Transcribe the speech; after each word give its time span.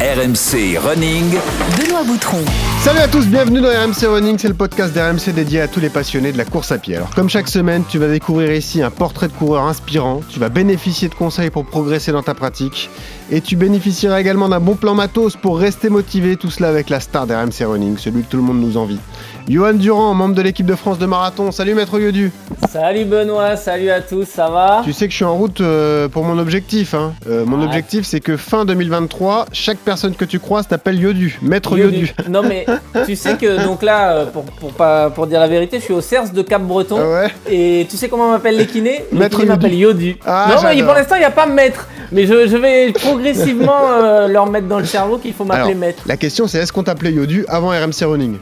RMC 0.00 0.76
Running. 0.78 1.30
Benoît 1.78 2.04
Boutron. 2.04 2.44
Salut 2.86 3.00
à 3.00 3.08
tous, 3.08 3.26
bienvenue 3.26 3.60
dans 3.60 3.68
RMC 3.68 4.06
Running, 4.06 4.38
c'est 4.38 4.46
le 4.46 4.54
podcast 4.54 4.94
d'RMC 4.94 5.34
dédié 5.34 5.60
à 5.60 5.66
tous 5.66 5.80
les 5.80 5.88
passionnés 5.90 6.30
de 6.30 6.38
la 6.38 6.44
course 6.44 6.70
à 6.70 6.78
pied. 6.78 6.94
Alors 6.94 7.10
comme 7.16 7.28
chaque 7.28 7.48
semaine, 7.48 7.82
tu 7.88 7.98
vas 7.98 8.06
découvrir 8.06 8.52
ici 8.54 8.80
un 8.80 8.90
portrait 8.92 9.26
de 9.26 9.32
coureur 9.32 9.64
inspirant, 9.64 10.20
tu 10.28 10.38
vas 10.38 10.48
bénéficier 10.50 11.08
de 11.08 11.14
conseils 11.14 11.50
pour 11.50 11.66
progresser 11.66 12.12
dans 12.12 12.22
ta 12.22 12.34
pratique 12.34 12.88
et 13.32 13.40
tu 13.40 13.56
bénéficieras 13.56 14.20
également 14.20 14.48
d'un 14.48 14.60
bon 14.60 14.76
plan 14.76 14.94
matos 14.94 15.34
pour 15.36 15.58
rester 15.58 15.88
motivé, 15.88 16.36
tout 16.36 16.50
cela 16.50 16.68
avec 16.68 16.88
la 16.88 17.00
star 17.00 17.26
d'RMC 17.26 17.64
Running, 17.66 17.98
celui 17.98 18.22
que 18.22 18.28
tout 18.30 18.36
le 18.36 18.44
monde 18.44 18.60
nous 18.60 18.76
envie. 18.76 19.00
Johan 19.48 19.74
Durand, 19.74 20.14
membre 20.14 20.34
de 20.36 20.42
l'équipe 20.42 20.66
de 20.66 20.74
France 20.74 20.98
de 20.98 21.06
marathon. 21.06 21.52
Salut 21.52 21.74
Maître 21.74 22.00
Yodu. 22.00 22.32
Salut 22.68 23.04
Benoît, 23.04 23.56
salut 23.56 23.90
à 23.90 24.00
tous, 24.00 24.24
ça 24.24 24.48
va? 24.48 24.82
Tu 24.84 24.92
sais 24.92 25.06
que 25.06 25.12
je 25.12 25.16
suis 25.16 25.24
en 25.24 25.36
route 25.36 25.60
euh, 25.60 26.08
pour 26.08 26.24
mon 26.24 26.36
objectif. 26.38 26.94
hein. 26.94 27.12
Euh, 27.28 27.44
mon 27.46 27.58
Ouais. 27.60 27.64
objectif, 27.66 28.04
c'est 28.06 28.18
que 28.18 28.36
fin 28.36 28.64
2023, 28.64 29.46
chaque 29.52 29.78
personne 29.78 30.14
que 30.16 30.24
tu 30.24 30.40
croises 30.40 30.66
t'appelle 30.66 30.98
Yodu, 31.00 31.38
Maître 31.42 31.76
Yodu. 31.78 32.12
Non 32.28 32.42
mais 32.42 32.66
tu 33.06 33.16
sais 33.16 33.34
que 33.36 33.64
donc 33.64 33.82
là, 33.82 34.12
euh, 34.12 34.26
pour, 34.26 34.44
pour, 34.44 34.72
pas, 34.72 35.10
pour 35.10 35.26
dire 35.26 35.40
la 35.40 35.48
vérité, 35.48 35.78
je 35.78 35.84
suis 35.84 35.92
au 35.94 36.00
CERS 36.00 36.30
de 36.32 36.42
Cap-Breton. 36.42 36.98
Ah 37.00 37.08
ouais 37.22 37.28
Et 37.48 37.86
tu 37.88 37.96
sais 37.96 38.08
comment 38.08 38.30
m'appelle 38.30 38.56
les 38.56 38.66
kinés? 38.66 39.04
Maître 39.12 39.36
kinés 39.38 39.48
m'appellent 39.48 39.74
Yodu. 39.74 40.16
Ah, 40.26 40.48
non 40.54 40.62
mais 40.68 40.82
pour 40.82 40.94
l'instant 40.94 41.14
il 41.16 41.20
n'y 41.20 41.24
a 41.24 41.30
pas 41.30 41.46
maître. 41.46 41.86
Mais 42.12 42.24
je, 42.26 42.46
je 42.46 42.56
vais 42.56 42.92
progressivement 42.92 43.80
euh, 44.02 44.28
leur 44.28 44.46
mettre 44.46 44.68
dans 44.68 44.78
le 44.78 44.84
cerveau 44.84 45.18
qu'il 45.18 45.32
faut 45.34 45.44
m'appeler 45.44 45.74
maître. 45.74 46.02
la 46.06 46.16
question 46.16 46.46
c'est 46.46 46.58
est-ce 46.58 46.72
qu'on 46.72 46.82
t'appelait 46.84 47.12
Yodu 47.12 47.44
avant 47.48 47.68
RMC 47.70 48.04
Running? 48.04 48.36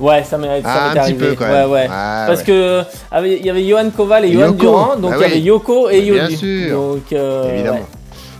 Ouais, 0.00 0.24
ça 0.24 0.38
m'est 0.38 0.48
Ah, 0.48 0.60
m'est 0.60 0.88
un 0.88 0.90
petit 0.92 0.98
arrivé. 0.98 1.26
peu 1.28 1.34
quand 1.34 1.44
ouais, 1.44 1.50
même. 1.52 1.70
ouais. 1.70 1.86
Ah, 1.90 2.24
Parce 2.26 2.40
ouais. 2.40 2.44
que 2.46 2.82
avec- 3.10 3.38
il 3.40 3.46
y 3.46 3.50
avait 3.50 3.64
Johan 3.64 3.90
Koval 3.94 4.24
et 4.24 4.32
Johan 4.32 4.46
Yoko. 4.46 4.54
Durand, 4.58 4.96
donc 4.96 5.12
Ah 5.14 5.16
il 5.18 5.22
y 5.22 5.24
avait. 5.26 5.40
Yoko 5.40 5.90
et 5.90 6.00
Bien 6.00 6.24
Yodu. 6.24 6.36
sûr. 6.36 6.76
Donc 6.80 7.12
euh, 7.12 7.52
Évidemment. 7.54 7.86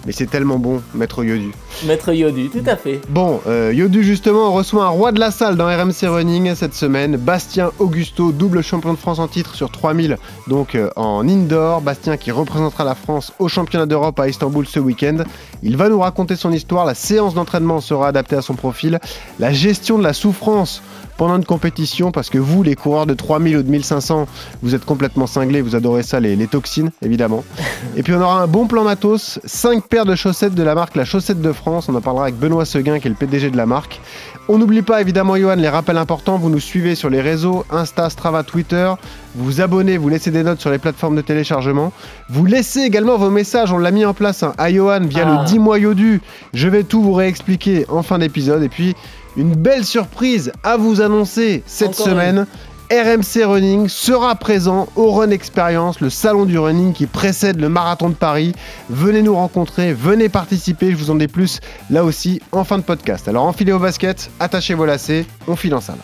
Mais 0.06 0.12
c'est 0.12 0.26
tellement 0.26 0.58
bon, 0.58 0.82
Maître 0.94 1.22
Yodu. 1.22 1.52
Maître 1.84 2.12
Yodu, 2.12 2.48
tout 2.48 2.62
à 2.66 2.76
fait. 2.76 3.00
Bon, 3.08 3.40
euh, 3.46 3.72
Yodu 3.74 4.04
justement 4.04 4.52
reçoit 4.52 4.84
un 4.84 4.88
roi 4.88 5.12
de 5.12 5.18
la 5.18 5.30
salle 5.30 5.56
dans 5.56 5.66
RMC 5.66 6.06
Running 6.06 6.54
cette 6.54 6.74
semaine. 6.74 7.16
Bastien 7.16 7.70
Augusto, 7.78 8.32
double 8.32 8.62
champion 8.62 8.92
de 8.92 8.98
France 8.98 9.18
en 9.18 9.28
titre 9.28 9.54
sur 9.54 9.70
3000, 9.70 10.16
donc 10.48 10.74
euh, 10.74 10.90
en 10.96 11.26
indoor. 11.28 11.80
Bastien 11.80 12.16
qui 12.16 12.30
représentera 12.30 12.84
la 12.84 12.94
France 12.94 13.32
au 13.38 13.48
championnat 13.48 13.86
d'Europe 13.86 14.18
à 14.20 14.28
Istanbul 14.28 14.66
ce 14.66 14.78
week-end. 14.78 15.18
Il 15.62 15.76
va 15.76 15.88
nous 15.88 16.00
raconter 16.00 16.36
son 16.36 16.52
histoire. 16.52 16.84
La 16.84 16.94
séance 16.94 17.34
d'entraînement 17.34 17.80
sera 17.80 18.08
adaptée 18.08 18.36
à 18.36 18.42
son 18.42 18.54
profil. 18.54 19.00
La 19.38 19.52
gestion 19.52 19.98
de 19.98 20.02
la 20.04 20.12
souffrance 20.12 20.82
pendant 21.16 21.36
une 21.36 21.44
compétition, 21.44 22.10
parce 22.10 22.30
que 22.30 22.38
vous, 22.38 22.62
les 22.62 22.74
coureurs 22.74 23.06
de 23.06 23.14
3000 23.14 23.58
ou 23.58 23.62
de 23.62 23.70
1500, 23.70 24.26
vous 24.62 24.74
êtes 24.74 24.84
complètement 24.84 25.26
cinglés, 25.26 25.60
vous 25.60 25.76
adorez 25.76 26.02
ça, 26.02 26.18
les, 26.20 26.34
les 26.36 26.46
toxines, 26.46 26.90
évidemment. 27.02 27.44
Et 27.96 28.02
puis 28.02 28.12
on 28.14 28.20
aura 28.20 28.42
un 28.42 28.46
bon 28.46 28.66
plan 28.66 28.82
matos, 28.82 29.38
5 29.44 29.86
paires 29.86 30.06
de 30.06 30.14
chaussettes 30.14 30.54
de 30.54 30.62
la 30.62 30.74
marque 30.74 30.96
La 30.96 31.04
Chaussette 31.04 31.40
de 31.40 31.52
France. 31.52 31.61
On 31.66 31.94
en 31.94 32.00
parlera 32.00 32.24
avec 32.24 32.36
Benoît 32.38 32.64
Seguin, 32.64 32.98
qui 32.98 33.06
est 33.06 33.10
le 33.10 33.16
PDG 33.16 33.50
de 33.50 33.56
la 33.56 33.66
marque. 33.66 34.00
On 34.48 34.58
n'oublie 34.58 34.82
pas 34.82 35.00
évidemment, 35.00 35.36
Johan, 35.36 35.54
les 35.54 35.68
rappels 35.68 35.96
importants. 35.96 36.36
Vous 36.36 36.50
nous 36.50 36.58
suivez 36.60 36.94
sur 36.94 37.08
les 37.08 37.20
réseaux 37.20 37.64
Insta, 37.70 38.10
Strava, 38.10 38.42
Twitter. 38.42 38.92
Vous 39.36 39.44
vous 39.44 39.60
abonnez, 39.60 39.96
vous 39.96 40.08
laissez 40.08 40.30
des 40.30 40.42
notes 40.42 40.60
sur 40.60 40.70
les 40.70 40.78
plateformes 40.78 41.14
de 41.16 41.20
téléchargement. 41.20 41.92
Vous 42.28 42.44
laissez 42.44 42.80
également 42.80 43.16
vos 43.16 43.30
messages. 43.30 43.72
On 43.72 43.78
l'a 43.78 43.92
mis 43.92 44.04
en 44.04 44.14
place 44.14 44.42
hein, 44.42 44.54
à 44.58 44.72
Johan 44.72 45.00
via 45.02 45.24
Ah. 45.26 45.42
le 45.42 45.46
10 45.46 45.58
mois 45.60 45.78
Yodu. 45.78 46.20
Je 46.54 46.68
vais 46.68 46.82
tout 46.82 47.00
vous 47.02 47.12
réexpliquer 47.12 47.86
en 47.88 48.02
fin 48.02 48.18
d'épisode. 48.18 48.62
Et 48.62 48.68
puis, 48.68 48.94
une 49.36 49.54
belle 49.54 49.84
surprise 49.84 50.52
à 50.64 50.76
vous 50.76 51.00
annoncer 51.00 51.62
cette 51.66 51.90
Encore 51.90 52.06
semaine. 52.06 52.46
RMC 52.92 53.46
Running 53.46 53.88
sera 53.88 54.34
présent 54.34 54.86
au 54.96 55.12
Run 55.12 55.30
Experience, 55.30 56.00
le 56.00 56.10
salon 56.10 56.44
du 56.44 56.58
running 56.58 56.92
qui 56.92 57.06
précède 57.06 57.58
le 57.58 57.70
marathon 57.70 58.10
de 58.10 58.14
Paris. 58.14 58.52
Venez 58.90 59.22
nous 59.22 59.34
rencontrer, 59.34 59.94
venez 59.94 60.28
participer, 60.28 60.90
je 60.90 60.96
vous 60.96 61.10
en 61.10 61.14
dis 61.14 61.26
plus 61.26 61.60
là 61.88 62.04
aussi 62.04 62.42
en 62.52 62.64
fin 62.64 62.76
de 62.76 62.82
podcast. 62.82 63.28
Alors 63.28 63.44
enfilez 63.44 63.72
vos 63.72 63.78
baskets, 63.78 64.30
attachez 64.38 64.74
vos 64.74 64.84
lacets, 64.84 65.24
on 65.48 65.56
file 65.56 65.74
en 65.74 65.80
salle. 65.80 65.96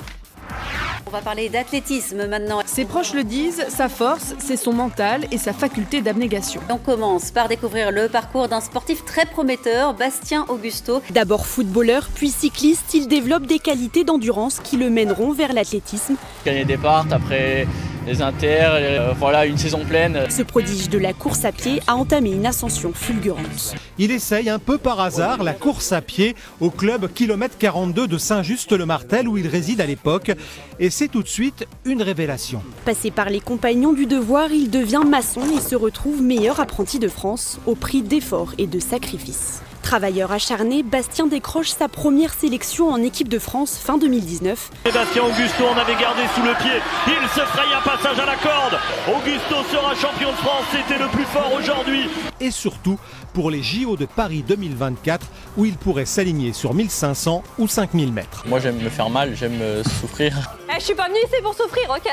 On 1.09 1.11
va 1.11 1.23
parler 1.23 1.49
d'athlétisme 1.49 2.27
maintenant. 2.27 2.61
Ses 2.67 2.85
proches 2.85 3.15
le 3.15 3.25
disent, 3.25 3.65
sa 3.71 3.89
force, 3.89 4.35
c'est 4.39 4.59
son 4.59 4.75
mental 4.75 5.25
et 5.33 5.39
sa 5.39 5.55
faculté 5.55 6.03
d'abnégation. 6.03 6.61
On 6.69 6.77
commence 6.77 7.31
par 7.31 7.49
découvrir 7.49 7.93
le 7.93 8.11
parcours 8.11 8.47
d'un 8.47 8.61
sportif 8.61 9.07
très 9.07 9.25
prometteur, 9.25 9.95
Bastien 9.95 10.45
Augusto. 10.51 11.01
D'abord 11.09 11.47
footballeur, 11.47 12.11
puis 12.15 12.29
cycliste, 12.29 12.93
il 12.93 13.09
développe 13.09 13.47
des 13.47 13.59
qualités 13.59 14.05
d'endurance 14.05 14.61
qui 14.63 14.77
le 14.77 14.91
mèneront 14.91 15.33
vers 15.33 15.55
l'athlétisme. 15.55 16.17
gagner 16.45 16.67
des 16.67 16.77
parts 16.77 17.07
après 17.11 17.67
les 18.09 18.23
inters, 18.23 18.71
euh, 18.73 19.13
voilà 19.19 19.45
une 19.45 19.59
saison 19.59 19.85
pleine. 19.85 20.19
Ce 20.31 20.43
prodige 20.43 20.89
de 20.89 20.99
la 20.99 21.13
course 21.13 21.45
à 21.45 21.53
pied 21.53 21.81
a 21.87 21.95
entamé 21.95 22.31
une 22.31 22.47
ascension 22.47 22.93
fulgurante. 22.95 23.75
Il 23.99 24.11
essaye 24.11 24.49
un 24.49 24.59
peu 24.59 24.79
par 24.79 24.99
hasard 25.01 25.43
la 25.43 25.53
course 25.53 25.93
à 25.93 26.01
pied 26.01 26.35
au 26.61 26.71
club 26.71 27.13
kilomètre 27.13 27.59
42 27.59 28.09
de 28.09 28.17
Saint-Just-le-Martel 28.17 29.29
où 29.29 29.37
il 29.37 29.47
réside 29.47 29.83
à 29.83 29.87
l'époque 29.87 30.33
et 30.81 30.89
c'est 30.89 31.09
tout 31.09 31.23
de 31.23 31.29
suite 31.29 31.67
une 31.85 32.01
révélation. 32.01 32.63
Passé 32.87 33.11
par 33.11 33.29
les 33.29 33.41
compagnons 33.41 33.93
du 33.93 34.07
devoir, 34.07 34.51
il 34.53 34.71
devient 34.71 35.03
maçon 35.07 35.43
et 35.55 35.61
se 35.61 35.77
retrouve 35.77 36.23
meilleur 36.23 36.61
apprenti 36.61 36.99
de 36.99 37.09
France 37.09 37.59
au 37.67 37.75
prix 37.75 38.01
d'efforts 38.01 38.55
et 38.57 38.67
de 38.67 38.79
sacrifices. 38.79 39.61
Travailleur 39.89 40.33
acharné, 40.33 40.83
Bastien 40.83 41.29
décroche 41.29 41.71
sa 41.71 41.89
première 41.89 42.35
sélection 42.35 42.91
en 42.91 42.99
équipe 42.99 43.29
de 43.29 43.39
France 43.39 43.79
fin 43.83 43.97
2019. 43.97 44.71
Sébastien 44.85 45.23
Augusto 45.23 45.65
en 45.65 45.79
avait 45.79 45.99
gardé 45.99 46.21
sous 46.35 46.43
le 46.43 46.53
pied. 46.59 46.79
Il 47.07 47.29
se 47.31 47.41
fraye 47.41 47.73
un 47.75 47.81
passage 47.81 48.19
à 48.19 48.27
la 48.27 48.37
corde. 48.37 48.79
Augusto 49.09 49.55
sera 49.73 49.95
champion 49.95 50.31
de 50.31 50.37
France. 50.37 50.67
C'était 50.73 51.03
le 51.03 51.09
plus 51.09 51.25
fort 51.25 51.51
aujourd'hui. 51.59 52.03
Et 52.39 52.51
surtout 52.51 52.99
pour 53.33 53.51
les 53.51 53.63
JO 53.63 53.97
de 53.97 54.05
Paris 54.05 54.45
2024 54.47 55.27
où 55.57 55.65
il 55.65 55.79
pourrait 55.79 56.05
s'aligner 56.05 56.53
sur 56.53 56.75
1500 56.75 57.43
ou 57.59 57.67
5000 57.67 58.13
mètres. 58.13 58.45
Moi 58.47 58.61
j'aime 58.61 58.83
me 58.83 58.91
faire 58.91 59.09
mal, 59.09 59.35
j'aime 59.37 59.59
euh, 59.63 59.83
souffrir. 59.85 60.58
Je 60.79 60.85
suis 60.85 60.95
pas 60.95 61.07
venue 61.09 61.19
ici 61.25 61.43
pour 61.43 61.55
souffrir, 61.55 61.89
ok 61.91 62.09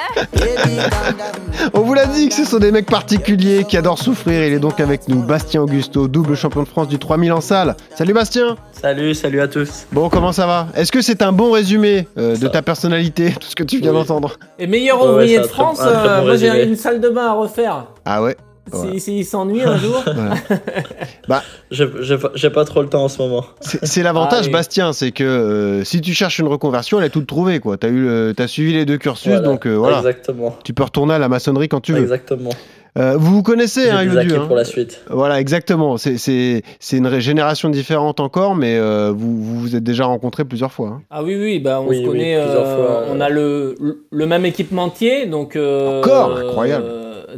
On 1.74 1.82
vous 1.82 1.94
l'a 1.94 2.06
dit 2.08 2.30
que 2.30 2.36
ce 2.36 2.46
sont 2.46 2.60
des 2.60 2.72
mecs 2.72 2.86
particuliers 2.90 3.64
qui 3.64 3.78
adorent 3.78 4.00
souffrir. 4.00 4.44
Il 4.46 4.54
est 4.54 4.60
donc 4.60 4.80
avec 4.80 5.08
nous, 5.08 5.22
Bastien 5.22 5.62
Augusto, 5.62 6.08
double 6.08 6.36
champion 6.36 6.64
de 6.64 6.68
France 6.68 6.88
du 6.88 6.98
3000 7.00 7.32
en 7.34 7.42
salle. 7.42 7.76
Salut 7.96 8.14
Bastien 8.14 8.56
Salut, 8.72 9.14
salut 9.14 9.42
à 9.42 9.48
tous. 9.48 9.86
Bon, 9.92 10.10
comment 10.10 10.32
ça 10.32 10.46
va? 10.48 10.68
Est-ce 10.76 10.92
que 10.92 11.02
c'est 11.02 11.22
un 11.22 11.32
bon 11.32 11.52
résumé 11.52 12.08
euh, 12.18 12.32
de 12.36 12.42
Ça- 12.46 12.50
ta 12.50 12.62
personnalité, 12.62 13.32
tout 13.40 13.48
ce 13.48 13.56
que 13.56 13.64
tu 13.64 13.80
viens 13.80 13.92
Oui. 13.92 13.98
d'entendre? 13.98 14.38
Et 14.60 14.68
meilleur 14.68 15.02
Ouais, 15.02 15.10
ouvrier 15.10 15.40
de 15.40 15.44
France, 15.44 15.78
très 15.78 15.88
euh, 15.88 16.20
bon 16.22 16.26
moi 16.28 16.36
j'ai 16.38 16.64
une 16.64 16.76
salle 16.76 17.00
de 17.02 17.10
bain 17.10 17.28
à 17.28 17.34
refaire. 17.34 17.86
Ah 18.06 18.22
ouais? 18.22 18.36
S'il 18.74 18.92
Ouais. 18.94 19.00
s'il 19.00 19.26
s'ennuie 19.26 19.62
un 19.62 19.78
jour. 19.78 20.04
J'ai 21.72 22.50
pas 22.50 22.66
trop 22.66 22.82
le 22.82 22.90
temps 22.90 23.04
en 23.04 23.08
ce 23.10 23.22
moment. 23.22 23.46
C'est 23.62 24.04
l'avantage, 24.04 24.42
Ah 24.44 24.48
oui. 24.48 24.52
Bastien, 24.54 24.94
c'est 24.94 25.12
que 25.12 25.24
euh, 25.24 25.84
si 25.84 26.02
tu 26.02 26.14
cherches 26.14 26.40
une 26.40 26.48
reconversion, 26.48 27.00
elle 27.00 27.06
est 27.06 27.10
toute 27.10 27.28
trouvée, 27.28 27.60
quoi. 27.60 27.78
T'as 27.78 27.90
eu, 27.90 28.34
t'as 28.36 28.48
suivi 28.48 28.74
les 28.74 28.86
deux 28.86 28.98
cursus, 28.98 29.28
Voilà. 29.32 29.48
donc 29.48 29.66
euh, 29.68 29.76
voilà. 29.76 29.98
Exactement. 29.98 30.56
Tu 30.64 30.74
peux 30.74 30.84
retourner 30.84 31.14
à 31.16 31.20
la 31.20 31.30
maçonnerie 31.30 31.70
quand 31.70 31.82
tu 31.82 31.94
veux. 31.94 32.02
Exactement. 32.02 32.52
Euh, 32.98 33.18
vous 33.18 33.36
vous 33.36 33.44
connaissez, 33.44 33.90
hein, 33.90 34.04
Yodu, 34.04 34.36
hein 34.36 34.46
pour 34.48 34.56
la 34.56 34.64
suite. 34.64 35.02
Voilà, 35.10 35.42
exactement. 35.42 35.98
C'est- 35.98 36.18
C'est 36.18 36.64
c'est 36.80 36.96
une 36.98 37.20
génération 37.20 37.68
différente 37.70 38.22
encore, 38.22 38.56
mais 38.56 38.78
euh, 38.78 39.12
vous, 39.14 39.36
vous 39.44 39.60
vous 39.60 39.76
êtes 39.76 39.84
déjà 39.84 40.06
rencontrés 40.06 40.46
plusieurs 40.46 40.72
fois. 40.72 40.88
hein. 40.88 41.02
Ah 41.12 41.22
oui, 41.22 41.36
oui, 41.36 41.60
bah 41.60 41.82
on 41.82 41.90
Oui, 41.90 41.98
se 41.98 42.02
oui, 42.04 42.08
connaît, 42.08 42.38
euh, 42.38 42.46
fois, 42.64 43.02
euh. 43.02 43.12
on 43.14 43.20
a 43.20 43.28
le, 43.28 43.76
le 44.10 44.26
même 44.26 44.46
équipementier, 44.46 45.26
donc... 45.26 45.58
euh, 45.58 46.00
Encore 46.00 46.38
Incroyable. 46.38 46.86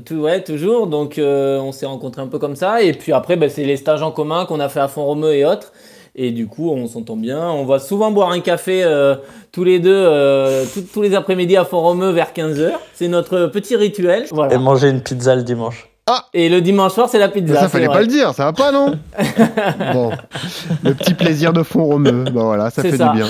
Tout, 0.06 0.16
ouais, 0.16 0.44
toujours, 0.44 0.88
donc 0.88 1.18
euh, 1.18 1.60
on 1.60 1.72
s'est 1.72 1.86
rencontrés 1.86 2.22
un 2.22 2.28
peu 2.28 2.40
comme 2.40 2.56
ça, 2.56 2.82
et 2.82 2.94
puis 2.94 3.12
après, 3.14 3.36
bah, 3.36 3.50
c'est 3.50 3.64
les 3.64 3.78
stages 3.78 4.02
en 4.04 4.12
commun 4.12 4.46
qu'on 4.46 4.60
a 4.60 4.70
fait 4.70 4.80
à 4.80 4.88
Font-Romeu 4.88 5.34
et 5.34 5.46
autres, 5.46 5.72
et 6.16 6.32
du 6.32 6.48
coup, 6.48 6.72
on 6.72 6.88
s'entend 6.88 7.16
bien, 7.16 7.50
on 7.50 7.66
va 7.66 7.80
souvent 7.80 8.12
boire 8.12 8.32
un 8.32 8.40
café 8.40 8.84
euh, 8.84 9.16
tous 9.52 9.64
les 9.64 9.80
deux, 9.80 9.92
euh, 9.94 10.66
tous- 10.94 11.02
les 11.02 11.14
après-midi 11.16 11.56
à 11.58 11.66
Font-Romeu 11.66 12.12
vers 12.12 12.34
15h, 12.34 12.72
c'est 12.94 13.08
notre 13.08 13.46
petit 13.48 13.76
rituel, 13.76 14.26
voilà. 14.32 14.58
manger 14.58 14.90
une 14.90 15.02
pizza 15.02 15.36
le 15.36 15.44
dimanche. 15.44 15.90
Et 16.34 16.48
le 16.50 16.62
dimanche 16.62 16.94
soir, 16.94 17.10
c'est 17.10 17.20
la 17.20 17.28
pizza. 17.30 17.60
ça 17.60 17.68
fallait 17.70 17.88
vrai. 17.88 17.96
pas 17.96 18.02
le 18.02 18.08
dire, 18.08 18.34
ça 18.34 18.46
va 18.46 18.54
pas, 18.54 18.72
non 18.72 18.98
Bon, 19.94 20.12
le 20.84 20.94
petit 20.94 21.14
plaisir 21.14 21.52
de 21.54 21.64
fond 21.64 21.84
romeux, 21.84 22.24
bah 22.26 22.44
voilà, 22.44 22.70
ça 22.70 22.82
fait 22.82 22.96
ça. 22.98 23.10
du 23.10 23.18
bien. 23.18 23.28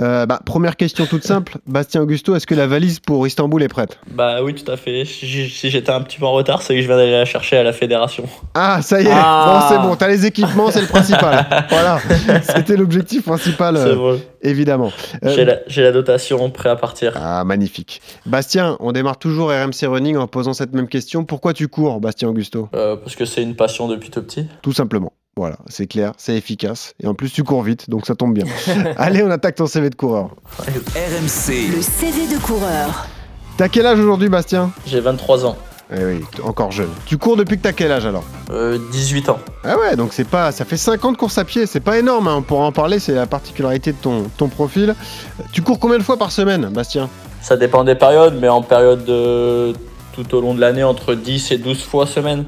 Euh, 0.00 0.26
bah, 0.26 0.40
première 0.44 0.76
question 0.76 1.06
toute 1.06 1.22
simple, 1.24 1.58
Bastien 1.66 2.00
Augusto, 2.02 2.34
est-ce 2.34 2.46
que 2.46 2.54
la 2.54 2.66
valise 2.66 2.98
pour 2.98 3.26
Istanbul 3.26 3.62
est 3.62 3.68
prête? 3.68 3.98
Bah 4.10 4.42
oui, 4.42 4.54
tout 4.54 4.70
à 4.70 4.76
fait. 4.76 5.04
Si 5.04 5.26
j'étais 5.70 5.90
un 5.92 6.00
petit 6.00 6.18
peu 6.18 6.26
en 6.26 6.32
retard, 6.32 6.62
c'est 6.62 6.74
que 6.74 6.80
je 6.82 6.86
viens 6.86 6.96
d'aller 6.96 7.12
la 7.12 7.24
chercher 7.24 7.58
à 7.58 7.62
la 7.62 7.72
fédération. 7.72 8.24
Ah, 8.54 8.80
ça 8.82 9.00
y 9.00 9.06
est, 9.06 9.10
Ah. 9.12 9.60
bon, 9.60 9.68
c'est 9.76 9.82
bon, 9.88 9.94
t'as 9.96 10.08
les 10.08 10.26
équipements, 10.26 10.70
c'est 10.70 10.80
le 10.80 10.86
principal. 10.88 11.46
voilà, 11.68 11.98
c'était 12.42 12.76
l'objectif 12.76 13.24
principal, 13.24 13.76
euh, 13.76 13.84
C'est 13.90 13.96
bon. 13.96 14.20
Évidemment. 14.44 14.92
Euh, 15.24 15.34
J'ai 15.34 15.44
la, 15.44 15.58
la 15.88 15.92
dotation, 15.92 16.50
prêt 16.50 16.68
à 16.68 16.76
partir. 16.76 17.12
Ah, 17.16 17.42
magnifique. 17.44 18.00
Bastien, 18.26 18.76
on 18.80 18.92
démarre 18.92 19.18
toujours 19.18 19.48
RMC 19.48 19.86
Running 19.86 20.16
en 20.16 20.26
posant 20.26 20.52
cette 20.52 20.72
même 20.72 20.88
question. 20.88 21.24
Pourquoi 21.24 21.52
tu 21.52 21.68
cours, 21.68 22.00
Bastien 22.00 22.28
Augusto? 22.28 22.68
Euh, 22.74 22.96
parce 22.96 23.16
que 23.16 23.24
c'est 23.24 23.42
une 23.42 23.56
passion 23.56 23.88
depuis 23.88 24.10
tout 24.10 24.22
petit. 24.22 24.46
Tout 24.62 24.72
simplement. 24.72 25.12
Voilà, 25.36 25.56
c'est 25.68 25.88
clair, 25.88 26.12
c'est 26.16 26.36
efficace. 26.36 26.94
Et 27.02 27.08
en 27.08 27.14
plus, 27.14 27.30
tu 27.32 27.42
cours 27.42 27.62
vite, 27.64 27.90
donc 27.90 28.06
ça 28.06 28.14
tombe 28.14 28.34
bien. 28.34 28.44
Allez, 28.98 29.22
on 29.24 29.30
attaque 29.30 29.56
ton 29.56 29.66
CV 29.66 29.90
de 29.90 29.96
coureur. 29.96 30.36
RMC, 30.58 31.72
Le 31.74 31.82
CV 31.82 32.32
de 32.32 32.40
coureur. 32.40 33.08
T'as 33.56 33.68
quel 33.68 33.86
âge 33.86 33.98
aujourd'hui, 33.98 34.28
Bastien? 34.28 34.70
J'ai 34.86 35.00
23 35.00 35.46
ans. 35.46 35.56
Eh 35.92 36.04
oui, 36.04 36.20
encore 36.42 36.72
jeune. 36.72 36.88
Tu 37.06 37.18
cours 37.18 37.36
depuis 37.36 37.56
que 37.58 37.62
t'as 37.62 37.72
quel 37.72 37.92
âge 37.92 38.06
alors 38.06 38.24
Euh, 38.50 38.78
18 38.92 39.28
ans. 39.28 39.38
Ah 39.64 39.78
ouais, 39.78 39.96
donc 39.96 40.12
c'est 40.12 40.26
pas, 40.26 40.50
ça 40.52 40.64
fait 40.64 40.76
5 40.76 41.04
ans 41.04 41.12
de 41.12 41.16
course 41.16 41.36
à 41.38 41.44
pied, 41.44 41.66
c'est 41.66 41.80
pas 41.80 41.98
énorme, 41.98 42.26
hein, 42.28 42.36
on 42.38 42.42
pourra 42.42 42.64
en 42.64 42.72
parler, 42.72 42.98
c'est 42.98 43.14
la 43.14 43.26
particularité 43.26 43.92
de 43.92 43.98
ton, 43.98 44.24
ton 44.36 44.48
profil. 44.48 44.94
Tu 45.52 45.62
cours 45.62 45.78
combien 45.78 45.98
de 45.98 46.02
fois 46.02 46.16
par 46.16 46.32
semaine, 46.32 46.66
Bastien? 46.72 47.08
Ça 47.42 47.56
dépend 47.56 47.84
des 47.84 47.94
périodes, 47.94 48.38
mais 48.40 48.48
en 48.48 48.62
période 48.62 49.04
de 49.04 49.74
tout 50.14 50.34
au 50.34 50.40
long 50.40 50.54
de 50.54 50.60
l'année, 50.60 50.84
entre 50.84 51.14
10 51.14 51.50
et 51.52 51.58
12 51.58 51.82
fois 51.82 52.06
semaine. 52.06 52.44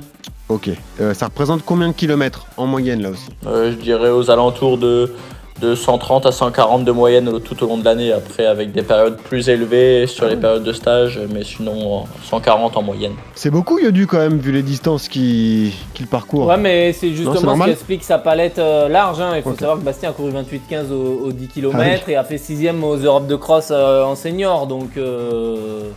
Ok. 0.48 0.70
Euh, 1.00 1.12
ça 1.12 1.26
représente 1.26 1.64
combien 1.64 1.88
de 1.88 1.92
kilomètres 1.92 2.46
en 2.56 2.66
moyenne 2.66 3.02
là 3.02 3.10
aussi? 3.10 3.26
Euh, 3.46 3.72
je 3.72 3.76
dirais 3.76 4.10
aux 4.10 4.30
alentours 4.30 4.78
de, 4.78 5.12
de 5.60 5.74
130 5.74 6.26
à 6.26 6.32
140 6.32 6.84
de 6.84 6.92
moyenne 6.92 7.40
tout 7.40 7.62
au 7.64 7.66
long 7.66 7.78
de 7.78 7.84
l'année, 7.84 8.12
après 8.12 8.44
avec 8.46 8.72
des 8.72 8.82
périodes 8.82 9.16
plus 9.16 9.48
élevées 9.48 10.06
sur 10.06 10.26
les 10.26 10.36
périodes 10.36 10.64
de 10.64 10.72
stage, 10.72 11.18
mais 11.32 11.44
sinon 11.44 12.02
euh, 12.02 12.04
140 12.24 12.76
en 12.76 12.82
moyenne. 12.82 13.12
C'est 13.34 13.50
beaucoup 13.50 13.78
Yodu 13.78 14.06
quand 14.06 14.18
même, 14.18 14.38
vu 14.38 14.52
les 14.52 14.62
distances 14.62 15.08
qu'il 15.08 15.72
parcourt. 16.10 16.46
Ouais, 16.46 16.58
mais 16.58 16.92
c'est 16.92 17.08
Non, 17.08 17.14
justement 17.14 17.56
ce 17.56 17.64
qui 17.64 17.70
explique 17.70 18.04
sa 18.04 18.18
palette 18.18 18.58
euh, 18.58 18.88
large. 18.88 19.20
hein. 19.20 19.32
Il 19.36 19.42
faut 19.42 19.54
savoir 19.54 19.78
que 19.78 19.82
Bastien 19.82 20.10
a 20.10 20.12
couru 20.12 20.30
28-15 20.32 20.92
aux, 20.92 21.26
aux 21.28 21.32
10 21.32 21.48
Ah 21.48 21.52
km 21.54 22.08
et 22.08 22.16
a 22.16 22.24
fait 22.24 22.36
6ème 22.36 22.82
aux 22.82 22.96
Europes 22.96 23.26
de 23.26 23.36
cross 23.36 23.68
euh, 23.70 24.04
en 24.04 24.14
senior. 24.14 24.66
Donc, 24.66 24.96
euh, 24.98 25.90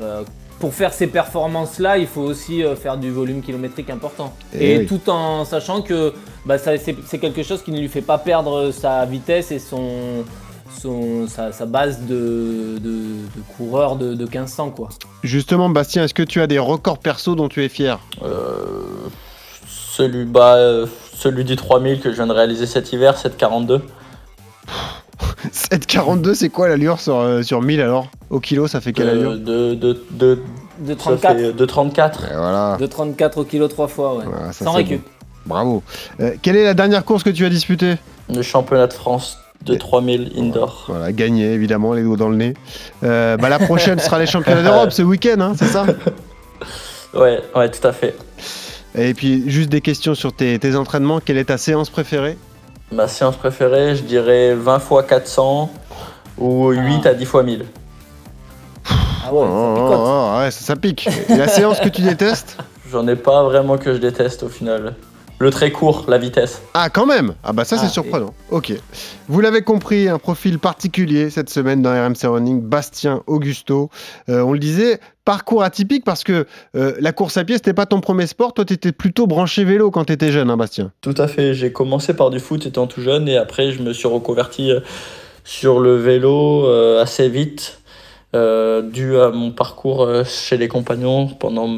euh, 0.00 0.22
pour 0.62 0.74
faire 0.74 0.94
ces 0.94 1.08
performances-là, 1.08 1.98
il 1.98 2.06
faut 2.06 2.20
aussi 2.20 2.62
euh, 2.62 2.76
faire 2.76 2.96
du 2.96 3.10
volume 3.10 3.42
kilométrique 3.42 3.90
important. 3.90 4.32
Eh 4.54 4.74
Et, 4.74 4.78
oui. 4.78 4.86
tout 4.86 5.10
en 5.10 5.44
sachant 5.44 5.82
que 5.82 6.14
bah, 6.46 6.56
c'est 6.56 7.18
quelque 7.18 7.42
chose 7.42 7.64
qui 7.64 7.72
ne 7.72 7.80
lui 7.80 7.88
fait 7.88 8.00
pas 8.00 8.16
perdre 8.16 8.70
sa 8.70 9.04
vitesse 9.04 9.50
et 9.50 9.58
son, 9.58 10.22
son, 10.80 11.26
sa, 11.26 11.50
sa 11.50 11.66
base 11.66 12.02
de, 12.02 12.78
de, 12.78 12.90
de 12.90 13.42
coureur 13.56 13.96
de, 13.96 14.14
de 14.14 14.22
1500. 14.22 14.70
Quoi. 14.70 14.90
Justement, 15.24 15.68
Bastien, 15.68 16.04
est-ce 16.04 16.14
que 16.14 16.22
tu 16.22 16.40
as 16.40 16.46
des 16.46 16.60
records 16.60 16.98
perso 16.98 17.34
dont 17.34 17.48
tu 17.48 17.64
es 17.64 17.68
fier? 17.68 17.98
Euh, 18.22 18.54
celui, 19.66 20.26
bah, 20.26 20.54
euh, 20.58 20.86
celui 21.12 21.42
du 21.42 21.56
3000 21.56 21.98
que 21.98 22.10
je 22.12 22.14
viens 22.14 22.28
de 22.28 22.32
réaliser 22.32 22.66
cet 22.66 22.92
hiver, 22.92 23.18
742. 23.18 23.82
7,42, 25.52 26.34
c'est 26.34 26.48
quoi 26.48 26.68
l'allure 26.68 27.00
sur, 27.00 27.16
euh, 27.18 27.42
sur 27.42 27.62
1000 27.62 27.80
alors 27.80 28.08
Au 28.30 28.40
kilo, 28.40 28.66
ça 28.66 28.80
fait 28.80 28.92
quelle 28.92 29.08
Euh, 29.08 29.12
allure 29.12 29.32
de, 29.38 29.74
de, 29.74 30.02
de, 30.10 30.38
De 30.80 30.90
ça 30.92 30.96
34, 30.96 31.36
fait 31.38 31.52
de 31.52 31.64
34. 31.64 32.24
Et 32.24 32.36
Voilà. 32.36 32.76
de 32.80 32.86
34 32.86 33.38
au 33.38 33.44
kilo 33.44 33.68
trois 33.68 33.88
fois, 33.88 34.16
ouais. 34.16 34.24
Voilà, 34.26 34.52
ça, 34.52 34.64
sans 34.64 34.72
récup. 34.72 35.00
bon. 35.02 35.54
Bravo. 35.54 35.82
Euh, 36.20 36.32
quelle 36.42 36.56
est 36.56 36.64
la 36.64 36.74
dernière 36.74 37.04
course 37.04 37.22
que 37.22 37.30
tu 37.30 37.44
as 37.44 37.48
disputée 37.50 37.96
Le 38.32 38.42
championnat 38.42 38.86
de 38.86 38.92
France 38.92 39.38
de 39.64 39.74
3000 39.74 40.32
indoor. 40.36 40.84
Voilà, 40.88 41.12
gagné 41.12 41.52
évidemment, 41.52 41.92
les 41.94 42.02
doigts 42.02 42.16
dans 42.16 42.28
le 42.28 42.36
nez. 42.36 42.54
Euh, 43.04 43.36
bah, 43.36 43.48
la 43.48 43.58
prochaine 43.60 43.98
sera 44.00 44.18
les 44.18 44.26
championnats 44.26 44.62
d'Europe 44.62 44.90
ce 44.90 45.02
week-end, 45.02 45.40
hein, 45.40 45.52
c'est 45.56 45.66
ça? 45.66 45.86
Ouais, 47.14 47.40
ouais, 47.54 47.70
tout 47.70 47.86
à 47.86 47.92
fait. 47.92 48.16
Et 48.96 49.12
puis, 49.12 49.44
juste 49.46 49.68
des 49.68 49.82
questions 49.82 50.14
sur 50.14 50.32
tes, 50.32 50.58
tes 50.58 50.76
entraînements. 50.76 51.20
Quelle 51.20 51.36
est 51.36 51.44
ta 51.44 51.58
séance 51.58 51.90
préférée? 51.90 52.38
Ma 52.92 53.08
séance 53.08 53.36
préférée, 53.36 53.96
je 53.96 54.02
dirais 54.02 54.54
20 54.54 54.78
fois 54.78 55.02
400 55.02 55.70
ou 56.36 56.70
8 56.70 57.06
à 57.06 57.14
10 57.14 57.24
fois 57.24 57.42
1000. 57.42 57.64
Ah 58.86 59.32
ouais, 59.32 59.40
Oh, 59.46 59.88
ça 59.88 59.96
oh, 59.96 60.04
oh, 60.06 60.38
ouais, 60.40 60.50
ça, 60.50 60.64
ça 60.64 60.76
pique. 60.76 61.08
Et 61.28 61.36
la 61.36 61.48
séance 61.48 61.80
que 61.80 61.88
tu 61.88 62.02
détestes? 62.02 62.58
J'en 62.90 63.08
ai 63.08 63.16
pas 63.16 63.44
vraiment 63.44 63.78
que 63.78 63.94
je 63.94 63.98
déteste 63.98 64.42
au 64.42 64.48
final. 64.48 64.94
Le 65.42 65.50
très 65.50 65.72
court, 65.72 66.04
la 66.06 66.18
vitesse. 66.18 66.62
Ah, 66.72 66.88
quand 66.88 67.04
même 67.04 67.34
Ah, 67.42 67.52
bah 67.52 67.64
ça, 67.64 67.76
c'est 67.76 67.86
Ah, 67.86 67.88
surprenant. 67.88 68.32
Ok. 68.52 68.72
Vous 69.26 69.40
l'avez 69.40 69.62
compris, 69.62 70.08
un 70.08 70.20
profil 70.20 70.60
particulier 70.60 71.30
cette 71.30 71.50
semaine 71.50 71.82
dans 71.82 71.90
RMC 71.90 72.28
Running, 72.28 72.60
Bastien 72.62 73.24
Augusto. 73.26 73.90
Euh, 74.28 74.42
on 74.42 74.52
le 74.52 74.60
disait, 74.60 75.00
parcours 75.24 75.64
atypique 75.64 76.04
parce 76.04 76.22
que 76.22 76.46
euh, 76.76 76.94
la 77.00 77.10
course 77.10 77.38
à 77.38 77.44
pied, 77.44 77.56
c'était 77.56 77.74
pas 77.74 77.86
ton 77.86 78.00
premier 78.00 78.28
sport. 78.28 78.54
Toi, 78.54 78.64
t'étais 78.64 78.92
plutôt 78.92 79.26
branché 79.26 79.64
vélo 79.64 79.90
quand 79.90 80.04
t'étais 80.04 80.30
jeune, 80.30 80.48
hein, 80.48 80.56
Bastien 80.56 80.92
Tout 81.00 81.16
à 81.18 81.26
fait. 81.26 81.54
J'ai 81.54 81.72
commencé 81.72 82.14
par 82.14 82.30
du 82.30 82.38
foot 82.38 82.64
étant 82.64 82.86
tout 82.86 83.00
jeune 83.00 83.28
et 83.28 83.36
après 83.36 83.72
je 83.72 83.82
me 83.82 83.92
suis 83.92 84.06
reconverti 84.06 84.70
euh, 84.70 84.78
sur 85.42 85.80
le 85.80 85.96
vélo 85.96 86.66
euh, 86.66 87.02
assez 87.02 87.28
vite. 87.28 87.80
Euh, 88.34 88.82
dû 88.82 89.16
à 89.18 89.30
mon 89.30 89.50
parcours 89.50 90.02
euh, 90.02 90.24
chez 90.24 90.56
les 90.56 90.68
compagnons 90.68 91.28
pendant, 91.28 91.68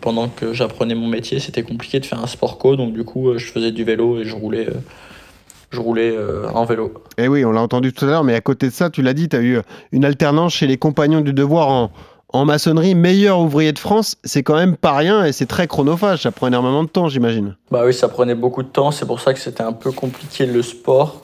pendant 0.00 0.28
que 0.28 0.52
j'apprenais 0.52 0.94
mon 0.94 1.08
métier, 1.08 1.40
c'était 1.40 1.62
compliqué 1.62 2.00
de 2.00 2.06
faire 2.06 2.20
un 2.20 2.26
sport 2.26 2.58
co, 2.58 2.76
donc 2.76 2.92
du 2.92 3.04
coup 3.04 3.30
euh, 3.30 3.38
je 3.38 3.50
faisais 3.50 3.72
du 3.72 3.84
vélo 3.84 4.18
et 4.20 4.24
je 4.24 4.34
roulais, 4.34 4.68
je 5.70 5.80
roulais 5.80 6.14
euh, 6.16 6.48
en 6.50 6.64
vélo. 6.64 6.94
Eh 7.18 7.26
oui, 7.26 7.44
on 7.44 7.50
l'a 7.50 7.60
entendu 7.60 7.92
tout 7.92 8.04
à 8.04 8.08
l'heure, 8.08 8.24
mais 8.24 8.34
à 8.34 8.40
côté 8.40 8.68
de 8.68 8.72
ça, 8.72 8.90
tu 8.90 9.02
l'as 9.02 9.14
dit, 9.14 9.28
tu 9.28 9.36
as 9.36 9.42
eu 9.42 9.58
une 9.90 10.04
alternance 10.04 10.54
chez 10.54 10.66
les 10.66 10.76
compagnons 10.76 11.20
du 11.20 11.32
devoir 11.32 11.68
en, 11.68 11.90
en 12.28 12.44
maçonnerie, 12.44 12.94
meilleur 12.94 13.40
ouvrier 13.40 13.72
de 13.72 13.78
France. 13.78 14.16
C'est 14.24 14.42
quand 14.42 14.56
même 14.56 14.76
pas 14.76 14.92
rien 14.92 15.24
et 15.24 15.32
c'est 15.32 15.46
très 15.46 15.66
chronophage. 15.66 16.22
Ça 16.22 16.30
prend 16.30 16.46
énormément 16.46 16.84
de 16.84 16.88
temps, 16.88 17.08
j'imagine. 17.08 17.56
Bah 17.70 17.82
oui, 17.86 17.94
ça 17.94 18.08
prenait 18.08 18.34
beaucoup 18.34 18.62
de 18.62 18.68
temps, 18.68 18.90
c'est 18.92 19.06
pour 19.06 19.20
ça 19.20 19.32
que 19.34 19.40
c'était 19.40 19.62
un 19.62 19.72
peu 19.72 19.90
compliqué 19.90 20.46
le 20.46 20.62
sport. 20.62 21.22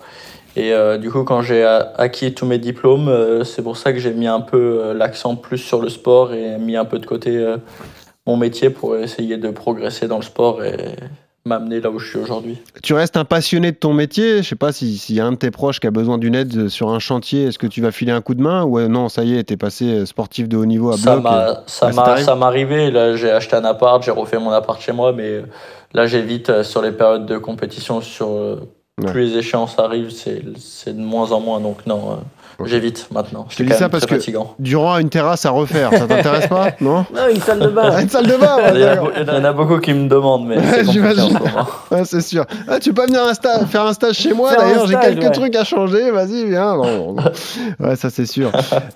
Et 0.57 0.73
euh, 0.73 0.99
du 0.99 1.11
coup, 1.11 1.23
quand 1.25 1.43
j'ai 1.43 1.65
acquis 1.97 2.35
tous 2.35 2.47
mes 2.47 2.59
diplômes, 2.59 3.09
euh, 3.09 3.45
c'est 3.45 3.63
pour 3.63 3.77
ça 3.77 3.93
que 3.93 3.99
j'ai 3.99 4.13
mis 4.13 4.27
un 4.27 4.41
peu 4.41 4.81
euh, 4.83 4.95
l'accent 4.95 5.37
plus 5.37 5.59
sur 5.59 5.81
le 5.81 5.89
sport 5.89 6.33
et 6.33 6.59
mis 6.59 6.77
un 6.77 6.85
peu 6.85 6.99
de 6.99 7.07
côté 7.07 7.55
mon 8.27 8.37
métier 8.37 8.69
pour 8.71 8.97
essayer 8.97 9.37
de 9.37 9.51
progresser 9.51 10.09
dans 10.09 10.17
le 10.17 10.23
sport 10.23 10.63
et 10.65 10.75
m'amener 11.47 11.81
là 11.81 11.91
où 11.91 11.99
je 11.99 12.11
suis 12.11 12.19
aujourd'hui. 12.19 12.59
Tu 12.83 12.93
restes 12.93 13.17
un 13.17 13.25
passionné 13.25 13.73
de 13.73 13.77
ton 13.77 13.95
métier. 13.95 14.43
Je 14.43 14.49
sais 14.49 14.57
pas 14.57 14.73
si- 14.73 14.99
s'il 14.99 15.17
y 15.17 15.21
a 15.21 15.25
un 15.27 15.33
de 15.33 15.37
tes 15.39 15.51
proches 15.51 15.81
qui 15.81 15.87
a 15.87 15.91
besoin 15.91 16.19
d'une 16.19 16.35
aide 16.35 16.69
sur 16.69 16.91
un 16.91 16.99
chantier, 16.99 17.45
est-ce 17.45 17.59
que 17.59 17.67
tu 17.67 17.81
vas 17.81 17.93
filer 17.93 18.13
un 18.13 18.21
coup 18.21 18.35
de 18.35 18.43
main 18.43 18.63
ou 18.65 18.79
non, 18.89 19.09
ça 19.09 19.25
y 19.25 19.39
est, 19.39 19.45
t'es 19.45 19.57
passé 19.57 19.85
euh, 19.87 20.05
sportif 20.07 20.49
de 20.49 20.57
haut 20.59 20.67
niveau 20.67 20.91
à 20.93 20.97
Ça 20.99 21.17
bloc 21.17 21.25
et- 21.33 21.71
ça 22.25 22.35
m'est 22.35 22.43
arrivé. 22.45 22.91
Là, 22.91 23.17
j'ai 23.17 23.31
acheté 23.31 23.57
un 23.57 23.65
appart, 23.65 24.03
j'ai 24.03 24.11
refait 24.11 24.39
mon 24.39 24.51
appart 24.51 24.81
chez 24.81 24.93
moi, 24.93 25.13
mais 25.13 25.43
là, 25.95 26.07
j'évite 26.07 26.63
sur 26.63 26.83
les 26.83 26.93
périodes 26.93 27.25
de 27.25 27.39
compétition, 27.39 28.01
sur 28.03 28.29
Ouais. 29.05 29.13
plus 29.13 29.31
les 29.33 29.39
échéances 29.39 29.79
arrivent, 29.79 30.11
c'est, 30.11 30.43
c'est 30.59 30.97
de 30.97 31.03
moins 31.03 31.33
en 31.33 31.41
moins. 31.41 31.61
Donc 31.61 31.87
non, 31.87 32.13
euh, 32.61 32.65
j'évite 32.67 33.09
maintenant. 33.13 33.47
Je 33.49 33.57
te 33.57 33.63
dis 33.63 33.73
ça 33.73 33.89
parce 33.89 34.07
que- 34.07 34.15
fatigant. 34.17 34.55
Durant 34.59 34.95
a 34.95 35.01
une 35.01 35.09
terrasse 35.11 35.47
à 35.47 35.51
refaire, 35.51 35.91
ça 35.91 36.07
t'intéresse 36.07 36.47
pas 36.47 36.69
Non 36.81 37.05
Non, 37.15 37.29
une 37.33 37.41
salle 37.41 37.61
de 37.61 37.69
bain. 37.69 37.99
Une 38.03 38.09
salle 38.09 38.27
de 38.27 38.37
bain 38.37 38.57
ouais, 38.57 38.73
Il 38.75 38.81
y, 38.81 38.85
en 38.85 38.87
a, 38.87 38.91
d'accord. 38.95 39.05
beau- 39.07 39.13
il 39.21 39.27
y 39.27 39.31
en 39.31 39.45
a 39.45 39.53
beaucoup 39.53 39.79
qui 39.79 39.93
me 39.95 40.09
demandent, 40.09 40.47
mais 40.47 40.57
j'imagine. 40.85 41.39
Ouais, 41.91 42.05
c'est 42.05 42.21
sûr. 42.21 42.45
Ah, 42.69 42.79
tu 42.79 42.91
peux 42.91 43.03
pas 43.03 43.07
venir 43.07 43.21
un 43.25 43.67
faire 43.67 43.85
un 43.85 43.93
stage 43.93 44.15
chez 44.17 44.33
moi 44.33 44.55
d'ailleurs, 44.55 44.87
j'ai 44.87 44.95
quelques 44.95 45.23
ouais. 45.25 45.31
trucs 45.33 45.57
à 45.57 45.65
changer, 45.65 46.11
vas-y, 46.13 46.47
viens. 46.47 46.77
Non, 46.77 47.15
non. 47.15 47.17
Ouais, 47.81 47.97
ça 47.97 48.11
c'est 48.11 48.27
sûr. 48.27 48.53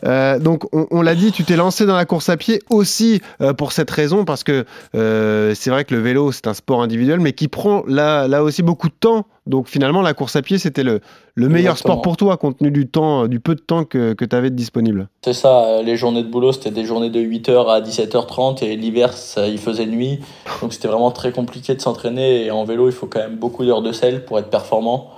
Euh, 0.06 0.38
donc, 0.38 0.64
on, 0.72 0.86
on 0.92 1.02
l'a 1.02 1.16
dit, 1.16 1.32
tu 1.32 1.42
t'es 1.42 1.56
lancé 1.56 1.86
dans 1.86 1.96
la 1.96 2.04
course 2.04 2.28
à 2.28 2.36
pied 2.36 2.60
aussi 2.70 3.20
euh, 3.40 3.52
pour 3.52 3.72
cette 3.72 3.90
raison, 3.90 4.24
parce 4.24 4.44
que 4.44 4.64
euh, 4.94 5.54
c'est 5.56 5.70
vrai 5.70 5.84
que 5.84 5.94
le 5.94 6.00
vélo, 6.00 6.30
c'est 6.30 6.46
un 6.46 6.54
sport 6.54 6.82
individuel, 6.82 7.18
mais 7.18 7.32
qui 7.32 7.48
prend 7.48 7.82
là, 7.88 8.28
là 8.28 8.44
aussi 8.44 8.62
beaucoup 8.62 8.88
de 8.88 8.94
temps. 8.98 9.26
Donc, 9.46 9.69
finalement, 9.69 10.02
la 10.02 10.14
course 10.14 10.37
à 10.37 10.43
pied, 10.43 10.58
c'était 10.58 10.82
le, 10.82 11.00
le 11.35 11.49
meilleur 11.49 11.73
Exactement. 11.73 11.94
sport 11.94 12.02
pour 12.02 12.17
toi, 12.17 12.37
compte 12.37 12.58
tenu 12.58 12.70
du 12.70 12.88
temps, 12.88 13.26
du 13.26 13.40
peu 13.40 13.54
de 13.54 13.61
temps 13.61 13.85
que, 13.85 14.14
que 14.14 14.25
tu 14.25 14.35
avais 14.35 14.50
de 14.50 14.57
disponible. 14.57 15.09
C'est 15.25 15.35
ça, 15.35 15.64
euh, 15.64 15.83
les 15.83 15.97
journées 15.97 16.23
de 16.23 16.28
boulot, 16.28 16.52
c'était 16.52 16.71
des 16.71 16.85
journées 16.85 17.11
de 17.11 17.21
8h 17.21 17.71
à 17.71 17.80
17h30 17.80 18.64
et 18.64 18.76
l'hiver, 18.76 19.12
il 19.37 19.59
faisait 19.59 19.87
nuit. 19.87 20.21
Donc 20.62 20.73
c'était 20.73 20.88
vraiment 20.88 21.11
très 21.11 21.33
compliqué 21.33 21.75
de 21.75 21.80
s'entraîner. 21.80 22.47
Et 22.47 22.50
en 22.50 22.64
vélo, 22.64 22.88
il 22.88 22.92
faut 22.92 23.07
quand 23.07 23.21
même 23.21 23.37
beaucoup 23.37 23.64
d'heures 23.64 23.83
de 23.83 23.92
selle 23.92 24.25
pour 24.25 24.38
être 24.38 24.50
performant. 24.50 25.11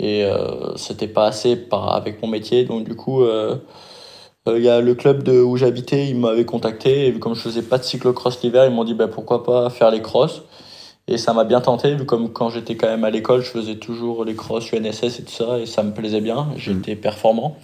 Et 0.00 0.24
euh, 0.24 0.74
c'était 0.76 1.08
pas 1.08 1.26
assez 1.26 1.56
par, 1.56 1.94
avec 1.94 2.22
mon 2.22 2.28
métier. 2.28 2.64
Donc 2.64 2.84
du 2.84 2.96
coup, 2.96 3.22
euh, 3.22 3.56
euh, 4.48 4.58
il 4.58 4.64
y 4.64 4.68
a 4.68 4.80
le 4.80 4.94
club 4.94 5.22
de, 5.22 5.40
où 5.40 5.56
j'habitais, 5.56 6.08
ils 6.08 6.16
m'avaient 6.16 6.46
contacté. 6.46 7.06
Et 7.06 7.10
vu 7.10 7.18
comme 7.18 7.34
je 7.34 7.42
faisais 7.42 7.62
pas 7.62 7.76
de 7.76 7.84
cyclocross 7.84 8.42
l'hiver, 8.42 8.64
ils 8.64 8.72
m'ont 8.72 8.84
dit 8.84 8.94
bah, 8.94 9.08
pourquoi 9.08 9.44
pas 9.44 9.68
faire 9.68 9.90
les 9.90 10.00
crosses. 10.00 10.42
Et 11.08 11.18
ça 11.18 11.32
m'a 11.32 11.44
bien 11.44 11.60
tenté, 11.60 11.94
vu 11.94 12.04
comme 12.04 12.32
quand 12.32 12.50
j'étais 12.50 12.76
quand 12.76 12.86
même 12.86 13.04
à 13.04 13.10
l'école, 13.10 13.40
je 13.40 13.50
faisais 13.50 13.76
toujours 13.76 14.24
les 14.24 14.34
crosses 14.34 14.72
UNSS 14.72 15.18
et 15.18 15.24
tout 15.24 15.32
ça, 15.32 15.58
et 15.58 15.66
ça 15.66 15.82
me 15.82 15.92
plaisait 15.92 16.20
bien, 16.20 16.48
j'étais 16.56 16.94
performant. 16.94 17.56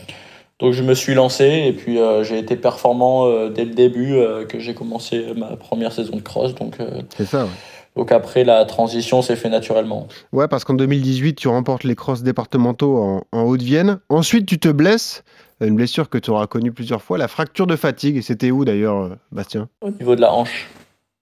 Donc 0.59 0.73
je 0.73 0.83
me 0.83 0.95
suis 0.95 1.15
lancé, 1.15 1.65
et 1.67 1.73
puis 1.73 1.99
euh, 1.99 2.25
j'ai 2.25 2.39
été 2.39 2.57
performant 2.57 3.27
euh, 3.27 3.51
dès 3.51 3.65
le 3.65 3.75
début 3.75 4.15
euh, 4.15 4.47
que 4.47 4.59
j'ai 4.59 4.75
commencé 4.75 5.27
ma 5.37 5.57
première 5.57 5.93
saison 5.93 6.17
de 6.17 6.23
cross. 6.23 6.55
Donc, 6.55 6.79
C'est 7.17 7.27
ça, 7.27 7.45
ouais. 7.45 7.51
donc 7.95 8.11
après, 8.11 8.43
la 8.43 8.65
transition 8.65 9.23
s'est 9.23 9.37
fait 9.37 9.51
naturellement. 9.51 10.09
Ouais, 10.33 10.49
parce 10.49 10.65
qu'en 10.65 10.75
2018, 10.75 11.35
tu 11.35 11.49
remportes 11.49 11.85
les 11.85 11.95
crosses 11.95 12.23
départementaux 12.23 12.97
en, 12.97 13.23
en 13.33 13.43
Haute-Vienne. 13.43 13.99
Ensuite, 14.09 14.47
tu 14.47 14.59
te 14.59 14.69
blesses. 14.69 15.23
Une 15.61 15.77
blessure 15.77 16.11
que 16.11 16.19
tu 16.19 16.31
auras 16.31 16.47
connue 16.47 16.71
plusieurs 16.71 17.01
fois, 17.01 17.17
la 17.17 17.29
fracture 17.29 17.67
de 17.67 17.77
fatigue. 17.77 18.17
Et 18.19 18.23
c'était 18.23 18.51
où 18.51 18.67
d'ailleurs, 18.67 19.17
Bastien? 19.33 19.69
Au 19.81 19.91
niveau 19.91 20.15
de 20.15 20.21
la 20.21 20.31
hanche. 20.31 20.69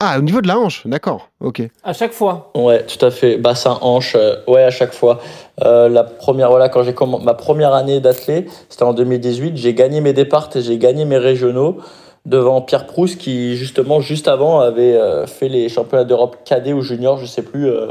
Ah, 0.07 0.19
au 0.19 0.23
niveau 0.23 0.43
de 0.43 0.49
la 0.49 0.59
hanche, 0.59 0.87
d'accord, 0.87 1.31
ok. 1.41 1.63
À 1.83 1.95
chaque 1.95 2.13
fois. 2.13 2.51
Ouais, 2.55 2.85
tout 2.85 3.03
à 3.05 3.11
fait. 3.11 3.39
Bassin, 3.39 3.79
hanche, 3.81 4.15
euh, 4.17 4.37
ouais, 4.47 4.63
à 4.63 4.71
chaque 4.71 4.93
fois. 4.93 5.19
Euh, 5.65 5.89
la 5.89 6.05
première, 6.05 6.51
voilà, 6.51 6.69
quand 6.69 6.83
j'ai 6.83 6.95
ma 7.23 7.33
première 7.33 7.73
année 7.73 8.01
d'athlète, 8.01 8.51
c'était 8.69 8.83
en 8.83 8.93
2018, 8.93 9.57
j'ai 9.57 9.73
gagné 9.73 10.03
mes 10.03 10.13
départs 10.13 10.51
et 10.57 10.61
j'ai 10.61 10.77
gagné 10.77 11.07
mes 11.07 11.17
régionaux 11.17 11.79
devant 12.27 12.61
Pierre 12.61 12.87
Proust 12.87 13.17
qui, 13.17 13.57
justement, 13.57 14.01
juste 14.01 14.29
avant, 14.29 14.61
avait 14.61 14.95
euh, 14.95 15.27
fait 15.27 15.49
les 15.49 15.71
championnats 15.71 16.05
d'Europe 16.05 16.37
cadet 16.45 16.75
ou 16.75 16.83
junior, 16.83 17.17
je 17.17 17.25
sais 17.25 17.43
plus, 17.43 17.69
euh, 17.69 17.89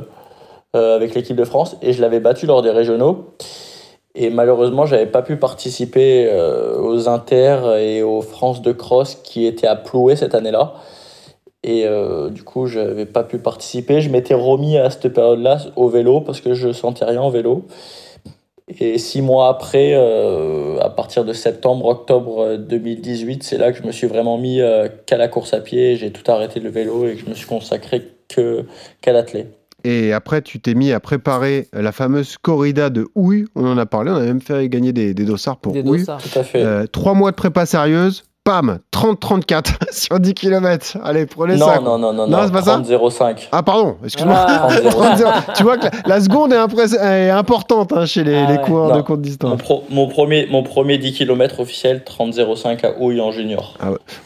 euh, 0.75 0.95
avec 0.95 1.15
l'équipe 1.15 1.35
de 1.35 1.45
France, 1.45 1.77
et 1.81 1.93
je 1.93 2.01
l'avais 2.01 2.19
battu 2.19 2.45
lors 2.45 2.61
des 2.61 2.71
régionaux. 2.71 3.33
Et 4.15 4.29
malheureusement, 4.29 4.85
j'avais 4.85 5.07
pas 5.07 5.23
pu 5.23 5.37
participer 5.37 6.27
euh, 6.31 6.77
aux 6.79 7.09
Inter 7.09 7.75
et 7.79 8.03
aux 8.03 8.21
France 8.21 8.61
de 8.61 8.71
cross 8.71 9.15
qui 9.23 9.47
étaient 9.47 9.65
à 9.65 9.75
Ploué 9.75 10.15
cette 10.15 10.35
année-là. 10.35 10.73
Et 11.63 11.85
euh, 11.85 12.29
du 12.29 12.43
coup, 12.43 12.67
je 12.67 12.79
n'avais 12.79 13.05
pas 13.05 13.23
pu 13.23 13.37
participer. 13.37 14.01
Je 14.01 14.09
m'étais 14.09 14.33
remis 14.33 14.77
à 14.77 14.89
cette 14.89 15.07
période-là 15.13 15.59
au 15.75 15.87
vélo 15.89 16.21
parce 16.21 16.41
que 16.41 16.53
je 16.53 16.73
sentais 16.73 17.05
rien 17.05 17.21
au 17.21 17.29
vélo. 17.29 17.65
Et 18.79 18.97
six 18.97 19.21
mois 19.21 19.49
après, 19.49 19.91
euh, 19.93 20.79
à 20.79 20.89
partir 20.89 21.25
de 21.25 21.33
septembre, 21.33 21.85
octobre 21.85 22.55
2018, 22.57 23.43
c'est 23.43 23.57
là 23.57 23.71
que 23.71 23.77
je 23.77 23.83
me 23.83 23.91
suis 23.91 24.07
vraiment 24.07 24.37
mis 24.37 24.61
euh, 24.61 24.87
qu'à 25.05 25.17
la 25.17 25.27
course 25.27 25.53
à 25.53 25.59
pied. 25.59 25.95
J'ai 25.95 26.11
tout 26.11 26.29
arrêté 26.31 26.59
le 26.59 26.69
vélo 26.69 27.07
et 27.07 27.15
que 27.15 27.21
je 27.21 27.29
me 27.29 27.33
suis 27.35 27.47
consacré 27.47 28.01
que, 28.29 28.65
qu'à 29.01 29.11
l'athlète. 29.11 29.57
Et 29.85 30.13
après, 30.13 30.41
tu 30.41 30.61
t'es 30.61 30.75
mis 30.75 30.93
à 30.93 31.01
préparer 31.01 31.67
la 31.73 31.91
fameuse 31.91 32.37
corrida 32.37 32.89
de 32.89 33.07
Houille. 33.15 33.45
On 33.55 33.65
en 33.65 33.77
a 33.77 33.85
parlé, 33.85 34.11
on 34.11 34.15
a 34.15 34.21
même 34.21 34.41
fait 34.41 34.69
gagner 34.69 34.93
des, 34.93 35.13
des 35.13 35.25
dossards 35.25 35.57
pour 35.57 35.73
Des 35.73 35.81
Houille. 35.81 35.99
dossards. 35.99 36.21
Tout 36.21 36.39
à 36.39 36.43
fait. 36.43 36.63
Euh, 36.63 36.85
trois 36.87 37.13
mois 37.13 37.31
de 37.31 37.35
prépa 37.35 37.65
sérieuse, 37.65 38.23
pam, 38.43 38.79
30-34 38.91 39.63
sur 39.91 40.19
10 40.19 40.33
km. 40.33 40.97
Allez, 41.03 41.25
prenez 41.25 41.55
non, 41.55 41.65
ça. 41.67 41.79
non, 41.79 41.97
non, 41.97 42.11
non, 42.13 42.27
Non, 42.27 42.37
non, 42.37 42.43
c'est 42.45 42.51
pas 42.51 42.61
ça 42.61 42.79
30-05. 42.79 43.47
Ah, 43.51 43.63
pardon, 43.63 43.95
excuse-moi. 44.03 44.35
Ah. 44.47 44.67
30-05. 44.69 45.53
tu 45.55 45.63
vois 45.63 45.77
que 45.77 45.85
la, 45.85 45.91
la 46.15 46.19
seconde 46.21 46.51
est, 46.53 47.29
importante 47.29 47.93
hein, 47.93 48.05
chez 48.05 48.23
les, 48.23 48.35
Ah 48.35 48.51
les 48.51 48.57
ouais. 48.57 48.61
coureurs 48.63 48.89
Non. 48.89 48.95
de 48.97 49.01
courte 49.01 49.19
Mon, 49.19 49.23
distance. 49.23 49.61
pro- 49.61 49.83
mon, 49.89 50.07
premier, 50.07 50.47
mon 50.51 50.61
premier 50.63 50.97
10 50.97 51.13
km 51.13 51.61
officiel, 51.61 52.03
30-05 52.05 52.85
à 52.85 52.99
Houille 52.99 53.21
en 53.21 53.31
junior. 53.31 53.77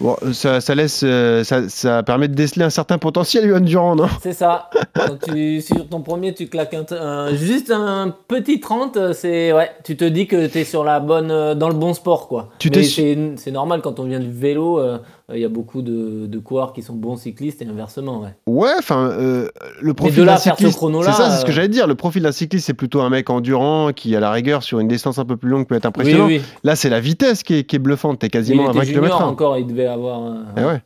Bon, 0.01 0.15
ça, 0.33 0.62
ça 0.62 0.74
laisse, 0.74 1.01
euh, 1.03 1.43
ça, 1.43 1.69
ça 1.69 2.01
permet 2.03 2.27
de 2.27 2.33
déceler 2.36 2.65
un 2.65 2.69
certain 2.71 2.97
potentiel, 2.97 3.45
Yohan 3.45 3.59
Durand, 3.59 3.95
non? 3.95 4.07
C'est 4.21 4.33
ça. 4.33 4.69
Quand 4.95 5.17
tu, 5.31 5.62
sur 5.62 5.88
ton 5.88 6.01
premier, 6.01 6.33
tu 6.33 6.47
claques 6.47 6.74
un, 6.74 6.86
un- 6.95 7.36
juste 7.36 7.69
un 7.71 8.13
petit 8.27 8.59
30, 8.59 8.97
euh, 8.97 9.13
c'est 9.13 9.53
ouais, 9.53 9.69
tu 9.83 9.95
te 9.95 10.05
dis 10.05 10.25
que 10.27 10.47
tu 10.47 10.59
es 10.59 10.63
sur 10.63 10.83
la 10.83 11.00
bonne, 11.00 11.29
euh, 11.29 11.53
dans 11.55 11.67
le 11.69 11.75
bon 11.75 11.93
sport 11.93 12.27
quoi. 12.27 12.47
Tu 12.57 12.69
Mais 12.69 12.77
t'es- 12.77 12.83
c'est 12.83 13.17
c'est 13.38 13.51
normal 13.51 13.81
quand 13.81 14.00
on 14.00 14.07
vient 14.08 14.20
du 14.20 14.32
vélo, 14.32 14.80
euh, 14.80 14.98
il 15.34 15.40
y 15.40 15.46
a 15.46 15.50
beaucoup 15.50 15.82
de, 15.82 16.26
de 16.26 16.40
coureurs 16.40 16.74
qui 16.74 16.82
sont 16.82 16.94
bons 16.94 17.16
cyclistes 17.18 17.62
et 17.62 17.68
inversement. 17.68 18.22
Ouais. 18.22 18.36
Ouais, 18.48 18.74
enfin, 18.80 19.10
euh, 19.12 19.48
le 19.82 19.94
profil 19.94 20.26
d'un 20.26 20.38
cycliste, 20.38 20.80
c'est 20.80 21.12
ça, 21.12 21.30
c'est 21.30 21.38
ce 21.42 21.46
que 21.46 21.52
euh, 21.52 21.54
j'allais 21.54 21.68
dire. 21.68 21.88
Le 21.88 21.96
profil 21.96 22.24
d'un 22.24 22.32
cycliste, 22.32 22.66
c'est 22.66 22.74
plutôt 22.74 23.02
un 23.02 23.10
mec 23.10 23.30
endurant 23.30 23.92
qui, 23.94 24.16
à 24.16 24.20
la 24.20 24.32
rigueur, 24.32 24.64
sur 24.64 24.80
une 24.80 24.88
distance 24.88 25.20
un 25.20 25.26
peu 25.26 25.38
plus 25.38 25.50
longue, 25.50 25.68
peut 25.68 25.76
être 25.76 25.86
impressionnant. 25.86 26.26
oui. 26.28 26.42
Là, 26.64 26.76
c'est 26.76 26.90
la 26.90 27.00
vitesse 27.00 27.44
qui 27.44 27.56
est, 27.60 27.64
qui 27.64 27.76
est 27.76 27.80
bluffante. 27.80 28.20
T'es 28.20 28.28
Il 28.28 28.32
quasiment 28.32 28.68
à 28.68 28.70
était 28.70 28.80
20 28.80 28.84
junior 28.86 29.04
km/h. 29.04 29.24
encore, 29.28 29.58
il 29.58 29.68
devait 29.68 29.88
avoir. 29.88 30.20
un- 30.20 30.46
Eh 30.58 30.64
ouais. 30.64 30.82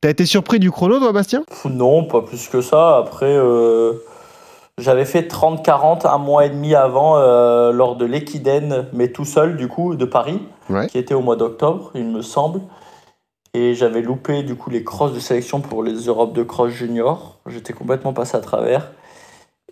T'as 0.00 0.10
été 0.10 0.24
surpris 0.26 0.60
du 0.60 0.70
chrono, 0.70 0.98
toi, 1.00 1.10
Bastien? 1.12 1.42
Non, 1.68 2.04
pas 2.04 2.22
plus 2.22 2.46
que 2.48 2.60
ça. 2.60 2.98
Après, 2.98 3.26
euh, 3.36 3.94
j'avais 4.78 5.04
fait 5.06 5.22
30-40 5.22 6.06
un 6.06 6.18
mois 6.18 6.44
et 6.46 6.50
demi 6.50 6.74
avant 6.74 7.16
euh, 7.16 7.72
lors 7.72 7.96
de 7.96 8.04
l'Equiden, 8.04 8.86
mais 8.92 9.08
tout 9.08 9.24
seul 9.24 9.56
du 9.56 9.68
coup, 9.68 9.94
de 9.96 10.04
Paris, 10.04 10.40
Ouais. 10.68 10.86
qui 10.88 10.98
était 10.98 11.14
au 11.14 11.20
mois 11.22 11.36
d'octobre, 11.36 11.90
il 11.94 12.04
me 12.06 12.22
semble. 12.22 12.60
Et 13.54 13.74
j'avais 13.74 14.02
loupé 14.02 14.42
du 14.42 14.54
coup 14.54 14.68
les 14.68 14.84
crosses 14.84 15.14
de 15.14 15.18
sélection 15.20 15.60
pour 15.60 15.82
les 15.82 15.94
Europes 15.94 16.34
de 16.34 16.42
cross 16.42 16.70
junior. 16.70 17.38
J'étais 17.46 17.72
complètement 17.72 18.12
passé 18.12 18.36
à 18.36 18.40
travers. 18.40 18.90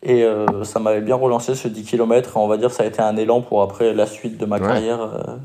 Et 0.03 0.23
euh, 0.25 0.65
ça 0.65 0.81
m'avait 0.81 1.01
bien 1.03 1.17
relancé 1.17 1.55
ce 1.55 1.69
10 1.69 1.85
km. 1.85 2.37
On 2.37 2.47
va 2.49 2.57
dire 2.57 2.69
que 2.69 2.75
ça 2.75 2.85
a 2.85 2.87
été 2.87 3.03
un 3.03 3.17
élan 3.17 3.43
pour 3.43 3.61
après 3.63 3.93
la 3.93 4.07
suite 4.07 4.39
de 4.39 4.47
ma 4.47 4.57
Ouais. 4.59 4.67
carrière, 4.67 5.01
euh, 5.03 5.37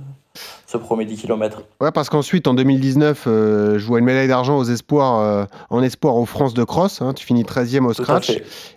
ce 0.68 0.78
premier 0.78 1.06
10 1.06 1.18
km. 1.24 1.64
Ouais, 1.82 1.92
parce 1.92 2.10
qu'ensuite, 2.10 2.48
en 2.48 2.54
2019, 2.54 3.24
euh, 3.28 3.80
je 3.80 3.86
vois 3.86 4.00
une 4.00 4.06
médaille 4.06 4.28
d'argent 4.28 4.58
aux 4.58 4.64
espoirs, 4.64 5.20
euh, 5.20 5.46
en 5.70 5.82
espoir 5.82 6.16
aux 6.16 6.26
France 6.26 6.54
de 6.54 6.64
cross. 6.64 7.02
hein. 7.02 7.14
tu 7.14 7.26
finis 7.26 7.44
13e 7.44 7.86
au 7.88 7.94
scratch. 7.94 8.32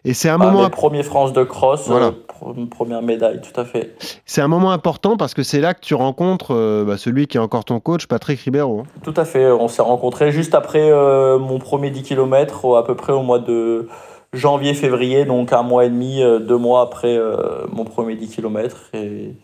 Et 0.05 0.15
c'est 0.15 0.29
un, 0.31 0.35
Ah, 0.41 0.45
moment, 0.47 0.65
mes 0.65 0.71
premiers 0.71 1.03
France 1.03 1.33
de 1.33 1.45
cross, 1.45 1.87
Voilà. 1.89 2.07
euh, 2.07 2.11
pr- 2.55 2.69
première 2.69 3.03
médaille, 3.03 3.41
tout 3.43 3.59
à 3.61 3.65
fait. 3.65 3.95
c'est 4.27 4.41
un 4.41 4.49
moment 4.49 4.73
important 4.73 5.17
parce 5.17 5.35
que 5.35 5.43
c'est 5.43 5.61
là 5.61 5.75
que 5.75 5.81
tu 5.81 5.95
rencontres 5.95 6.55
euh, 6.55 6.85
bah, 6.85 6.97
celui 6.97 7.27
qui 7.27 7.37
est 7.37 7.41
encore 7.41 7.65
ton 7.65 7.79
coach, 7.81 8.07
Patrick 8.07 8.41
Ribeiro. 8.41 8.85
Tout 9.05 9.15
à 9.17 9.25
fait, 9.25 9.51
on 9.53 9.69
s'est 9.69 9.83
rencontrés 9.83 10.33
juste 10.33 10.55
après 10.55 10.91
mon 11.39 11.59
premier 11.59 11.91
10 11.91 12.03
km, 12.03 12.77
à 12.77 12.85
peu 12.85 12.95
près 12.95 13.13
au 13.13 13.23
mois 13.23 13.39
de 13.39 13.89
janvier-février, 14.33 15.25
donc 15.27 15.53
un 15.53 15.63
mois 15.63 15.85
et 15.85 15.91
demi, 15.91 16.21
deux 16.41 16.57
mois 16.57 16.81
après 16.83 17.19
mon 17.71 17.85
premier 17.85 18.17
10 18.17 18.29
km. 18.37 18.77
Et 18.95 19.35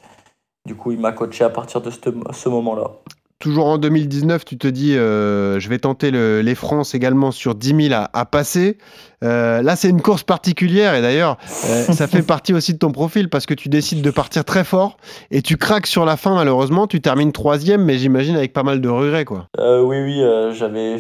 du 0.69 0.75
coup, 0.75 0.93
il 0.93 1.01
m'a 1.01 1.13
coaché 1.13 1.45
à 1.45 1.49
partir 1.49 1.81
de 1.81 1.91
ce, 1.91 2.49
moment-là. 2.51 2.91
Toujours 3.39 3.67
en 3.69 3.79
2019, 3.79 4.45
tu 4.45 4.59
te 4.59 4.69
dis, 4.69 4.97
euh, 4.97 5.59
je 5.61 5.69
vais 5.71 5.79
tenter 5.79 6.11
le- 6.11 6.43
les 6.43 6.55
France 6.55 6.95
également 6.95 7.31
sur 7.31 7.55
10 7.55 7.89
000 7.89 7.95
à, 7.95 8.11
à 8.13 8.25
passer. 8.27 8.77
Euh, 9.25 9.63
là, 9.63 9.77
c'est 9.77 9.89
une 9.89 10.03
course 10.03 10.25
particulière 10.25 10.95
et 10.95 11.01
d'ailleurs, 11.01 11.39
euh, 11.65 11.85
ça 11.93 12.07
fait 12.07 12.23
partie 12.23 12.53
aussi 12.53 12.75
de 12.75 12.79
ton 12.79 12.91
profil 12.93 13.31
parce 13.31 13.47
que 13.47 13.55
tu 13.55 13.69
décides 13.71 14.03
de 14.03 14.11
partir 14.11 14.45
très 14.45 14.65
fort 14.65 14.99
et 15.31 15.41
tu 15.41 15.57
craques 15.57 15.87
sur 15.87 16.05
la 16.05 16.17
fin, 16.19 16.35
malheureusement. 16.35 16.87
Tu 16.87 17.01
termines 17.01 17.33
troisième, 17.33 17.83
mais 17.85 17.97
j'imagine 17.97 18.37
avec 18.37 18.53
pas 18.53 18.65
mal 18.65 18.81
de 18.83 18.89
regrets, 18.91 19.25
quoi. 19.25 19.47
Oui, 19.59 19.97
oui, 20.03 20.23
j'avais, 20.53 20.99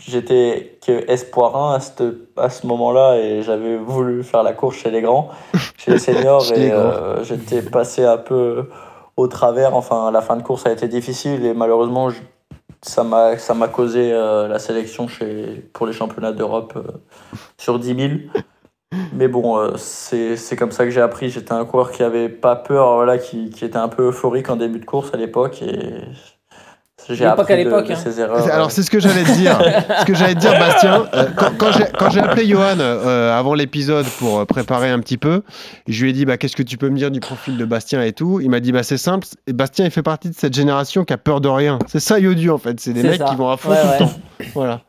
j'étais 0.00 0.78
que 0.86 1.10
espoir 1.10 1.56
1 1.56 1.74
à, 1.74 1.80
cette- 1.80 2.02
à 2.36 2.50
ce 2.50 2.66
moment-là 2.66 3.16
et 3.18 3.42
j'avais 3.42 3.76
voulu 3.76 4.22
faire 4.24 4.42
la 4.42 4.52
course 4.52 4.76
chez 4.76 4.90
les 4.90 5.00
grands, 5.02 5.30
chez 5.78 5.92
les 5.92 5.98
seniors 5.98 6.42
et 6.52 6.70
euh, 6.72 7.24
j'étais 7.24 7.62
passé 7.62 8.04
un 8.04 8.18
peu 8.18 8.68
au 9.16 9.26
travers. 9.28 9.74
Enfin, 9.76 10.10
la 10.10 10.20
fin 10.22 10.36
de 10.36 10.42
course 10.42 10.66
a 10.66 10.72
été 10.72 10.88
difficile 10.88 11.44
et 11.46 11.54
malheureusement, 11.54 12.10
je- 12.10 12.20
ça 12.82 13.04
m'a, 13.04 13.38
ça 13.38 13.54
m'a 13.54 13.68
causé 13.68 14.12
euh, 14.12 14.48
la 14.48 14.58
sélection 14.58 15.06
chez, 15.08 15.68
pour 15.72 15.86
les 15.86 15.92
championnats 15.92 16.32
d'Europe 16.32 16.72
euh, 16.76 16.82
sur 17.58 17.78
10 17.78 17.94
000. 17.96 18.12
Mais 19.14 19.26
bon, 19.28 19.76
c'est, 19.78 20.36
c'est 20.36 20.54
comme 20.54 20.70
ça 20.72 20.84
que 20.84 20.90
j'ai 20.90 21.00
appris. 21.00 21.30
J'étais 21.30 21.52
un 21.52 21.64
coureur 21.64 21.92
qui 21.92 22.02
avait 22.02 22.28
pas 22.28 22.56
peur, 22.56 22.94
voilà, 22.96 23.16
qui, 23.16 23.48
qui 23.48 23.64
était 23.64 23.78
un 23.78 23.88
peu 23.88 24.08
euphorique 24.08 24.50
en 24.50 24.56
début 24.56 24.80
de 24.80 24.84
course 24.84 25.14
à 25.14 25.16
l'époque 25.16 25.62
et 25.62 26.00
j'ai 27.08 27.24
appris 27.24 27.46
qu'à 27.46 27.56
de- 27.56 27.62
l'époque, 27.64 27.88
de 27.88 27.92
hein. 27.92 28.12
erreurs. 28.18 28.48
Alors, 28.52 28.70
c'est 28.70 28.82
ce 28.82 28.90
que 28.90 29.00
j'allais 29.00 29.24
te 29.24 29.32
dire. 29.32 29.58
ce 30.00 30.04
que 30.04 30.14
j'allais 30.14 30.34
te 30.34 30.40
dire, 30.40 30.52
Bastien. 30.58 31.06
euh, 31.14 31.26
quand 31.36 31.50
quand 31.98 32.10
j'ai- 32.10 32.20
appelé 32.20 32.46
Johan 32.46 32.76
euh, 32.80 33.36
avant 33.38 33.54
l'épisode 33.54 34.06
pour 34.18 34.40
euh, 34.40 34.44
préparer 34.44 34.90
un 34.90 35.00
petit 35.00 35.18
peu, 35.18 35.42
je 35.88 36.02
lui 36.04 36.10
ai 36.10 36.12
dit 36.12 36.24
bah, 36.24 36.36
Qu'est-ce 36.36 36.56
que 36.56 36.62
tu 36.62 36.78
peux 36.78 36.88
me 36.88 36.96
dire 36.96 37.10
du 37.10 37.20
profil 37.20 37.56
de 37.58 37.64
Bastien 37.64 38.02
et 38.02 38.12
tout? 38.12 38.40
Il 38.40 38.50
m'a 38.50 38.60
dit 38.60 38.72
bah, 38.72 38.82
C'est 38.82 38.96
simple. 38.98 39.26
Et 39.46 39.52
Bastien, 39.52 39.84
il 39.84 39.90
fait 39.90 40.02
partie 40.02 40.28
de 40.30 40.34
cette 40.34 40.54
génération 40.54 41.04
qui 41.04 41.12
a 41.12 41.18
peur 41.18 41.40
de 41.40 41.48
rien. 41.48 41.78
C'est 41.86 42.00
ça, 42.00 42.18
Yodu, 42.18 42.50
en 42.50 42.58
fait. 42.58 42.78
C'est 42.80 42.92
des 42.92 43.02
mecs 43.02 43.18
ça. 43.20 43.24
qui 43.26 43.36
vont 43.36 43.50
à 43.50 43.56
fond 43.56 43.70
Ouais, 43.70 43.76
tout 43.82 43.88
ouais. 43.88 43.98
le 44.00 44.04
temps. 44.06 44.12
Voilà. 44.54 44.80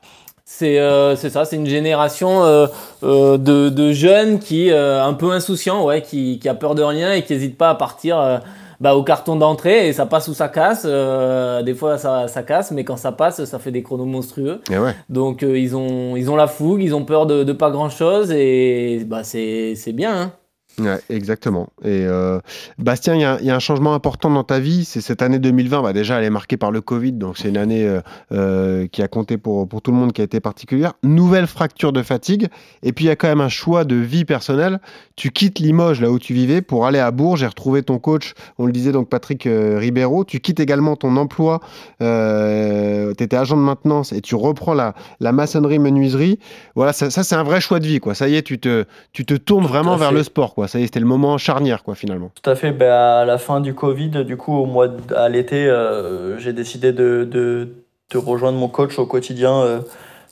C'est 0.45 0.77
euh, 0.77 1.15
c'est 1.15 1.29
ça, 1.31 1.45
c'est 1.45 1.55
une 1.55 1.65
génération 1.65 2.43
euh, 2.43 2.67
euh, 3.03 3.37
de, 3.37 3.69
de 3.69 3.91
jeunes 3.93 4.37
qui 4.39 4.69
euh, 4.71 5.03
un 5.03 5.13
peu 5.13 5.31
insouciants, 5.31 5.83
ouais, 5.85 6.01
qui, 6.03 6.37
qui 6.37 6.47
a 6.49 6.53
peur 6.53 6.75
de 6.75 6.83
rien 6.83 7.11
et 7.13 7.23
qui 7.23 7.33
n'hésite 7.33 7.57
pas 7.57 7.69
à 7.69 7.75
partir 7.75 8.19
euh, 8.19 8.37
bah, 8.83 8.95
au 8.95 9.03
carton 9.03 9.37
d'entrée 9.37 9.87
et 9.87 9.93
ça 9.93 10.05
passe 10.05 10.27
ou 10.27 10.33
ça 10.33 10.49
casse. 10.49 10.83
euh, 10.85 11.63
des 11.63 11.73
fois 11.73 11.97
ça, 11.97 12.27
ça 12.27 12.43
casse, 12.43 12.71
mais 12.71 12.83
quand 12.83 12.97
ça 12.97 13.13
passe, 13.13 13.45
ça 13.45 13.57
fait 13.57 13.71
des 13.71 13.81
chronos 13.81 14.03
monstrueux. 14.05 14.59
Et 14.69 14.77
ouais. 14.77 14.93
Donc 15.07 15.41
euh, 15.41 15.57
ils 15.57 15.73
ont 15.75 16.17
ils 16.17 16.29
ont 16.29 16.35
la 16.35 16.47
fougue, 16.47 16.81
ils 16.83 16.93
ont 16.93 17.05
peur 17.05 17.25
de, 17.25 17.43
de 17.45 17.53
pas 17.53 17.71
grand 17.71 17.89
chose 17.89 18.29
et 18.31 19.05
bah 19.07 19.23
c'est 19.23 19.73
c'est 19.75 19.93
bien. 19.93 20.13
Hein. 20.21 20.31
Ouais, 20.79 20.99
exactement. 21.09 21.69
Et 21.83 22.05
euh, 22.07 22.39
Bastien, 22.79 23.13
il 23.15 23.21
y, 23.21 23.25
a- 23.25 23.37
il 23.39 23.45
y 23.45 23.51
a 23.51 23.55
un 23.55 23.59
changement 23.59 23.93
important 23.93 24.29
dans 24.31 24.43
ta 24.43 24.59
vie. 24.59 24.85
C'est 24.85 25.01
cette 25.01 25.21
année 25.21 25.37
2020. 25.39 25.81
Bah 25.83 25.93
déjà, 25.93 26.17
elle 26.17 26.23
est 26.25 26.29
marquée 26.31 26.57
par 26.57 26.71
le 26.71 26.81
Covid, 26.81 27.11
donc 27.13 27.37
c'est 27.37 27.49
une 27.49 27.57
année 27.57 27.85
euh, 27.85 28.01
euh, 28.31 28.87
qui 28.87 29.01
a 29.03 29.07
compté 29.07 29.37
pour, 29.37 29.67
pour 29.67 29.81
tout 29.81 29.91
le 29.91 29.97
monde, 29.97 30.13
qui 30.13 30.21
a 30.21 30.23
été 30.23 30.39
particulière. 30.39 30.93
Nouvelle 31.03 31.45
fracture 31.47 31.93
de 31.93 32.01
fatigue. 32.01 32.47
Et 32.81 32.91
puis, 32.91 33.05
il 33.05 33.07
y 33.07 33.11
a 33.11 33.15
quand 33.15 33.27
même 33.27 33.41
un 33.41 33.49
choix 33.49 33.83
de 33.83 33.95
vie 33.95 34.25
personnelle. 34.25 34.79
Tu 35.15 35.29
quittes 35.31 35.59
Limoges, 35.59 36.01
là 36.01 36.09
où 36.09 36.17
tu 36.17 36.33
vivais, 36.33 36.61
pour 36.63 36.87
aller 36.87 36.99
à 36.99 37.11
Bourges 37.11 37.43
et 37.43 37.47
retrouver 37.47 37.83
ton 37.83 37.99
coach. 37.99 38.33
On 38.57 38.65
le 38.65 38.71
disait 38.71 38.91
donc, 38.91 39.09
Patrick 39.09 39.43
Ribeiro. 39.47 40.23
Tu 40.25 40.39
quittes 40.39 40.59
également 40.59 40.95
ton 40.95 41.15
emploi. 41.17 41.59
Tu 41.99 43.23
étais 43.23 43.35
agent 43.35 43.55
de 43.57 43.61
maintenance 43.61 44.11
et 44.13 44.21
tu 44.21 44.35
reprends 44.35 44.73
la, 44.73 44.93
la 45.19 45.31
maçonnerie 45.31 45.79
menuiserie. 45.79 46.39
Voilà, 46.75 46.93
ça, 46.93 47.09
ça, 47.09 47.23
c'est 47.23 47.35
un 47.35 47.43
vrai 47.43 47.61
choix 47.61 47.79
de 47.79 47.85
vie. 47.87 47.99
Quoi. 47.99 48.15
Ça 48.15 48.27
y 48.27 48.35
est, 48.35 48.41
tu 48.43 48.59
te, 48.59 48.85
tu 49.11 49.25
te 49.25 49.33
tournes 49.35 49.65
vraiment 49.65 49.95
vers 49.97 50.11
le 50.11 50.23
sport. 50.23 50.55
Quoi. 50.55 50.62
Ça 50.67 50.79
y 50.79 50.83
c'était 50.83 50.99
le 50.99 51.05
moment 51.05 51.37
charnière, 51.37 51.83
quoi, 51.83 51.95
finalement. 51.95 52.31
Tout 52.41 52.49
à 52.49 52.55
fait. 52.55 52.71
Ben, 52.71 52.91
à 52.91 53.25
la 53.25 53.37
fin 53.37 53.59
du 53.59 53.73
Covid, 53.73 54.25
du 54.25 54.37
coup, 54.37 54.55
au 54.55 54.65
mois 54.65 54.87
à 55.15 55.29
l'été, 55.29 55.67
euh, 55.67 56.37
j'ai 56.39 56.53
décidé 56.53 56.91
de, 56.91 57.23
de, 57.29 57.69
rejoindre 58.15 58.59
mon 58.59 58.67
coach 58.67 58.99
au 58.99 59.07
quotidien 59.07 59.61
euh, 59.61 59.79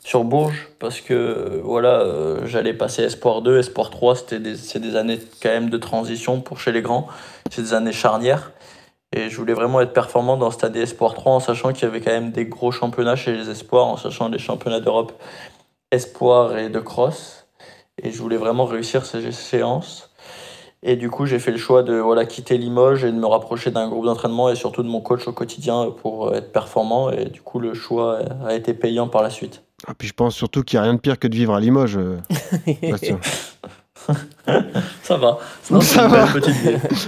sur 0.04 0.22
Bourges 0.22 0.68
parce 0.78 1.00
que 1.00 1.14
euh, 1.14 1.60
voilà, 1.64 2.06
j'allais 2.46 2.74
passer 2.74 3.02
Espoir 3.02 3.42
2, 3.42 3.58
Espoir 3.58 3.90
3. 3.90 4.16
C'était 4.16 4.38
des, 4.38 4.56
c'est 4.56 4.78
des 4.78 4.94
années 4.94 5.18
quand 5.42 5.48
même 5.48 5.68
de 5.70 5.78
transition 5.78 6.40
pour 6.40 6.60
chez 6.60 6.70
les 6.70 6.82
grands. 6.82 7.08
C'est 7.50 7.62
des 7.62 7.74
années 7.74 7.92
charnières. 7.92 8.52
Et 9.14 9.28
je 9.28 9.36
voulais 9.36 9.52
vraiment 9.52 9.80
être 9.80 9.92
performant 9.92 10.36
dans 10.36 10.50
cette 10.50 10.64
année 10.64 10.80
Espoir 10.80 11.14
3 11.14 11.32
en 11.32 11.40
sachant 11.40 11.72
qu'il 11.72 11.82
y 11.82 11.86
avait 11.86 12.00
quand 12.00 12.12
même 12.12 12.30
des 12.30 12.46
gros 12.46 12.72
championnats 12.72 13.16
chez 13.16 13.32
les 13.32 13.50
Espoirs, 13.50 13.86
en 13.86 13.96
sachant 13.96 14.28
les 14.28 14.38
championnats 14.38 14.80
d'Europe 14.80 15.12
Espoir 15.90 16.56
et 16.56 16.70
de 16.70 16.80
cross. 16.80 17.46
Et 18.02 18.10
je 18.10 18.18
voulais 18.22 18.38
vraiment 18.38 18.64
réussir 18.64 19.04
ces 19.04 19.30
séances. 19.32 20.11
Et 20.84 20.96
du 20.96 21.10
coup, 21.10 21.26
j'ai 21.26 21.38
fait 21.38 21.52
le 21.52 21.58
choix 21.58 21.82
de 21.82 21.94
voilà, 21.94 22.24
quitter 22.26 22.58
Limoges 22.58 23.04
et 23.04 23.12
de 23.12 23.16
me 23.16 23.26
rapprocher 23.26 23.70
d'un 23.70 23.88
groupe 23.88 24.04
d'entraînement 24.04 24.50
et 24.50 24.56
surtout 24.56 24.82
de 24.82 24.88
mon 24.88 25.00
coach 25.00 25.28
au 25.28 25.32
quotidien 25.32 25.92
pour 26.02 26.34
être 26.34 26.50
performant. 26.50 27.10
Et 27.10 27.26
du 27.26 27.40
coup, 27.40 27.60
le 27.60 27.72
choix 27.72 28.18
a 28.44 28.54
été 28.54 28.74
payant 28.74 29.06
par 29.06 29.22
la 29.22 29.30
suite. 29.30 29.62
Ah, 29.86 29.92
puis 29.96 30.08
je 30.08 30.12
pense 30.12 30.34
surtout 30.34 30.62
qu'il 30.62 30.78
n'y 30.78 30.80
a 30.80 30.84
rien 30.84 30.94
de 30.94 31.00
pire 31.00 31.18
que 31.18 31.28
de 31.28 31.34
vivre 31.34 31.54
à 31.54 31.60
Limoges. 31.60 31.96
euh, 31.96 32.18
Bastien. 32.90 33.18
Ça 35.02 35.16
va. 35.16 35.38
Non, 35.70 35.80
ça 35.80 36.08
petite. 36.32 36.54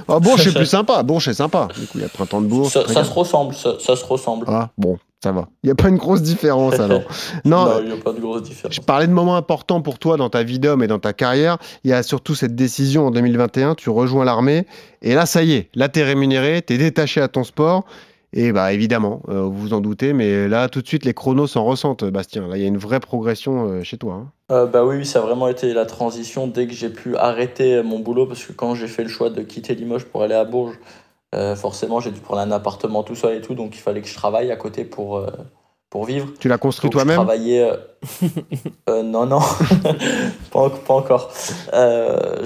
Ah, 0.06 0.20
Bourges, 0.20 0.42
c'est 0.44 0.54
plus 0.54 0.66
sympa. 0.66 1.02
Bourges, 1.02 1.24
c'est 1.24 1.34
sympa. 1.34 1.68
Du 1.78 1.86
coup, 1.86 1.98
il 1.98 2.02
y 2.02 2.04
a 2.04 2.08
Printemps 2.08 2.40
de 2.40 2.46
Bourges. 2.46 2.72
Ça, 2.72 3.04
se 3.04 3.10
ressemble, 3.12 3.54
ça, 3.54 3.74
ça 3.80 3.96
se 3.96 4.04
ressemble. 4.04 4.46
Ah, 4.48 4.70
bon. 4.78 4.98
Ça 5.24 5.32
va. 5.32 5.48
Il 5.62 5.68
n'y 5.68 5.70
a 5.70 5.74
pas 5.74 5.88
une 5.88 5.96
grosse 5.96 6.20
différence 6.20 6.78
alors. 6.78 7.00
non, 7.46 7.80
il 7.80 7.86
n'y 7.86 7.92
a 7.92 7.96
pas 7.96 8.12
de 8.12 8.20
grosse 8.20 8.42
différence. 8.42 8.74
Je 8.74 8.82
parlais 8.82 9.06
de 9.06 9.12
moments 9.12 9.36
importants 9.36 9.80
pour 9.80 9.98
toi 9.98 10.18
dans 10.18 10.28
ta 10.28 10.42
vie 10.42 10.58
d'homme 10.58 10.82
et 10.82 10.86
dans 10.86 10.98
ta 10.98 11.14
carrière. 11.14 11.56
Il 11.82 11.88
y 11.88 11.94
a 11.94 12.02
surtout 12.02 12.34
cette 12.34 12.54
décision 12.54 13.06
en 13.06 13.10
2021. 13.10 13.74
Tu 13.74 13.88
rejoins 13.88 14.26
l'armée. 14.26 14.66
Et 15.00 15.14
là, 15.14 15.24
ça 15.24 15.42
y 15.42 15.54
est. 15.54 15.70
Là, 15.74 15.88
tu 15.88 16.00
es 16.00 16.02
rémunéré. 16.02 16.60
Tu 16.60 16.74
es 16.74 16.76
détaché 16.76 17.22
à 17.22 17.28
ton 17.28 17.42
sport. 17.42 17.86
Et 18.36 18.52
bah 18.52 18.72
évidemment, 18.72 19.22
euh, 19.28 19.42
vous 19.42 19.56
vous 19.56 19.74
en 19.74 19.80
doutez, 19.80 20.12
mais 20.12 20.48
là 20.48 20.68
tout 20.68 20.82
de 20.82 20.88
suite 20.88 21.04
les 21.04 21.14
chronos 21.14 21.46
s'en 21.46 21.64
ressentent, 21.64 22.02
Bastien. 22.02 22.48
Là 22.48 22.56
il 22.56 22.62
y 22.62 22.64
a 22.64 22.68
une 22.68 22.78
vraie 22.78 22.98
progression 22.98 23.68
euh, 23.68 23.82
chez 23.84 23.96
toi. 23.96 24.14
Hein. 24.14 24.32
Euh, 24.50 24.66
bah 24.66 24.84
oui, 24.84 25.06
ça 25.06 25.20
a 25.20 25.22
vraiment 25.22 25.46
été 25.46 25.72
la 25.72 25.86
transition 25.86 26.48
dès 26.48 26.66
que 26.66 26.72
j'ai 26.72 26.88
pu 26.88 27.16
arrêter 27.16 27.80
mon 27.84 28.00
boulot, 28.00 28.26
parce 28.26 28.44
que 28.44 28.52
quand 28.52 28.74
j'ai 28.74 28.88
fait 28.88 29.04
le 29.04 29.08
choix 29.08 29.30
de 29.30 29.40
quitter 29.42 29.76
Limoges 29.76 30.06
pour 30.06 30.24
aller 30.24 30.34
à 30.34 30.44
Bourges, 30.44 30.80
forcément 31.56 32.00
j'ai 32.00 32.10
dû 32.10 32.20
prendre 32.20 32.40
un 32.40 32.50
appartement 32.50 33.02
tout 33.02 33.14
seul 33.14 33.36
et 33.36 33.40
tout, 33.40 33.54
donc 33.54 33.74
il 33.74 33.80
fallait 33.80 34.02
que 34.02 34.08
je 34.08 34.14
travaille 34.14 34.50
à 34.50 34.56
côté 34.56 34.84
pour, 34.84 35.24
pour 35.94 36.06
vivre. 36.06 36.26
Tu 36.40 36.48
l'as 36.48 36.58
construit 36.58 36.90
toi-même. 36.90 37.20
Euh, 37.20 37.76
euh, 38.88 39.04
non, 39.04 39.26
non, 39.26 39.38
pas, 40.50 40.72
encore. 40.88 41.32
Euh, 41.72 42.44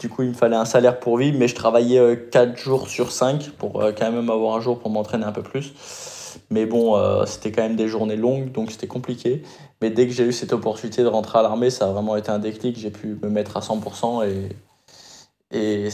du 0.00 0.08
coup, 0.08 0.24
il 0.24 0.30
me 0.30 0.34
fallait 0.34 0.56
un 0.56 0.64
salaire 0.64 0.98
pour 0.98 1.18
vivre, 1.18 1.38
mais 1.38 1.46
je 1.46 1.54
travaillais 1.54 2.26
4 2.32 2.56
jours 2.58 2.88
sur 2.88 3.12
5 3.12 3.50
pour 3.50 3.74
quand 3.96 4.10
même 4.10 4.28
avoir 4.28 4.56
un 4.56 4.60
jour 4.60 4.80
pour 4.80 4.90
m'entraîner 4.90 5.24
un 5.24 5.30
peu 5.30 5.44
plus. 5.44 5.72
Mais 6.50 6.66
bon, 6.66 7.00
c'était 7.26 7.52
quand 7.52 7.62
même 7.62 7.76
des 7.76 7.86
journées 7.86 8.16
longues, 8.16 8.50
donc 8.50 8.72
c'était 8.72 8.88
compliqué. 8.88 9.44
Mais 9.80 9.90
dès 9.90 10.08
que 10.08 10.12
j'ai 10.12 10.24
eu 10.24 10.32
cette 10.32 10.52
opportunité 10.52 11.02
de 11.02 11.08
rentrer 11.08 11.38
à 11.38 11.42
l'armée, 11.42 11.70
ça 11.70 11.86
a 11.86 11.92
vraiment 11.92 12.16
été 12.16 12.30
un 12.30 12.40
déclic. 12.40 12.76
J'ai 12.76 12.90
pu 12.90 13.18
me 13.22 13.28
mettre 13.28 13.56
à 13.56 13.60
100% 13.60 14.26
et, 14.28 14.48
et, 15.56 15.90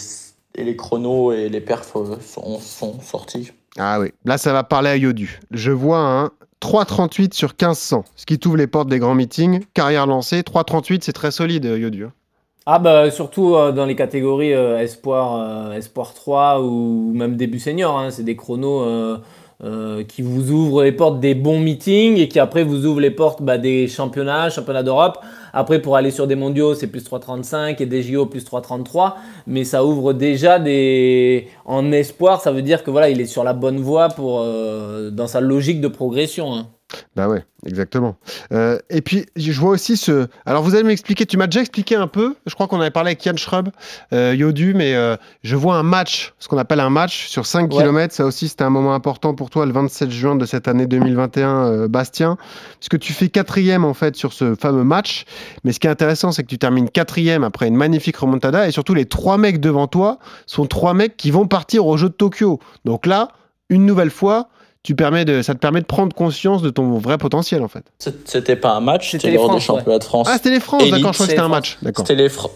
et 0.55 0.64
les 0.64 0.76
chronos 0.76 1.33
et 1.33 1.49
les 1.49 1.61
perfs 1.61 1.93
sont, 2.21 2.59
sont 2.61 3.00
sortis. 3.00 3.52
Ah 3.76 4.00
oui, 4.00 4.12
là 4.25 4.38
ça 4.38 4.52
va 4.52 4.64
parler 4.64 4.90
à 4.90 4.97
Yodu. 4.97 5.40
Je 5.50 5.73
vois 5.73 6.00
un 6.00 6.31
3,38 6.61 7.35
sur 7.35 7.50
1500, 7.50 8.05
ce 8.17 8.26
qui 8.26 8.38
t'ouvre 8.38 8.57
les 8.57 8.67
portes 8.67 8.88
des 8.88 8.99
grands 8.99 9.14
meetings. 9.14 9.64
Carrière 9.75 10.07
lancée, 10.07 10.40
3,38 10.40 11.00
c'est 11.02 11.12
très 11.12 11.31
solide 11.31 11.64
Yodu. 11.64 12.05
Hein. 12.05 12.12
Ah 12.71 12.78
bah 12.78 13.11
surtout 13.11 13.55
euh, 13.55 13.73
dans 13.73 13.87
les 13.87 13.97
catégories 13.97 14.52
euh, 14.52 14.78
espoir, 14.78 15.37
euh, 15.40 15.73
espoir 15.73 16.12
3 16.12 16.61
ou 16.61 17.14
même 17.14 17.35
début 17.35 17.61
senior, 17.61 17.99
hein. 17.99 18.11
c'est 18.11 18.25
des 18.25 18.37
chronos 18.37 18.85
euh, 19.65 20.05
qui 20.05 20.23
vous 20.23 20.53
ouvre 20.53 20.85
les 20.85 20.93
portes 20.93 21.19
des 21.19 21.35
bons 21.35 21.59
meetings 21.59 22.17
et 22.17 22.29
qui 22.29 22.38
après 22.38 22.62
vous 22.62 22.87
ouvre 22.87 23.00
les 23.00 23.11
portes 23.11 23.43
bah, 23.43 23.59
des 23.59 23.88
championnats, 23.88 24.50
championnats 24.50 24.85
d'Europe. 24.85 25.19
Après, 25.53 25.83
pour 25.83 25.97
aller 25.97 26.12
sur 26.12 26.29
des 26.29 26.37
mondiaux, 26.37 26.75
c'est 26.75 26.87
plus 26.87 27.05
3,35 27.05 27.83
et 27.83 27.87
des 27.87 28.03
JO 28.05 28.27
plus 28.27 28.45
3,33. 28.45 29.15
Mais 29.49 29.65
ça 29.65 29.85
ouvre 29.85 30.12
déjà 30.12 30.61
des. 30.61 31.49
En 31.65 31.91
espoir, 31.91 32.41
ça 32.41 32.53
veut 32.53 32.62
dire 32.62 32.85
que 32.85 32.93
voilà, 32.93 33.09
il 33.09 33.21
est 33.21 33.27
sur 33.27 33.43
la 33.43 33.53
bonne 33.53 33.81
voie 33.81 34.09
pour, 34.09 34.43
euh, 34.43 35.11
dans 35.11 35.27
sa 35.27 35.41
logique 35.41 35.81
de 35.81 35.88
progression. 35.88 36.55
Hein. 36.55 36.69
Bah 37.16 37.28
ouais, 37.28 37.45
exactement. 37.66 38.16
Euh, 38.52 38.78
et 38.88 39.02
puis, 39.02 39.26
je 39.37 39.52
vois 39.61 39.71
aussi 39.71 39.97
ce. 39.99 40.26
Alors, 40.47 40.62
vous 40.62 40.75
allez 40.75 40.85
m'expliquer, 40.85 41.26
tu 41.26 41.37
m'as 41.37 41.47
déjà 41.47 41.61
expliqué 41.61 41.97
un 41.97 42.07
peu, 42.07 42.37
je 42.47 42.54
crois 42.54 42.66
qu'on 42.66 42.80
avait 42.80 42.90
parlé 42.90 43.11
avec 43.11 43.25
Yann 43.26 43.37
Schrub, 43.37 43.68
euh, 44.14 44.35
Yodu, 44.35 44.73
mais 44.73 44.95
euh, 44.95 45.16
je 45.42 45.54
vois 45.54 45.76
un 45.76 45.83
match, 45.83 46.33
ce 46.38 46.49
qu'on 46.49 46.57
appelle 46.57 46.80
un 46.80 46.88
match 46.88 47.26
sur 47.28 47.45
5 47.45 47.68
km. 47.68 48.14
Ça 48.14 48.25
aussi, 48.25 48.49
c'était 48.49 48.64
un 48.64 48.71
moment 48.71 48.95
important 48.95 49.35
pour 49.35 49.50
toi, 49.50 49.66
le 49.66 49.73
27 49.73 50.11
juin 50.11 50.37
de 50.37 50.47
cette 50.47 50.66
année 50.66 50.87
2021, 50.87 51.88
Bastien, 51.88 52.38
puisque 52.78 52.99
tu 52.99 53.12
fais 53.12 53.28
quatrième 53.28 53.85
en 53.85 53.95
fait 53.95 54.16
sur 54.16 54.33
ce 54.33 54.54
fameux 54.54 54.85
match. 54.85 55.26
Mais 55.64 55.73
ce 55.73 55.80
qui 55.80 55.88
est 55.88 55.90
intéressant, 55.90 56.33
c'est 56.33 56.42
que 56.42 56.49
tu 56.49 56.59
termines 56.59 56.88
quatrième 56.88 57.45
après 57.45 57.68
une 57.68 57.76
magnifique 57.76 58.16
remontada, 58.16 58.66
et 58.66 58.71
surtout, 58.71 58.95
les 58.95 59.04
trois 59.04 59.37
mecs 59.37 59.61
devant 59.61 59.88
toi 59.88 60.18
sont 60.47 60.66
trois 60.66 60.95
mecs 60.95 61.18
qui 61.18 61.30
vont 61.30 61.47
partir 61.47 61.87
au 61.87 61.99
jeu 61.99 62.09
de 62.09 62.14
Tokyo. 62.14 62.61
Donc 62.87 63.04
là, 63.04 63.28
une 63.68 63.85
nouvelle 63.85 64.11
fois, 64.11 64.49
tu 64.82 64.94
permets 64.94 65.25
de, 65.25 65.42
ça 65.42 65.54
te 65.54 65.58
permet 65.58 65.80
de 65.80 65.87
prendre 65.87 66.14
conscience 66.14 66.62
de 66.62 66.70
ton 66.70 66.99
vrai 66.99 67.18
potentiel 67.18 67.62
en 67.62 67.68
fait. 67.68 67.85
C'était 68.25 68.56
pas 68.56 68.73
un 68.73 68.80
match, 68.80 69.11
c'était 69.11 69.32
lors 69.32 69.52
des 69.52 69.61
championnats 69.61 69.99
de 69.99 70.04
France. 70.04 70.28
Ah, 70.30 70.35
c'était 70.37 70.50
les 70.50 70.61
France, 70.61 70.85
d'accord, 70.85 70.99
je 70.99 71.02
crois 71.02 71.26
que 71.26 71.30
c'était 71.32 71.38
un 71.38 71.49
match. 71.49 71.78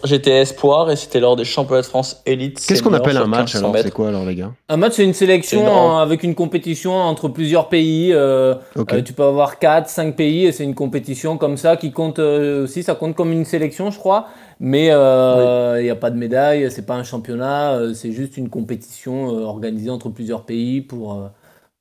J'étais 0.03 0.31
espoir 0.31 0.89
et 0.89 0.95
c'était 0.95 1.19
lors 1.19 1.35
des 1.35 1.45
championnats 1.45 1.81
de 1.81 1.85
France 1.85 2.21
élite. 2.25 2.63
Qu'est-ce 2.65 2.81
qu'on 2.81 2.93
appelle 2.93 3.17
un 3.17 3.27
match 3.27 3.55
alors 3.55 3.75
C'est 3.77 3.91
quoi 3.91 4.07
alors 4.07 4.25
les 4.25 4.35
gars? 4.35 4.51
Un 4.69 4.77
match, 4.77 4.93
c'est 4.93 5.03
une 5.03 5.13
sélection 5.13 5.97
avec 5.97 6.23
une 6.23 6.33
compétition 6.33 6.95
entre 6.95 7.27
plusieurs 7.27 7.69
pays. 7.69 8.11
Euh, 8.13 8.55
euh, 8.77 9.01
tu 9.01 9.13
peux 9.13 9.23
avoir 9.23 9.59
4, 9.59 9.89
5 9.89 10.15
pays 10.15 10.45
et 10.45 10.51
c'est 10.51 10.63
une 10.63 10.75
compétition 10.75 11.37
comme 11.37 11.57
ça 11.57 11.77
qui 11.77 11.91
compte 11.91 12.19
euh, 12.19 12.63
aussi, 12.63 12.83
ça 12.83 12.95
compte 12.95 13.15
comme 13.15 13.31
une 13.31 13.45
sélection, 13.45 13.91
je 13.91 13.99
crois. 13.99 14.27
Mais 14.59 14.85
il 14.85 15.83
n'y 15.83 15.89
a 15.89 15.97
pas 15.99 16.09
de 16.09 16.17
médaille, 16.17 16.71
c'est 16.71 16.85
pas 16.85 16.95
un 16.95 17.03
championnat, 17.03 17.79
c'est 17.93 18.11
juste 18.11 18.37
une 18.37 18.49
compétition 18.49 19.27
organisée 19.27 19.89
entre 19.89 20.09
plusieurs 20.09 20.43
pays 20.43 20.81
pour 20.81 21.29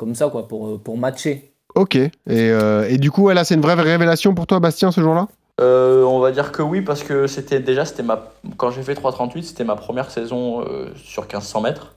comme 0.02 0.16
ça, 0.16 0.28
quoi, 0.28 0.48
pour, 0.48 0.80
pour 0.80 0.98
matcher. 0.98 1.54
Ok. 1.76 1.94
Et, 1.94 2.10
euh, 2.26 2.88
et 2.88 2.98
du 2.98 3.12
coup, 3.12 3.28
là, 3.30 3.44
c'est 3.44 3.54
une 3.54 3.60
vraie 3.60 3.74
révélation 3.74 4.34
pour 4.34 4.48
toi, 4.48 4.58
Bastien, 4.58 4.90
ce 4.90 5.00
jour-là? 5.00 5.28
Euh, 5.60 6.02
on 6.02 6.18
va 6.18 6.32
dire 6.32 6.50
que 6.50 6.60
oui, 6.60 6.80
parce 6.80 7.04
que 7.04 7.28
c'était 7.28 7.60
déjà, 7.60 7.84
c'était 7.84 8.02
ma, 8.02 8.32
quand 8.56 8.72
j'ai 8.72 8.82
fait 8.82 8.94
3,38, 8.94 9.44
c'était 9.44 9.62
ma 9.62 9.76
première 9.76 10.10
saison 10.10 10.62
euh, 10.62 10.88
sur 10.96 11.22
1500 11.22 11.60
mètres. 11.60 11.94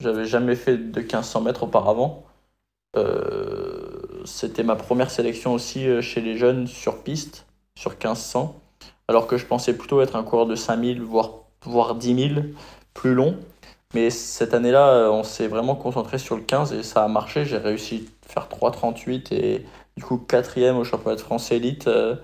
J'avais 0.00 0.24
jamais 0.24 0.56
fait 0.56 0.76
de 0.76 1.00
1500 1.00 1.42
mètres 1.42 1.62
auparavant. 1.62 2.24
c'était 4.24 4.64
ma 4.64 4.74
première 4.74 5.12
sélection 5.12 5.52
aussi 5.52 5.86
chez 6.02 6.20
les 6.20 6.36
jeunes 6.36 6.66
sur 6.66 6.98
piste, 7.04 7.46
sur 7.78 7.92
1500. 7.92 8.58
Alors 9.06 9.28
que 9.28 9.36
je 9.36 9.46
pensais 9.46 9.74
plutôt 9.74 10.00
être 10.00 10.16
un 10.16 10.24
coureur 10.24 10.46
de 10.46 10.56
5000, 10.56 11.00
voire, 11.00 11.30
voire 11.62 11.94
10 11.94 12.28
000, 12.34 12.40
plus 12.92 13.14
long. 13.14 13.36
Mais 13.94 14.10
cette 14.10 14.54
année-là, 14.54 14.88
euh, 14.88 15.10
on 15.10 15.22
s'est 15.22 15.46
vraiment 15.46 15.76
concentré 15.76 16.18
sur 16.18 16.36
le 16.36 16.42
15 16.42 16.72
et 16.72 16.82
ça 16.82 17.04
a 17.04 17.08
marché. 17.08 17.44
J'ai 17.44 17.58
réussi 17.58 18.08
à 18.28 18.32
faire 18.32 18.48
3,38 18.48 19.32
et 19.32 19.64
du 19.96 20.04
coup 20.04 20.18
quatrième 20.18 20.76
au 20.76 20.84
championnat 20.84 21.16
de 21.16 21.20
France 21.20 21.52
élite. 21.52 21.86
Euh. 21.86 22.16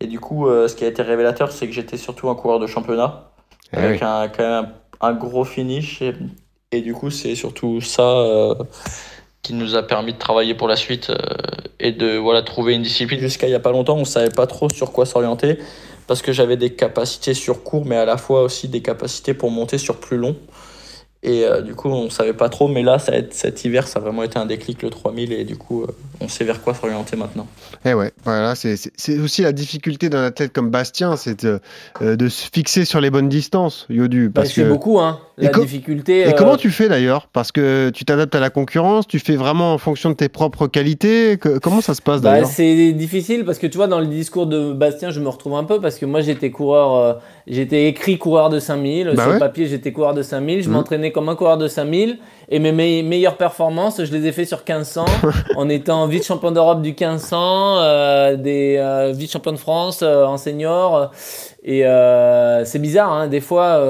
Et 0.00 0.06
du 0.06 0.18
coup, 0.18 0.48
euh, 0.48 0.66
ce 0.66 0.74
qui 0.74 0.84
a 0.84 0.88
été 0.88 1.02
révélateur, 1.02 1.52
c'est 1.52 1.66
que 1.66 1.72
j'étais 1.72 1.98
surtout 1.98 2.30
un 2.30 2.34
coureur 2.34 2.58
de 2.58 2.66
championnat 2.66 3.30
eh 3.72 3.76
avec 3.76 4.02
un, 4.02 4.28
quand 4.28 4.42
même 4.42 4.72
un, 5.00 5.12
gros 5.12 5.44
finish. 5.44 6.02
Et, 6.72 6.80
du 6.80 6.94
coup, 6.94 7.10
c'est 7.10 7.36
surtout 7.36 7.80
ça 7.80 8.24
qui 9.42 9.54
nous 9.54 9.76
a 9.76 9.82
permis 9.84 10.14
de 10.14 10.18
travailler 10.18 10.54
pour 10.54 10.66
la 10.66 10.74
suite 10.74 11.12
et 11.78 11.92
de 11.92 12.16
voilà, 12.16 12.42
trouver 12.42 12.74
une 12.74 12.82
discipline. 12.82 13.20
Jusqu'à 13.20 13.46
il 13.46 13.50
n'y 13.50 13.56
a 13.56 13.60
pas 13.60 13.70
longtemps, 13.70 13.94
on 13.94 14.00
ne 14.00 14.04
savait 14.04 14.30
pas 14.30 14.48
trop 14.48 14.68
sur 14.68 14.90
quoi 14.90 15.06
s'orienter 15.06 15.58
parce 16.06 16.22
que 16.22 16.32
j'avais 16.32 16.56
des 16.56 16.74
capacités 16.74 17.34
sur 17.34 17.62
court, 17.62 17.84
mais 17.86 17.96
à 17.96 18.04
la 18.04 18.16
fois 18.16 18.42
aussi 18.42 18.68
des 18.68 18.82
capacités 18.82 19.34
pour 19.34 19.50
monter 19.50 19.78
sur 19.78 19.96
plus 19.96 20.16
long. 20.16 20.36
Et 21.26 21.42
euh, 21.44 21.62
du 21.62 21.74
coup, 21.74 21.88
on 21.88 22.10
savait 22.10 22.34
pas 22.34 22.50
trop, 22.50 22.68
mais 22.68 22.82
là, 22.82 22.98
ça 22.98 23.12
cet 23.30 23.64
hiver, 23.64 23.88
ça 23.88 23.98
a 23.98 24.02
vraiment 24.02 24.22
été 24.22 24.38
un 24.38 24.44
déclic 24.44 24.82
le 24.82 24.90
3000 24.90 25.32
et 25.32 25.44
du 25.44 25.56
coup, 25.56 25.82
euh, 25.82 25.86
on 26.20 26.28
sait 26.28 26.44
vers 26.44 26.60
quoi 26.60 26.74
s'orienter 26.74 27.16
maintenant. 27.16 27.46
Et 27.86 27.90
eh 27.90 27.94
ouais, 27.94 28.12
voilà, 28.24 28.54
c'est 28.54 28.78
aussi 29.18 29.40
la 29.40 29.52
difficulté 29.52 30.10
d'un 30.10 30.22
athlète 30.22 30.52
comme 30.52 30.68
Bastien, 30.68 31.16
c'est 31.16 31.42
de, 31.44 31.60
euh, 32.02 32.16
de, 32.16 32.28
se 32.28 32.48
fixer 32.52 32.84
sur 32.84 33.00
les 33.00 33.08
bonnes 33.08 33.30
distances, 33.30 33.86
Yodu. 33.88 34.28
Bah, 34.28 34.42
parce 34.42 34.52
que... 34.52 34.68
beaucoup, 34.68 35.00
hein, 35.00 35.18
la 35.38 35.48
difficulté. 35.48 36.28
Et 36.28 36.34
comment 36.34 36.58
tu 36.58 36.70
fais 36.70 36.90
d'ailleurs? 36.90 37.28
Parce 37.32 37.52
que 37.52 37.88
tu 37.88 38.04
t'adaptes 38.04 38.34
à 38.34 38.40
la 38.40 38.50
concurrence, 38.50 39.06
tu 39.06 39.18
fais 39.18 39.36
vraiment 39.36 39.72
en 39.72 39.78
fonction 39.78 40.10
de 40.10 40.14
tes 40.14 40.28
propres 40.28 40.66
qualités. 40.66 41.38
comment 41.62 41.80
ça 41.80 41.94
se 41.94 42.02
passe 42.02 42.20
bah, 42.20 42.32
d'ailleurs? 42.32 42.48
C'est 42.48 42.92
difficile 42.92 43.46
parce 43.46 43.58
que 43.58 43.66
tu 43.66 43.78
vois, 43.78 43.86
dans 43.86 44.00
le 44.00 44.06
discours 44.06 44.46
de 44.46 44.74
Bastien, 44.74 45.08
je 45.08 45.20
me 45.20 45.28
retrouve 45.28 45.54
un 45.54 45.64
peu 45.64 45.80
parce 45.80 45.98
que 45.98 46.04
moi, 46.04 46.20
j'étais 46.20 46.50
coureur, 46.50 47.20
j'étais 47.46 47.88
écrit 47.88 48.18
coureur 48.18 48.50
de 48.50 48.58
5000. 48.58 49.12
Bah 49.16 49.22
sur 49.22 49.32
le 49.32 49.38
papier, 49.38 49.66
j'étais 49.66 49.90
coureur 49.90 50.12
de 50.12 50.22
5000. 50.22 50.62
Je 50.62 50.68
mmh. 50.68 50.72
Comme 51.14 51.28
un 51.30 51.36
coureur 51.36 51.56
de 51.56 51.68
5000 51.68 52.18
et 52.50 52.58
mes 52.58 52.72
meilleures 53.02 53.38
performances, 53.38 54.04
je 54.04 54.12
les 54.12 54.26
ai 54.26 54.32
fait 54.32 54.44
sur 54.44 54.58
1500 54.58 55.06
en 55.56 55.68
étant 55.70 56.06
vice-champion 56.06 56.50
d'Europe 56.50 56.82
du 56.82 56.90
1500, 56.90 57.78
euh, 57.78 58.36
des 58.36 58.76
euh, 58.78 59.12
vice-champion 59.16 59.52
de 59.52 59.56
France 59.56 60.00
euh, 60.02 60.26
en 60.26 60.36
senior. 60.36 61.10
Et 61.62 61.84
c'est 62.66 62.78
bizarre, 62.78 63.12
hein, 63.12 63.28
des 63.28 63.40
fois, 63.40 63.80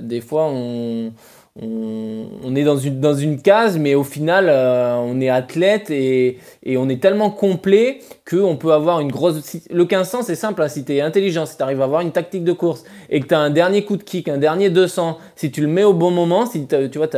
des 0.00 0.20
fois 0.20 0.46
on, 0.52 1.12
on, 1.60 2.54
est 2.54 2.62
dans 2.62 2.76
une, 2.76 3.00
dans 3.00 3.14
une 3.14 3.42
case, 3.42 3.78
mais 3.78 3.94
au 3.94 4.04
final, 4.04 4.46
euh, 4.48 4.94
on 4.96 5.20
est 5.20 5.28
athlète 5.28 5.90
et, 5.90 6.38
on 6.76 6.88
est 6.88 7.02
tellement 7.02 7.30
complet 7.30 7.98
qu'on 8.28 8.56
peut 8.56 8.72
avoir 8.72 9.00
une 9.00 9.10
grosse. 9.10 9.56
Le 9.70 9.82
1500, 9.84 10.22
c'est 10.22 10.34
simple, 10.34 10.62
hein, 10.62 10.68
si 10.68 10.84
tu 10.84 10.94
es 10.94 11.00
intelligent, 11.00 11.46
si 11.46 11.56
tu 11.56 11.62
arrives 11.62 11.80
à 11.80 11.84
avoir 11.84 12.02
une 12.02 12.12
tactique 12.12 12.44
de 12.44 12.52
course 12.52 12.84
et 13.10 13.20
que 13.20 13.26
tu 13.26 13.34
as 13.34 13.40
un 13.40 13.50
dernier 13.50 13.84
coup 13.84 13.96
de 13.96 14.02
kick, 14.04 14.28
un 14.28 14.38
dernier 14.38 14.70
200, 14.70 15.18
si 15.34 15.50
tu 15.50 15.60
le 15.60 15.66
mets 15.66 15.84
au 15.84 15.94
bon 15.94 16.10
moment, 16.10 16.46
si, 16.46 16.66
tu 16.66 16.98
vois, 16.98 17.08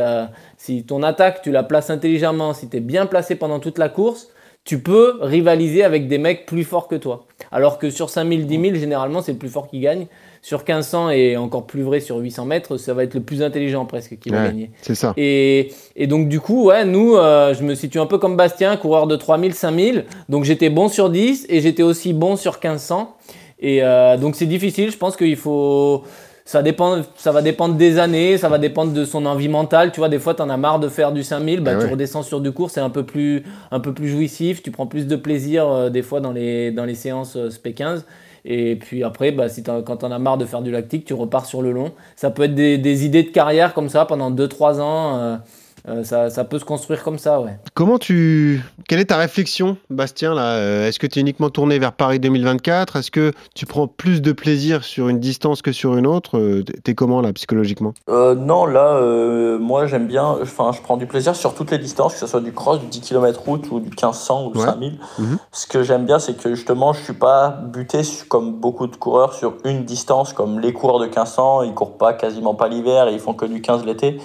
si 0.57 0.83
ton 0.83 1.03
attaque, 1.03 1.41
tu 1.43 1.51
la 1.51 1.63
places 1.63 1.89
intelligemment, 1.89 2.53
si 2.53 2.67
tu 2.67 2.77
es 2.77 2.79
bien 2.79 3.05
placé 3.05 3.35
pendant 3.35 3.59
toute 3.59 3.77
la 3.77 3.89
course, 3.89 4.29
tu 4.63 4.79
peux 4.79 5.17
rivaliser 5.21 5.83
avec 5.83 6.07
des 6.07 6.17
mecs 6.17 6.45
plus 6.45 6.63
forts 6.63 6.87
que 6.87 6.95
toi. 6.95 7.25
Alors 7.51 7.77
que 7.77 7.89
sur 7.89 8.09
5000, 8.09 8.45
10 8.45 8.61
000, 8.61 8.75
généralement, 8.75 9.21
c'est 9.21 9.33
le 9.33 9.39
plus 9.39 9.49
fort 9.49 9.67
qui 9.67 9.79
gagne 9.79 10.07
sur 10.41 10.59
1500 10.59 11.11
et 11.11 11.37
encore 11.37 11.67
plus 11.67 11.83
vrai 11.83 11.99
sur 11.99 12.17
800 12.17 12.45
mètres, 12.45 12.77
ça 12.77 12.93
va 12.93 13.03
être 13.03 13.13
le 13.13 13.21
plus 13.21 13.43
intelligent 13.43 13.85
presque 13.85 14.17
qui 14.19 14.29
va 14.29 14.47
gagner. 14.47 14.71
C'est 14.81 14.95
ça. 14.95 15.13
Et, 15.17 15.71
et, 15.95 16.07
donc 16.07 16.29
du 16.29 16.39
coup, 16.39 16.65
ouais, 16.65 16.83
nous, 16.83 17.15
euh, 17.15 17.53
je 17.53 17.63
me 17.63 17.75
situe 17.75 17.99
un 17.99 18.07
peu 18.07 18.17
comme 18.17 18.35
Bastien, 18.35 18.75
coureur 18.77 19.05
de 19.05 19.15
3000, 19.15 19.53
5000. 19.53 20.05
Donc 20.29 20.43
j'étais 20.43 20.69
bon 20.69 20.87
sur 20.87 21.09
10 21.09 21.45
et 21.49 21.61
j'étais 21.61 21.83
aussi 21.83 22.13
bon 22.13 22.35
sur 22.35 22.53
1500. 22.53 23.15
Et 23.59 23.83
euh, 23.83 24.17
donc 24.17 24.35
c'est 24.35 24.47
difficile, 24.47 24.91
je 24.91 24.97
pense 24.97 25.15
qu'il 25.15 25.35
faut 25.35 26.03
ça 26.51 26.63
dépend, 26.63 27.01
ça 27.15 27.31
va 27.31 27.41
dépendre 27.41 27.75
des 27.75 27.97
années, 27.97 28.37
ça 28.37 28.49
va 28.49 28.57
dépendre 28.57 28.91
de 28.91 29.05
son 29.05 29.25
envie 29.25 29.47
mentale. 29.47 29.91
Tu 29.93 29.99
vois, 29.99 30.09
des 30.09 30.19
fois, 30.19 30.33
tu 30.33 30.41
en 30.41 30.49
as 30.49 30.57
marre 30.57 30.79
de 30.79 30.89
faire 30.89 31.13
du 31.13 31.23
5000, 31.23 31.61
bah, 31.61 31.71
Ah 31.75 31.85
tu 31.85 31.89
redescends 31.89 32.23
sur 32.23 32.41
du 32.41 32.51
court, 32.51 32.69
c'est 32.69 32.81
un 32.81 32.89
peu 32.89 33.03
plus, 33.03 33.43
un 33.71 33.79
peu 33.79 33.93
plus 33.93 34.09
jouissif. 34.09 34.61
Tu 34.61 34.69
prends 34.69 34.87
plus 34.87 35.07
de 35.07 35.15
plaisir 35.15 35.69
euh, 35.69 35.89
des 35.89 36.01
fois 36.01 36.19
dans 36.19 36.33
les, 36.33 36.71
dans 36.71 36.83
les 36.83 36.95
séances 36.95 37.37
euh, 37.37 37.49
SP15. 37.49 38.03
Et 38.45 38.75
puis 38.75 39.03
après, 39.03 39.31
bah, 39.31 39.49
si 39.49 39.63
t'en- 39.63 39.81
quand 39.83 39.97
tu 39.97 40.05
en 40.05 40.11
as 40.11 40.19
marre 40.19 40.37
de 40.37 40.45
faire 40.45 40.61
du 40.61 40.71
lactique, 40.71 41.05
tu 41.05 41.13
repars 41.13 41.45
sur 41.45 41.61
le 41.61 41.71
long. 41.71 41.93
Ça 42.15 42.31
peut 42.31 42.43
être 42.43 42.55
des, 42.55 42.77
des 42.77 43.05
idées 43.05 43.23
de 43.23 43.29
carrière 43.29 43.73
comme 43.73 43.89
ça 43.89 44.05
pendant 44.05 44.31
2-3 44.31 44.79
ans. 44.81 45.39
Euh, 45.87 46.03
ça, 46.03 46.29
ça 46.29 46.43
peut 46.43 46.59
se 46.59 46.65
construire 46.65 47.03
comme 47.03 47.17
ça, 47.17 47.39
ouais. 47.41 47.57
Comment 47.73 47.97
tu. 47.97 48.61
Quelle 48.87 48.99
est 48.99 49.05
ta 49.05 49.17
réflexion, 49.17 49.77
Bastien 49.89 50.33
là 50.33 50.55
Euh, 50.57 50.87
Est-ce 50.87 50.99
que 50.99 51.07
tu 51.07 51.19
es 51.19 51.21
uniquement 51.21 51.49
tourné 51.49 51.79
vers 51.79 51.93
Paris 51.93 52.19
2024 52.19 52.97
Est-ce 52.97 53.11
que 53.11 53.31
tu 53.55 53.65
prends 53.65 53.87
plus 53.87 54.21
de 54.21 54.31
plaisir 54.31 54.83
sur 54.83 55.09
une 55.09 55.19
distance 55.19 55.61
que 55.61 55.71
sur 55.71 55.97
une 55.97 56.05
autre? 56.07 56.37
Euh, 56.37 56.63
t'es- 56.83 56.93
comment 56.95 57.21
là, 57.21 57.33
psychologiquement? 57.33 57.93
Euh, 58.09 58.35
non, 58.35 58.65
là, 58.65 58.93
euh, 58.95 59.57
moi 59.59 59.87
j'aime 59.87 60.07
bien, 60.07 60.37
enfin, 60.41 60.71
je 60.75 60.81
prends 60.81 60.97
du 60.97 61.07
plaisir 61.07 61.35
sur 61.35 61.53
toutes 61.55 61.71
les 61.71 61.77
distances, 61.79 62.13
que 62.13 62.19
ce 62.19 62.27
soit 62.27 62.41
du 62.41 62.51
cross, 62.53 62.79
du 62.79 62.87
10 62.87 63.01
km 63.01 63.39
route 63.41 63.69
ou 63.71 63.79
du 63.79 63.89
1500 63.89 64.45
ou 64.53 64.57
Ouais. 64.57 64.65
5000. 64.65 64.99
Mhm. 65.19 65.37
Ce 65.51 65.67
que 65.67 65.83
j'aime 65.83 66.05
bien, 66.05 66.19
c'est 66.19 66.33
que 66.37 66.53
justement, 66.53 66.93
je 66.93 67.01
suis 67.01 67.13
pas 67.13 67.49
buté 67.49 68.01
comme 68.29 68.53
beaucoup 68.53 68.87
de 68.87 68.95
coureurs 68.95 69.33
sur 69.33 69.53
une 69.65 69.85
distance, 69.85 70.33
comme 70.33 70.59
les 70.59 70.73
coureurs 70.73 70.99
de 70.99 71.05
1500, 71.05 71.63
ils 71.63 71.73
courent 71.73 71.97
pas 71.97 72.13
quasiment 72.13 72.53
pas 72.55 72.67
l'hiver 72.67 73.07
et 73.07 73.13
ils 73.13 73.19
font 73.19 73.33
que 73.33 73.45
du 73.45 73.61
15 73.61 73.85
l'été. 73.85 74.19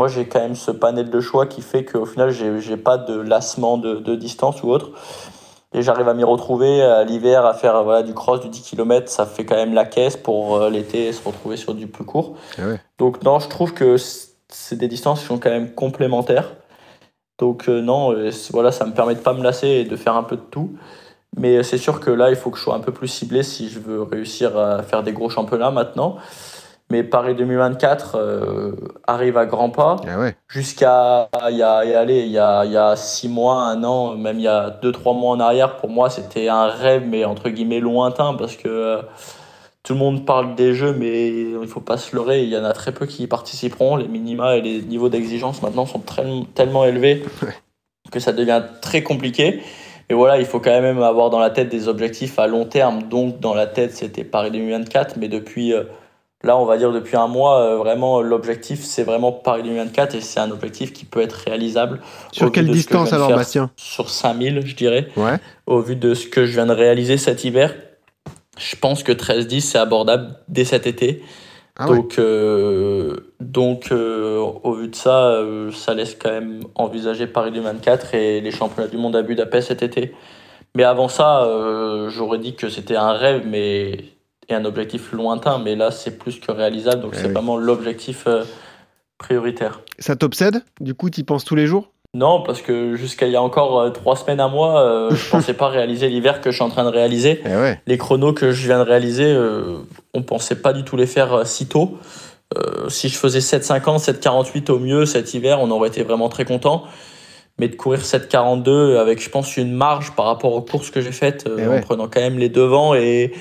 Moi, 0.00 0.08
j'ai 0.08 0.24
quand 0.24 0.40
même 0.40 0.54
ce 0.54 0.70
panel 0.70 1.10
de 1.10 1.20
choix 1.20 1.44
qui 1.44 1.60
fait 1.60 1.84
qu'au 1.84 2.06
final, 2.06 2.30
j'ai 2.30 2.76
pas 2.78 2.96
de 2.96 3.20
lassement 3.20 3.76
de, 3.76 3.96
de 3.96 4.14
distance 4.16 4.62
ou 4.62 4.70
autre. 4.70 4.92
Et 5.74 5.82
j'arrive 5.82 6.08
à 6.08 6.14
m'y 6.14 6.24
retrouver 6.24 6.80
à 6.80 7.04
l'hiver, 7.04 7.44
à 7.44 7.52
faire 7.52 7.84
voilà, 7.84 8.02
du 8.02 8.14
cross, 8.14 8.40
du 8.40 8.48
10 8.48 8.62
km, 8.62 9.10
ça 9.10 9.26
fait 9.26 9.44
quand 9.44 9.56
même 9.56 9.74
la 9.74 9.84
caisse 9.84 10.16
pour 10.16 10.56
euh, 10.56 10.70
l'été 10.70 11.12
se 11.12 11.22
retrouver 11.22 11.58
sur 11.58 11.74
du 11.74 11.86
plus 11.86 12.06
court. 12.06 12.34
Ah 12.56 12.68
ouais. 12.68 12.80
Donc 12.96 13.22
non, 13.24 13.40
je 13.40 13.48
trouve 13.50 13.74
que 13.74 13.96
c'est 14.48 14.76
des 14.76 14.88
distances 14.88 15.20
qui 15.20 15.26
sont 15.26 15.36
quand 15.36 15.50
même 15.50 15.74
complémentaires. 15.74 16.50
Donc 17.38 17.68
euh, 17.68 17.82
non, 17.82 18.14
euh, 18.14 18.30
voilà, 18.52 18.72
ça 18.72 18.86
me 18.86 18.92
permet 18.92 19.16
de 19.16 19.20
pas 19.20 19.34
me 19.34 19.42
lasser 19.42 19.68
et 19.68 19.84
de 19.84 19.96
faire 19.96 20.16
un 20.16 20.22
peu 20.22 20.36
de 20.36 20.46
tout. 20.50 20.72
Mais 21.36 21.58
euh, 21.58 21.62
c'est 21.62 21.78
sûr 21.78 22.00
que 22.00 22.10
là, 22.10 22.30
il 22.30 22.36
faut 22.36 22.50
que 22.50 22.58
je 22.58 22.62
sois 22.62 22.74
un 22.74 22.80
peu 22.80 22.92
plus 22.92 23.08
ciblé 23.08 23.42
si 23.42 23.68
je 23.68 23.78
veux 23.78 24.02
réussir 24.02 24.56
à 24.56 24.82
faire 24.82 25.02
des 25.02 25.12
gros 25.12 25.28
championnats 25.30 25.70
maintenant. 25.70 26.16
Mais 26.90 27.04
Paris 27.04 27.34
2024 27.36 28.16
euh, 28.16 28.72
arrive 29.06 29.38
à 29.38 29.46
grands 29.46 29.70
pas 29.70 29.96
Ah 30.08 30.18
ouais. 30.18 30.36
jusqu'à 30.48 31.28
il 31.50 31.56
y 31.56 31.62
a, 31.62 31.84
il 31.84 31.90
y 31.90 31.94
a- 31.94 32.00
allez, 32.00 32.20
il 32.22 32.32
y 32.32 32.38
a, 32.38 32.64
il 32.64 32.72
y 32.72 32.76
a 32.76 32.96
six 32.96 33.28
mois, 33.28 33.62
un 33.62 33.82
an, 33.84 34.16
même 34.16 34.38
il 34.38 34.42
y 34.42 34.48
a 34.48 34.70
deux, 34.70 34.90
trois 34.90 35.14
mois 35.14 35.30
en 35.30 35.40
arrière, 35.40 35.76
pour 35.76 35.88
moi, 35.88 36.10
c'était 36.10 36.48
un 36.48 36.66
rêve, 36.66 37.04
mais 37.06 37.24
entre 37.24 37.48
guillemets 37.48 37.78
lointain, 37.80 38.34
parce 38.34 38.56
que 38.56 38.68
euh, 38.68 39.02
tout 39.84 39.92
le 39.94 40.00
monde 40.00 40.26
parle 40.26 40.56
des 40.56 40.74
jeux, 40.74 40.92
mais 40.92 41.28
il 41.28 41.66
faut 41.68 41.80
pas 41.80 41.96
se 41.96 42.14
leurrer, 42.14 42.42
il 42.42 42.48
y 42.50 42.56
en 42.58 42.64
a 42.64 42.72
très 42.72 42.92
peu 42.92 43.06
qui 43.06 43.22
y 43.22 43.26
participeront. 43.28 43.94
Les 43.96 44.08
minima 44.08 44.56
et 44.56 44.60
les 44.60 44.82
niveaux 44.82 45.08
d'exigence 45.08 45.62
maintenant 45.62 45.86
sont 45.86 46.00
très- 46.00 46.26
tellement 46.54 46.84
élevés 46.84 47.22
que 48.10 48.18
ça 48.20 48.32
devient 48.32 48.62
très 48.82 49.02
compliqué. 49.02 49.62
Et 50.08 50.14
voilà, 50.14 50.38
il 50.40 50.44
faut 50.44 50.58
quand 50.58 50.80
même 50.80 51.00
avoir 51.02 51.30
dans 51.30 51.38
la 51.38 51.50
tête 51.50 51.68
des 51.68 51.86
objectifs 51.86 52.38
à 52.40 52.48
long 52.48 52.64
terme. 52.64 53.04
Donc, 53.04 53.38
dans 53.38 53.54
la 53.54 53.68
tête, 53.68 53.92
c'était 53.94 54.24
Paris 54.24 54.50
2024, 54.50 55.16
mais 55.16 55.28
depuis, 55.28 55.72
euh, 55.72 55.84
là, 56.42 56.56
on 56.56 56.64
va 56.64 56.78
dire 56.78 56.92
depuis 56.92 57.16
un 57.16 57.26
mois, 57.26 57.60
euh, 57.60 57.76
vraiment, 57.76 58.20
l'objectif, 58.20 58.84
c'est 58.84 59.04
vraiment 59.04 59.32
Paris 59.32 59.62
2024 59.62 60.14
et 60.14 60.20
c'est 60.20 60.40
un 60.40 60.50
objectif 60.50 60.92
qui 60.92 61.04
peut 61.04 61.20
être 61.20 61.44
réalisable. 61.46 62.00
Sur 62.32 62.50
quelle 62.52 62.66
que 62.66 62.72
distance 62.72 63.12
alors, 63.12 63.30
Bastien 63.30 63.70
Sur 63.76 64.10
5000, 64.10 64.66
je 64.66 64.74
dirais. 64.74 65.08
Ouais. 65.16 65.38
Au 65.66 65.80
vu 65.80 65.96
de 65.96 66.14
ce 66.14 66.26
que 66.26 66.46
je 66.46 66.52
viens 66.52 66.66
de 66.66 66.72
réaliser 66.72 67.16
cet 67.16 67.44
hiver, 67.44 67.74
je 68.58 68.76
pense 68.76 69.02
que 69.02 69.12
13-10, 69.12 69.60
c'est 69.60 69.78
abordable 69.78 70.36
dès 70.48 70.64
cet 70.64 70.86
été. 70.86 71.22
Ah 71.76 71.88
ouais. 71.88 71.96
donc, 71.96 72.18
euh, 72.18 73.16
donc 73.40 73.90
euh, 73.90 74.38
au 74.38 74.74
vu 74.74 74.88
de 74.88 74.94
ça, 74.94 75.28
euh, 75.28 75.72
ça 75.72 75.94
laisse 75.94 76.14
quand 76.14 76.30
même 76.30 76.60
envisager 76.74 77.26
Paris 77.26 77.52
2024 77.52 78.14
et 78.14 78.40
les 78.42 78.50
championnats 78.50 78.88
du 78.88 78.98
monde 78.98 79.16
à 79.16 79.22
Budapest 79.22 79.68
cet 79.68 79.82
été. 79.82 80.14
Mais 80.74 80.84
avant 80.84 81.08
ça, 81.08 81.44
euh, 81.44 82.10
j'aurais 82.10 82.38
dit 82.38 82.54
que 82.54 82.68
c'était 82.68 82.96
un 82.96 83.12
rêve 83.12 83.44
mais, 83.46 84.04
et 84.50 84.54
un 84.54 84.64
objectif 84.64 85.12
lointain, 85.12 85.58
mais 85.58 85.76
là, 85.76 85.90
c'est 85.90 86.18
plus 86.18 86.40
que 86.40 86.50
réalisable. 86.52 87.02
Donc, 87.02 87.12
Eh 87.14 87.18
c'est 87.18 87.26
oui. 87.26 87.32
vraiment 87.32 87.56
l'objectif 87.56 88.24
euh, 88.26 88.44
prioritaire. 89.18 89.80
Ça 89.98 90.16
t'obsède? 90.16 90.62
Du 90.80 90.94
coup, 90.94 91.10
tu 91.10 91.24
penses 91.24 91.44
tous 91.44 91.54
les 91.54 91.66
jours? 91.66 91.90
Non, 92.12 92.42
parce 92.42 92.60
que 92.60 92.96
jusqu'à 92.96 93.26
il 93.26 93.32
y 93.32 93.36
a 93.36 93.42
encore 93.42 93.78
euh, 93.80 93.90
trois 93.90 94.16
semaines 94.16 94.40
à 94.40 94.48
moi, 94.48 94.80
euh, 94.80 95.10
je 95.14 95.30
pensais 95.30 95.54
pas 95.54 95.68
réaliser 95.68 96.08
l'hiver 96.08 96.40
que 96.40 96.50
je 96.50 96.56
suis 96.56 96.64
en 96.64 96.68
train 96.70 96.84
de 96.84 96.88
réaliser. 96.88 97.40
Eh 97.44 97.48
ouais. 97.56 97.80
Les 97.86 97.98
chronos 97.98 98.32
que 98.32 98.50
je 98.50 98.66
viens 98.66 98.78
de 98.78 98.88
réaliser, 98.88 99.26
euh, 99.32 99.78
on 100.14 100.22
pensait 100.22 100.56
pas 100.56 100.72
du 100.72 100.82
tout 100.82 100.96
les 100.96 101.06
faire 101.06 101.32
euh, 101.32 101.44
si 101.44 101.66
tôt. 101.66 101.98
Euh, 102.58 102.88
si 102.88 103.08
je 103.08 103.16
faisais 103.16 103.38
7,50, 103.38 104.04
7,48 104.04 104.72
au 104.72 104.80
mieux 104.80 105.06
cet 105.06 105.34
hiver, 105.34 105.60
on 105.60 105.70
aurait 105.70 105.88
été 105.88 106.02
vraiment 106.02 106.28
très 106.28 106.44
content. 106.44 106.82
Mais 107.60 107.68
de 107.68 107.76
courir 107.76 108.00
7,42 108.00 108.96
avec, 108.96 109.22
je 109.22 109.28
pense, 109.30 109.56
une 109.56 109.72
marge 109.72 110.12
par 110.16 110.24
rapport 110.24 110.54
aux 110.54 110.62
courses 110.62 110.90
que 110.90 111.00
j'ai 111.00 111.12
faites, 111.12 111.48
Eh 111.58 111.66
en 111.68 111.80
prenant 111.80 112.08
quand 112.08 112.20
même 112.20 112.38
les 112.38 112.48
devants 112.48 112.94
et, 112.94 113.32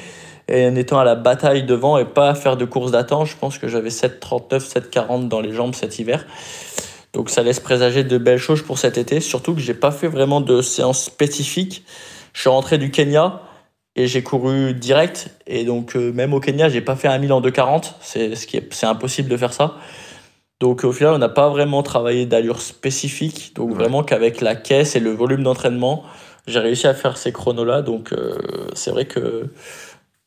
et 0.49 0.67
en 0.67 0.75
étant 0.75 0.99
à 0.99 1.03
la 1.03 1.15
bataille 1.15 1.63
devant 1.63 1.97
et 1.97 2.05
pas 2.05 2.33
faire 2.35 2.57
de 2.57 2.65
course 2.65 2.91
d'attente, 2.91 3.27
je 3.27 3.35
pense 3.37 3.57
que 3.57 3.67
j'avais 3.67 3.89
7,39, 3.89 4.59
7,40 4.59 5.27
dans 5.27 5.41
les 5.41 5.53
jambes 5.53 5.75
cet 5.75 5.99
hiver. 5.99 6.25
Donc 7.13 7.29
ça 7.29 7.41
laisse 7.43 7.59
présager 7.59 8.03
de 8.03 8.17
belles 8.17 8.37
choses 8.39 8.61
pour 8.61 8.77
cet 8.77 8.97
été, 8.97 9.19
surtout 9.19 9.53
que 9.55 9.61
j'ai 9.61 9.73
pas 9.73 9.91
fait 9.91 10.07
vraiment 10.07 10.41
de 10.41 10.61
séance 10.61 11.03
spécifique. 11.03 11.83
Je 12.33 12.41
suis 12.41 12.49
rentré 12.49 12.77
du 12.77 12.91
Kenya 12.91 13.41
et 13.95 14.05
j'ai 14.07 14.21
couru 14.21 14.73
direct 14.73 15.29
et 15.47 15.63
donc 15.65 15.95
euh, 15.95 16.11
même 16.11 16.33
au 16.33 16.39
Kenya, 16.39 16.69
j'ai 16.69 16.81
pas 16.81 16.95
fait 16.95 17.07
un 17.07 17.17
1000 17.17 17.33
en 17.33 17.41
2,40, 17.41 17.93
c'est 18.01 18.35
ce 18.35 18.45
qui 18.45 18.57
est 18.57 18.73
c'est 18.73 18.85
impossible 18.85 19.29
de 19.29 19.37
faire 19.37 19.53
ça. 19.53 19.75
Donc 20.59 20.83
au 20.83 20.91
final, 20.91 21.13
on 21.13 21.17
n'a 21.17 21.29
pas 21.29 21.49
vraiment 21.49 21.83
travaillé 21.83 22.25
d'allure 22.25 22.61
spécifique, 22.61 23.53
donc 23.55 23.69
Ouais. 23.69 23.75
vraiment 23.75 24.03
qu'avec 24.03 24.41
la 24.41 24.55
caisse 24.55 24.95
et 24.95 24.99
le 24.99 25.11
volume 25.11 25.41
d'entraînement, 25.43 26.03
j'ai 26.47 26.59
réussi 26.59 26.85
à 26.87 26.93
faire 26.93 27.17
ces 27.17 27.31
chronos 27.31 27.65
là. 27.65 27.81
Donc 27.81 28.11
euh, 28.13 28.37
c'est 28.73 28.91
vrai 28.91 29.05
que 29.05 29.47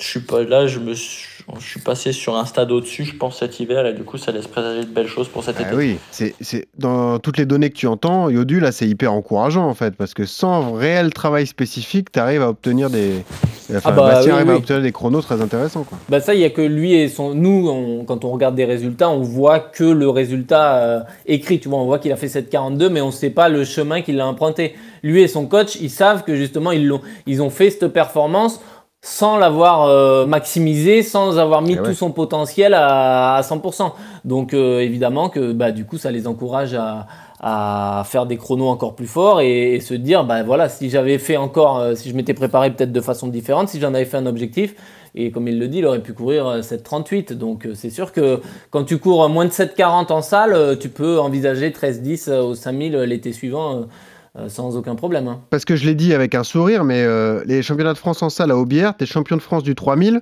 je 0.03 0.09
suis 0.09 0.21
pas 0.21 0.43
là, 0.43 0.67
je 0.67 0.79
me 0.81 0.95
suis, 0.95 1.45
je 1.59 1.65
suis 1.67 1.81
passé 1.81 2.13
sur 2.13 2.37
un 2.37 2.45
stade 2.45 2.71
au-dessus, 2.73 3.05
je 3.05 3.15
pense 3.15 3.39
cet 3.39 3.61
hiver 3.61 3.87
et 3.87 3.93
du 3.95 4.03
coup, 4.03 4.19
ça 4.19 4.33
laisse 4.33 4.47
présager 4.47 4.81
de 4.81 4.91
belles 4.91 5.07
choses 5.09 5.29
pour 5.29 5.45
cet 5.45 5.57
Ah 5.59 5.63
été. 5.69 5.75
oui, 5.77 5.97
c'est, 6.11 6.35
dans 6.79 7.19
toutes 7.19 7.39
les 7.39 7.47
données 7.47 7.71
que 7.71 7.77
tu 7.77 7.87
entends, 7.87 8.29
Yodu, 8.29 8.59
là, 8.61 8.73
c'est 8.73 8.87
hyper 8.89 9.13
encourageant 9.13 9.69
en 9.69 9.75
fait, 9.75 9.95
parce 9.97 10.15
que 10.15 10.25
sans 10.27 10.73
réel 10.73 11.13
travail 11.13 11.47
spécifique, 11.47 12.11
tu 12.13 12.19
arrives 12.19 12.43
à 12.43 12.49
obtenir 12.49 12.91
des. 12.91 13.23
Enfin, 13.71 13.81
Ah 13.85 13.93
bah, 13.93 14.03
Bastien 14.11 14.33
oui, 14.33 14.39
arrive 14.41 14.51
à 14.51 14.57
obtenir 14.57 14.83
des 14.83 14.93
chronos 14.93 15.23
très 15.23 15.41
intéressants. 15.41 15.85
Quoi. 15.85 15.97
Bah 16.09 16.21
ça, 16.21 16.35
il 16.35 16.41
y 16.41 16.45
a 16.45 16.51
que 16.51 16.61
lui 16.61 16.95
et 16.95 17.09
son. 17.09 17.35
Nous, 17.35 17.69
on- 17.71 18.05
quand 18.05 18.25
on 18.25 18.31
regarde 18.31 18.55
des 18.55 18.65
résultats, 18.65 19.09
on 19.09 19.21
voit 19.23 19.61
que 19.61 19.85
le 19.85 20.09
résultat 20.11 20.77
euh, 20.77 21.01
écrit. 21.27 21.59
Tu 21.61 21.69
vois, 21.69 21.79
on 21.79 21.87
voit 21.87 21.99
qu'il 21.99 22.13
a 22.13 22.17
fait 22.17 22.27
7,42, 22.27 22.89
mais 22.91 23.01
on 23.01 23.07
ne 23.07 23.13
sait 23.13 23.31
pas 23.31 23.49
le 23.49 23.65
chemin 23.65 24.03
qu'il 24.03 24.21
a 24.21 24.27
emprunté. 24.27 24.75
Lui 25.05 25.23
et 25.23 25.29
son 25.29 25.47
coach, 25.47 25.77
ils 25.81 25.91
savent 25.91 26.23
que 26.25 26.35
justement, 26.37 26.71
ils, 26.73 26.87
l'ont, 26.87 27.01
ils 27.27 27.41
ont 27.41 27.51
fait 27.51 27.71
cette 27.71 27.87
performance 27.89 28.61
sans 29.05 29.37
l'avoir 29.37 29.83
euh, 29.83 30.27
maximisé, 30.27 31.03
sans 31.03 31.39
avoir 31.39 31.61
mis 31.61 31.73
Eh 31.73 31.81
ouais. 31.81 31.89
tout 31.89 31.95
son 31.95 32.13
potentiel 32.13 32.73
à, 32.73 33.35
à 33.35 33.41
100%. 33.43 33.93
Donc 34.25 34.55
euh, 34.55 34.79
évidemment 34.81 35.29
que 35.29 35.53
bah, 35.53 35.73
du 35.73 35.85
coup, 35.85 35.99
ça 35.99 36.13
les 36.13 36.29
encourage 36.29 36.75
à, 36.75 37.09
à 37.41 38.05
faire 38.07 38.27
des 38.27 38.37
chronos 38.37 38.69
encore 38.69 38.95
plus 38.95 39.09
forts 39.09 39.41
et, 39.41 39.75
et 39.75 39.81
se 39.81 39.95
dire, 39.95 40.25
bah 40.25 40.45
voilà, 40.45 40.69
si 40.69 40.89
j'avais 40.89 41.19
fait 41.19 41.37
encore, 41.37 41.79
euh, 41.81 41.95
si 41.97 42.11
je 42.11 42.15
m'étais 42.15 42.35
préparé 42.35 42.71
peut-être 42.71 42.93
de 42.93 43.01
façon 43.01 43.27
différente, 43.27 43.69
si 43.69 43.81
j'en 43.81 43.93
avais 43.93 44.05
fait 44.05 44.19
un 44.19 44.27
objectif, 44.27 44.77
et 45.17 45.31
comme 45.31 45.47
il 45.49 45.59
le 45.59 45.69
dit, 45.69 45.79
il 45.79 45.87
aurait 45.87 46.01
pu 46.01 46.13
courir 46.13 46.47
euh, 46.47 46.61
7,38. 46.61 47.33
Donc 47.35 47.69
c'est 47.75 47.91
sûr 47.91 48.13
que 48.13 48.41
quand 48.71 48.85
tu 48.85 48.99
cours 48.99 49.29
moins 49.29 49.45
de 49.47 49.51
7,40 49.51 50.13
en 50.13 50.23
salle, 50.23 50.79
tu 50.79 50.89
peux 50.89 51.19
envisager 51.19 51.71
13,10 51.71 52.31
euh, 52.31 52.43
au 52.43 52.55
5000 52.55 52.95
euh, 52.95 53.05
l'été 53.05 53.33
suivant 53.33 53.87
sans 54.49 54.77
aucun 54.77 54.95
problème. 54.95 55.29
hein. 55.29 55.41
Parce 55.51 55.65
que 55.65 55.77
je 55.77 55.85
l'ai 55.87 55.95
dit 55.95 56.15
avec 56.15 56.35
un 56.35 56.45
sourire, 56.45 56.85
mais 56.85 57.03
euh, 57.03 57.43
les 57.47 57.63
championnats 57.63 57.93
de 57.93 57.99
France 57.99 58.23
en 58.23 58.31
salle 58.31 58.51
à 58.51 58.57
Aubière, 58.57 58.97
t'es 58.97 59.07
champion 59.07 59.37
de 59.37 59.43
France 59.43 59.63
du 59.63 59.75
3000. 59.75 60.21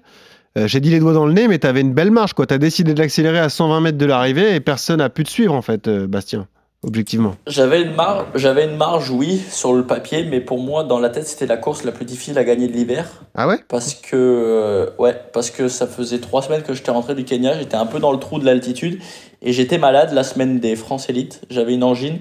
euh, 0.59 0.67
J'ai 0.67 0.81
dit 0.81 0.91
les 0.91 0.99
doigts 0.99 1.13
dans 1.13 1.27
le 1.27 1.33
nez, 1.33 1.47
mais 1.49 1.59
t'avais 1.59 1.81
une 1.81 1.93
belle 1.95 2.11
marge. 2.11 2.33
Tu 2.35 2.43
as 2.55 2.59
décidé 2.59 2.93
de 2.95 2.99
l'accélérer 2.99 3.39
à 3.39 3.49
120 3.49 3.81
mètres 3.81 3.99
de 3.99 4.07
l'arrivée 4.07 4.55
et 4.55 4.61
personne 4.61 4.99
n'a 4.99 5.11
pu 5.11 5.23
te 5.25 5.31
suivre 5.31 5.55
en 5.55 5.63
fait, 5.63 5.87
euh, 5.87 6.09
Bastien, 6.09 6.49
objectivement. 6.83 7.37
J'avais 7.47 7.83
une, 7.83 7.95
marge, 7.95 8.25
j'avais 8.35 8.65
une 8.65 8.77
marge, 8.77 9.11
oui, 9.11 9.41
sur 9.49 9.75
le 9.75 9.87
papier, 9.87 10.25
mais 10.29 10.41
pour 10.41 10.59
moi, 10.59 10.83
dans 10.83 10.99
la 10.99 11.11
tête, 11.11 11.29
c'était 11.29 11.47
la 11.47 11.57
course 11.57 11.85
la 11.85 11.93
plus 11.93 12.05
difficile 12.05 12.37
à 12.37 12.43
gagner 12.43 12.67
de 12.67 12.73
l'hiver. 12.73 13.07
Ah 13.37 13.47
ouais? 13.47 13.61
Parce 13.69 13.95
que, 13.95 14.17
euh, 14.17 14.87
ouais, 14.99 15.15
parce 15.33 15.51
que 15.51 15.69
ça 15.69 15.87
faisait 15.87 16.19
trois 16.19 16.43
semaines 16.43 16.63
que 16.63 16.75
j'étais 16.75 16.91
rentré 16.91 17.15
du 17.15 17.23
Kenya, 17.25 17.57
j'étais 17.59 17.77
un 17.77 17.87
peu 17.87 18.01
dans 18.01 18.11
le 18.11 18.19
trou 18.19 18.41
de 18.41 18.45
l'altitude 18.45 18.99
et 19.41 19.53
j'étais 19.53 19.79
malade 19.79 20.11
la 20.13 20.25
semaine 20.25 20.59
des 20.59 20.75
France 20.75 21.09
Elite. 21.09 21.43
J'avais 21.49 21.75
une 21.75 21.85
angine. 21.85 22.19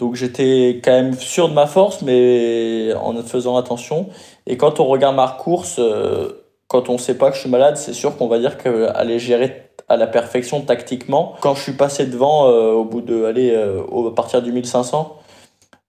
Donc 0.00 0.14
j'étais 0.14 0.80
quand 0.82 0.92
même 0.92 1.12
sûr 1.12 1.50
de 1.50 1.52
ma 1.52 1.66
force, 1.66 2.00
mais 2.00 2.94
en 2.94 3.14
faisant 3.22 3.58
attention. 3.58 4.08
Et 4.46 4.56
quand 4.56 4.80
on 4.80 4.86
regarde 4.86 5.14
ma 5.14 5.28
course, 5.28 5.76
euh, 5.78 6.42
quand 6.68 6.88
on 6.88 6.96
sait 6.96 7.18
pas 7.18 7.28
que 7.28 7.36
je 7.36 7.42
suis 7.42 7.50
malade, 7.50 7.76
c'est 7.76 7.92
sûr 7.92 8.16
qu'on 8.16 8.26
va 8.26 8.38
dire 8.38 8.56
qu'elle 8.56 9.10
est 9.10 9.18
gérée 9.18 9.70
à 9.88 9.98
la 9.98 10.06
perfection 10.06 10.62
tactiquement. 10.62 11.34
Quand 11.42 11.54
je 11.54 11.62
suis 11.62 11.74
passé 11.74 12.06
devant, 12.06 12.48
euh, 12.48 12.72
au 12.72 12.84
bout 12.84 13.02
de, 13.02 13.24
allez, 13.24 13.50
euh, 13.54 13.82
à 14.08 14.14
partir 14.14 14.40
du 14.40 14.52
1500, 14.52 15.18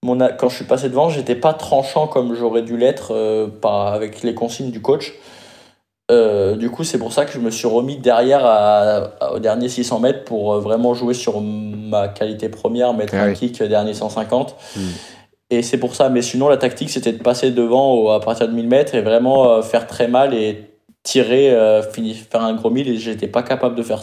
mon 0.04 0.18
quand 0.38 0.50
je 0.50 0.56
suis 0.58 0.66
passé 0.66 0.90
devant, 0.90 1.08
j'étais 1.08 1.36
pas 1.36 1.54
tranchant 1.54 2.08
comme 2.08 2.34
j'aurais 2.36 2.64
dû 2.64 2.76
l'être 2.76 3.14
par- 3.62 3.88
avec 3.88 4.24
les 4.24 4.34
consignes 4.34 4.72
du 4.72 4.82
coach. 4.82 5.14
Euh, 6.12 6.56
du 6.58 6.70
coup, 6.70 6.84
c'est 6.84 6.98
pour 6.98 7.14
ça 7.14 7.26
que 7.26 7.32
je 7.32 7.40
me 7.40 7.50
suis 7.50 7.68
remis 7.68 7.98
derrière 7.98 8.42
à, 8.46 9.34
au 9.34 9.40
dernier 9.40 9.70
600 9.70 10.00
mètres 10.00 10.24
pour 10.26 10.54
euh, 10.54 10.60
vraiment 10.60 10.94
jouer 10.94 11.14
sur 11.14 11.40
ma 11.42 12.10
qualité 12.10 12.50
première, 12.50 12.94
mettre 12.94 13.14
Ah 13.16 13.24
un 13.24 13.28
oui. 13.30 13.34
kick 13.36 13.64
dernier 13.64 13.94
150. 13.94 14.56
Mm. 14.76 14.80
Et 15.52 15.62
c'est 15.64 15.78
pour 15.78 15.96
ça. 15.96 16.10
Mais 16.10 16.22
sinon, 16.22 16.50
la 16.50 16.58
tactique, 16.58 16.90
c'était 16.90 17.14
de 17.14 17.22
passer 17.24 17.52
devant 17.52 17.94
au- 17.94 18.10
à 18.10 18.20
partir 18.20 18.48
de 18.48 18.54
1000 18.54 18.68
mètres 18.68 18.94
et 18.96 19.02
vraiment 19.02 19.50
euh, 19.54 19.62
faire 19.62 19.88
très 19.88 20.08
mal 20.08 20.34
et 20.34 20.66
tirer, 21.04 21.52
euh, 21.54 21.82
fini- 21.82 22.14
faire 22.14 22.42
un 22.44 22.54
gros 22.56 22.70
mille. 22.70 22.88
Et 22.90 22.98
j'étais 22.98 23.28
pas 23.28 23.44
capable 23.44 23.76
de 23.76 23.84
faire 23.84 24.02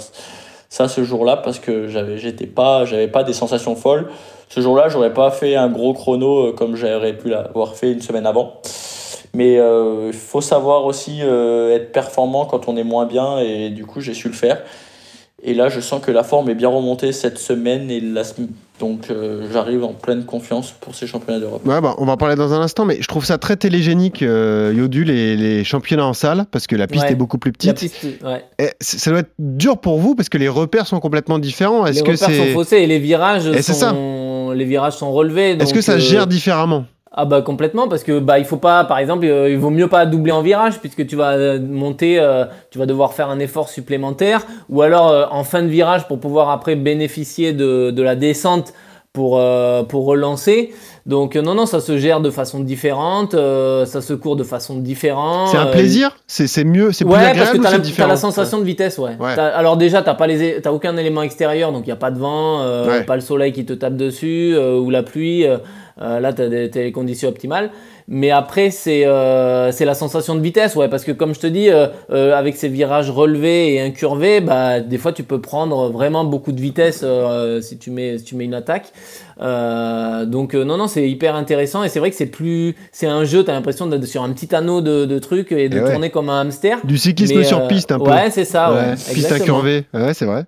ça 0.69 0.89
ce 0.89 1.05
jour-là 1.05 1.37
parce 1.37 1.59
que 1.59 1.89
j'avais, 1.89 2.19
j'étais 2.19 2.47
pas, 2.47 2.85
j'avais 2.85 3.09
pas 3.09 3.25
des 3.25 3.33
sensations 3.33 3.75
folles. 3.75 4.09
Ce 4.49 4.61
jour-là, 4.61 4.89
j'aurais 4.89 5.13
pas 5.13 5.31
fait 5.31 5.57
un 5.57 5.69
gros 5.69 5.93
chrono 5.93 6.49
euh, 6.49 6.53
comme 6.53 6.77
j'aurais 6.77 7.17
pu 7.17 7.29
l'avoir 7.29 7.75
fait 7.75 7.93
une 7.93 8.01
semaine 8.01 8.27
avant. 8.27 8.61
Mais 9.35 9.59
euh, 9.59 10.09
il 10.09 10.19
faut 10.19 10.41
savoir 10.41 10.85
aussi 10.85 11.21
euh, 11.23 11.75
être 11.75 11.93
performant 11.93 12.47
quand 12.47 12.69
on 12.69 12.77
est 12.77 12.85
moins 12.85 13.05
bien 13.05 13.39
et 13.39 13.69
du 13.71 13.85
coup 13.85 14.01
j'ai 14.01 14.15
su 14.15 14.29
le 14.29 14.35
faire. 14.35 14.63
Et 15.43 15.55
là 15.55 15.69
je 15.69 15.81
sens 15.81 16.03
que 16.05 16.11
la 16.11 16.25
forme 16.25 16.49
est 16.51 16.55
bien 16.55 16.69
remontée 16.69 17.13
cette 17.13 17.39
semaine 17.39 17.91
et 17.91 18.01
la 18.01 18.23
donc 18.81 19.11
euh, 19.11 19.49
j'arrive 19.53 19.83
en 19.83 19.93
pleine 19.93 20.25
confiance 20.25 20.73
pour 20.81 20.95
ces 20.95 21.07
championnats 21.09 21.41
d'Europe. 21.41 21.67
Ouais, 21.67 21.81
bah, 21.81 21.95
on 21.99 22.05
va 22.07 22.13
en 22.13 22.17
parler 22.17 22.37
dans 22.37 22.53
un 22.53 22.61
instant, 22.61 22.85
mais 22.85 22.99
je 23.01 23.09
trouve 23.09 23.25
ça 23.25 23.37
très 23.37 23.57
télégénique, 23.57 24.23
euh, 24.23 24.73
Yodu, 24.77 25.03
les, 25.03 25.37
les 25.37 25.65
championnats 25.65 26.07
en 26.07 26.13
salle, 26.13 26.47
parce 26.53 26.69
que 26.69 26.77
la 26.77 26.87
piste 26.87 27.05
Ouais. 27.07 27.13
est 27.13 27.17
beaucoup 27.17 27.39
plus 27.39 27.51
La 27.65 27.73
petite. 27.75 27.93
piste, 27.93 28.23
ouais. 28.25 28.45
Et 28.61 28.71
ça 28.81 29.11
doit 29.11 29.21
être 29.21 29.33
dur 29.41 29.79
pour 29.79 29.99
vous, 29.99 30.15
parce 30.15 30.29
que 30.29 30.39
les 30.39 30.49
repères 30.49 30.87
sont 30.87 31.01
complètement 31.01 31.41
différents. 31.41 31.85
Les 31.87 31.91
Est-ce 31.91 32.05
que 32.05 32.13
repères 32.13 32.31
sont 32.47 32.53
faussés 32.55 32.77
et 32.77 32.87
les 32.87 33.01
virages 33.01 33.47
Et 33.49 33.63
sont, 33.63 34.53
les 34.55 34.65
virages 34.65 34.95
sont 34.95 35.11
relevés. 35.13 35.57
Est-ce 35.61 35.75
que 35.75 35.81
ça 35.81 35.95
se 35.99 36.07
euh, 36.07 36.11
gère 36.11 36.27
différemment? 36.29 36.85
Ah 37.11 37.25
bah 37.25 37.41
complètement 37.41 37.89
parce 37.89 38.05
que 38.05 38.19
bah 38.19 38.39
il 38.39 38.45
faut 38.45 38.59
pas 38.59 38.85
par 38.85 38.99
exemple 38.99 39.25
euh, 39.25 39.49
il 39.49 39.57
vaut 39.57 39.71
mieux 39.71 39.89
pas 39.89 40.05
doubler 40.05 40.33
en 40.33 40.43
virage 40.43 40.79
puisque 40.79 41.07
tu 41.07 41.17
vas 41.17 41.31
euh, 41.31 41.59
monter 41.59 42.19
euh, 42.19 42.45
tu 42.71 42.79
vas 42.79 42.85
devoir 42.85 43.15
faire 43.15 43.31
un 43.31 43.39
effort 43.39 43.71
supplémentaire. 43.71 44.43
Ou 44.69 44.83
alors 44.83 45.09
euh, 45.09 45.25
en 45.31 45.43
fin 45.43 45.63
de 45.63 45.69
virage 45.69 46.07
pour 46.07 46.21
pouvoir 46.21 46.51
après 46.51 46.77
bénéficier 46.77 47.55
de, 47.55 47.91
de 47.91 48.03
la 48.03 48.15
descente 48.15 48.75
pour 49.15 49.41
pour 49.89 50.05
relancer. 50.05 50.75
Donc 51.07 51.35
non 51.35 51.55
non 51.55 51.65
ça 51.65 51.81
se 51.81 51.97
gère 51.97 52.21
de 52.21 52.31
façon 52.31 52.61
différente 52.61 53.33
ça 53.33 54.01
se 54.03 54.13
court 54.13 54.37
de 54.37 54.45
façon 54.45 54.77
différente 54.77 55.49
C'est 55.49 55.57
un 55.57 55.67
plaisir? 55.67 56.15
C'est 56.27 56.47
c'est 56.47 56.63
mieux 56.63 56.93
C'est 56.93 57.07
plus 57.07 57.15
Ouais, 57.15 57.21
parce 57.21 57.31
agréable 57.31 57.59
que 57.59 57.63
t'as 57.63 57.83
c'est 57.83 58.07
la, 58.07 58.17
sensation 58.17 58.59
de 58.59 58.65
vitesse, 58.65 58.99
ouais. 58.99 59.17
Alors 59.19 59.77
déjà, 59.77 60.03
t'as 60.03 60.15
pas 60.15 60.27
les, 60.27 60.61
t'as 60.61 60.71
aucun 60.71 60.97
élément 60.99 61.23
extérieur, 61.23 61.73
donc 61.73 61.87
il 61.87 61.89
y 61.89 61.93
a 61.93 61.97
pas 61.97 62.11
de 62.11 62.19
vent, 62.19 62.63
pas 63.07 63.17
le 63.17 63.23
soleil 63.23 63.53
qui 63.53 63.65
te 63.65 63.73
tape 63.73 63.97
dessus 63.97 64.55
ou 64.57 64.91
la 64.91 65.03
pluie. 65.03 65.47
Euh, 66.03 66.21
là, 66.21 66.33
t'as 66.33 66.49
des, 66.49 66.71
t'as 66.71 66.81
les 66.83 66.93
conditions 66.93 67.29
optimales. 67.29 67.71
Mais 68.11 68.31
après, 68.31 68.71
c'est 68.71 69.05
euh, 69.07 69.71
c'est 69.71 69.85
la 69.85 69.93
sensation 69.93 70.35
de 70.35 70.41
vitesse, 70.41 70.77
ouais, 70.77 70.89
parce 70.89 71.05
que 71.05 71.13
comme 71.13 71.35
je 71.35 71.41
te 71.41 71.47
dis, 71.47 71.69
euh, 71.69 71.89
euh, 72.11 72.35
avec 72.35 72.57
ces 72.57 72.69
virages 72.69 73.11
relevés 73.11 73.75
et 73.75 73.81
incurvés, 73.83 74.41
bah 74.41 74.81
des 74.81 74.97
fois 74.97 75.13
tu 75.13 75.25
peux 75.25 75.43
prendre 75.43 75.91
vraiment 75.91 76.25
beaucoup 76.25 76.53
de 76.53 76.61
vitesse 76.61 77.03
euh, 77.05 77.61
si 77.61 77.77
tu 77.77 77.91
mets 77.91 78.17
si 78.17 78.25
tu 78.25 78.35
mets 78.35 78.47
une 78.47 78.55
attaque. 78.55 78.93
Euh, 79.43 80.25
donc 80.25 80.55
euh, 80.55 80.65
non 80.65 80.79
non, 80.79 80.89
c'est 80.89 81.09
hyper 81.09 81.35
intéressant 81.35 81.85
et 81.85 81.91
c'est 81.91 81.99
vrai 81.99 82.11
que 82.11 82.17
c'est 82.17 82.27
plus, 82.27 82.75
c'est 82.93 83.07
un 83.07 83.25
jeu, 83.25 83.45
t'as 83.45 83.53
l'impression 83.53 83.87
d'être 83.87 84.07
sur 84.07 84.23
un 84.23 84.31
petit 84.33 84.55
anneau 84.55 84.81
de, 84.81 85.05
de 85.05 85.19
trucs 85.19 85.53
et 85.53 85.69
de 85.69 85.77
Et 85.77 85.81
ouais. 85.83 85.91
tourner 85.91 86.09
comme 86.11 86.31
un 86.31 86.41
hamster. 86.41 86.79
Du 86.85 86.97
cyclisme 86.97 87.37
Mais, 87.37 87.45
sur 87.45 87.69
piste, 87.69 87.93
un 87.93 87.99
peu. 87.99 88.11
Ouais, 88.11 88.31
c'est 88.31 88.47
ça. 88.47 88.73
Ouais, 88.73 88.79
Ouais, 88.91 88.95
Piste 89.15 89.33
incurvée. 89.33 89.85
Ouais, 89.93 90.15
c'est 90.15 90.25
vrai. 90.25 90.45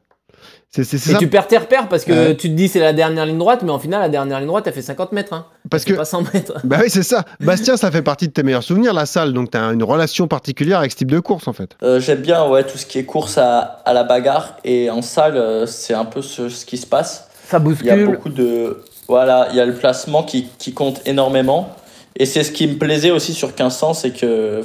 C'est 0.72 0.84
c'est- 0.84 0.98
c'est 0.98 1.10
Et 1.10 1.12
ça. 1.14 1.18
tu 1.18 1.26
perds 1.26 1.48
tes 1.48 1.58
repères 1.58 1.88
parce 1.88 2.04
que 2.04 2.12
Ouais. 2.12 2.36
tu 2.36 2.48
te 2.48 2.54
dis 2.54 2.68
c'est 2.68 2.78
la 2.78 2.92
dernière 2.92 3.26
ligne 3.26 3.38
droite, 3.38 3.62
mais 3.64 3.72
en 3.72 3.80
final, 3.80 4.00
la 4.02 4.08
dernière 4.08 4.38
ligne 4.38 4.46
droite, 4.46 4.64
elle 4.68 4.72
fait 4.72 4.82
50 4.82 5.10
mètres. 5.10 5.32
Hein. 5.32 5.46
Parce 5.68 5.84
que. 5.84 5.94
pas 5.94 6.04
100 6.04 6.22
mètres. 6.32 6.52
Bah 6.64 6.76
oui, 6.80 6.88
c'est 6.88 7.02
ça. 7.02 7.24
Bastien, 7.40 7.76
ça 7.76 7.90
fait 7.90 8.02
partie 8.02 8.28
de 8.28 8.32
tes 8.32 8.44
meilleurs 8.44 8.62
souvenirs, 8.62 8.94
la 8.94 9.04
salle. 9.04 9.32
Donc, 9.32 9.50
tu 9.50 9.58
as 9.58 9.62
une 9.72 9.82
relation 9.82 10.28
particulière 10.28 10.78
avec 10.78 10.92
ce 10.92 10.96
type 10.98 11.10
de 11.10 11.18
course, 11.18 11.48
en 11.48 11.52
fait. 11.52 11.70
Euh, 11.82 11.98
J'aime 11.98 12.20
bien 12.20 12.46
ouais, 12.46 12.62
tout 12.64 12.78
ce 12.78 12.86
qui 12.86 12.98
est 12.98 13.04
course 13.04 13.36
à, 13.36 13.58
à 13.84 13.92
la 13.92 14.04
bagarre 14.04 14.58
et 14.64 14.90
en 14.90 15.02
salle 15.02 15.36
euh, 15.36 15.66
c'est 15.66 15.94
un 15.94 16.04
peu 16.04 16.22
ce, 16.22 16.48
ce 16.48 16.64
qui 16.64 16.76
se 16.78 16.86
passe. 16.86 17.28
Ça 17.48 17.56
Il 17.56 17.86
y 17.86 17.90
a 17.90 17.94
bouscule. 17.96 18.06
beaucoup 18.06 18.28
de. 18.28 18.80
Voilà, 19.08 19.48
il 19.50 19.56
y 19.56 19.60
a 19.60 19.66
le 19.66 19.74
placement 19.74 20.22
qui, 20.22 20.46
qui 20.56 20.72
compte 20.72 21.00
énormément. 21.04 21.70
Et 22.16 22.26
c'est 22.26 22.44
ce 22.44 22.52
qui 22.52 22.68
me 22.68 22.74
plaisait 22.78 23.10
aussi 23.10 23.32
sur 23.34 23.48
1500, 23.48 23.94
c'est 23.94 24.10
que 24.12 24.62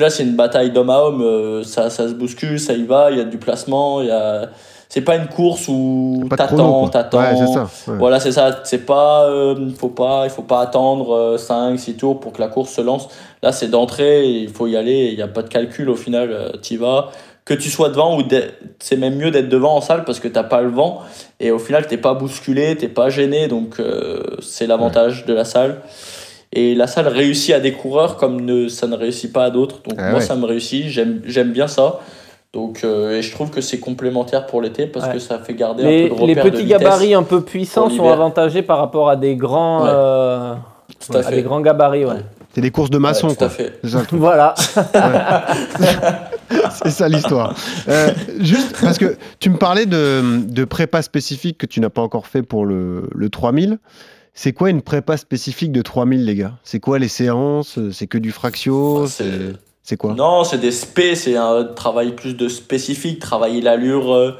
là, 0.00 0.10
c'est 0.10 0.24
une 0.24 0.34
bataille 0.34 0.72
d'homme 0.72 0.90
à 0.90 0.98
homme. 1.04 1.22
euh, 1.22 1.62
Ça, 1.62 1.90
ça 1.90 2.08
se 2.08 2.14
bouscule, 2.14 2.58
ça 2.58 2.72
y 2.72 2.82
va, 2.84 3.12
il 3.12 3.18
y 3.18 3.20
a 3.20 3.24
du 3.24 3.38
placement. 3.38 4.00
il 4.00 4.08
Y 4.08 4.10
a... 4.10 4.48
C'est 4.92 5.00
pas 5.00 5.16
une 5.16 5.28
course 5.28 5.68
où 5.68 6.28
t'attends, 6.36 6.86
t'attends. 6.88 7.20
Ouais, 7.20 7.32
ouais. 7.32 7.96
Voilà, 7.96 8.20
c'est 8.20 8.32
ça. 8.32 8.60
C'est 8.64 8.84
pas, 8.84 9.24
euh, 9.24 9.70
faut 9.78 9.88
pas, 9.88 10.24
il 10.24 10.30
faut 10.30 10.42
pas 10.42 10.60
attendre 10.60 11.38
5, 11.38 11.78
6 11.78 11.94
tours 11.94 12.20
pour 12.20 12.34
que 12.34 12.42
la 12.42 12.48
course 12.48 12.72
se 12.72 12.82
lance. 12.82 13.08
Là, 13.42 13.52
c'est 13.52 13.68
d'entrée, 13.68 14.28
il 14.28 14.50
faut 14.50 14.66
y 14.66 14.76
aller. 14.76 15.08
Il 15.10 15.16
n'y 15.16 15.22
a 15.22 15.28
pas 15.28 15.40
de 15.40 15.48
calcul 15.48 15.88
au 15.88 15.96
final. 15.96 16.52
Tu 16.60 16.76
vas. 16.76 17.08
Que 17.46 17.54
tu 17.54 17.70
sois 17.70 17.88
devant 17.88 18.20
ou 18.20 18.22
c'est 18.80 18.98
même 18.98 19.16
mieux 19.16 19.30
d'être 19.30 19.48
devant 19.48 19.76
en 19.76 19.80
salle 19.80 20.04
parce 20.04 20.20
que 20.20 20.28
t'as 20.28 20.44
pas 20.44 20.60
le 20.60 20.68
vent 20.68 21.00
et 21.40 21.50
au 21.50 21.58
final 21.58 21.86
t'es 21.86 21.96
pas 21.96 22.12
bousculé, 22.12 22.76
t'es 22.76 22.88
pas 22.88 23.08
gêné. 23.08 23.48
Donc 23.48 23.80
euh, 23.80 24.22
c'est 24.42 24.66
l'avantage 24.66 25.24
de 25.24 25.32
la 25.32 25.46
salle. 25.46 25.80
Et 26.52 26.74
la 26.74 26.86
salle 26.86 27.08
réussit 27.08 27.54
à 27.54 27.60
des 27.60 27.72
coureurs 27.72 28.18
comme 28.18 28.42
ne, 28.42 28.68
ça 28.68 28.86
ne 28.86 28.94
réussit 28.94 29.32
pas 29.32 29.44
à 29.44 29.50
d'autres. 29.50 29.80
Donc 29.88 29.98
Ah 29.98 30.10
moi, 30.10 30.20
ça 30.20 30.36
me 30.36 30.44
réussit. 30.44 30.88
J'aime 30.88 31.50
bien 31.50 31.66
ça. 31.66 32.00
Donc, 32.52 32.80
euh, 32.84 33.16
et 33.18 33.22
je 33.22 33.32
trouve 33.32 33.50
que 33.50 33.60
c'est 33.62 33.78
complémentaire 33.80 34.46
pour 34.46 34.60
l'été 34.60 34.86
parce 34.86 35.06
Ouais. 35.06 35.14
que 35.14 35.18
ça 35.20 35.38
fait 35.38 35.54
garder 35.54 35.82
Les, 35.84 36.06
un 36.06 36.08
peu 36.14 36.20
de 36.20 36.26
les 36.26 36.34
repères 36.34 36.44
de 36.44 36.50
petits 36.50 36.66
gabarits 36.66 37.14
un 37.14 37.22
peu 37.22 37.42
puissants 37.42 37.88
sont 37.88 38.10
avantagés 38.10 38.60
par 38.62 38.76
rapport 38.78 39.08
à 39.08 39.16
des 39.16 39.36
grands, 39.36 39.84
Ouais. 39.84 39.90
euh, 39.92 40.54
Tout 41.06 41.16
à 41.16 41.20
à 41.20 41.22
fait. 41.22 41.36
des 41.36 41.42
grands 41.42 41.60
gabarits. 41.62 42.04
Ouais. 42.04 42.16
C'est 42.54 42.60
des 42.60 42.70
courses 42.70 42.90
de 42.90 42.98
maçons, 42.98 43.28
Ouais, 43.28 43.32
tout 43.32 43.38
quoi. 43.38 43.46
à 43.46 43.50
fait. 43.50 43.80
Voilà. 44.12 44.54
C'est 46.84 46.90
ça 46.90 47.08
l'histoire. 47.08 47.54
Euh, 47.88 48.10
juste 48.40 48.76
parce 48.82 48.98
que 48.98 49.16
tu 49.40 49.48
me 49.48 49.56
parlais 49.56 49.86
de, 49.86 50.42
de 50.46 50.64
prépa 50.66 51.00
spécifique 51.00 51.56
que 51.56 51.64
tu 51.66 51.80
n'as 51.80 51.88
pas 51.88 52.02
encore 52.02 52.26
fait 52.26 52.42
pour 52.42 52.66
le, 52.66 53.08
le 53.14 53.30
3000. 53.30 53.78
C'est 54.34 54.52
quoi 54.52 54.68
une 54.68 54.82
prépa 54.82 55.16
spécifique 55.16 55.72
de 55.72 55.80
3000, 55.80 56.26
les 56.26 56.34
gars? 56.34 56.52
C'est 56.64 56.80
quoi 56.80 56.98
les 56.98 57.08
séances? 57.08 57.78
C'est 57.92 58.06
que 58.06 58.18
du 58.18 58.32
fractio? 58.32 59.06
C'est- 59.06 59.54
C'est 59.82 59.90
c'est 59.92 59.96
quoi 59.96 60.14
Non, 60.14 60.44
c'est 60.44 60.58
des 60.58 60.70
spé, 60.70 61.14
c'est 61.16 61.36
un 61.36 61.64
travail 61.64 62.12
plus 62.12 62.34
de 62.36 62.48
spécifique, 62.48 63.18
travailler 63.18 63.60
l'allure 63.60 64.14
euh, 64.14 64.32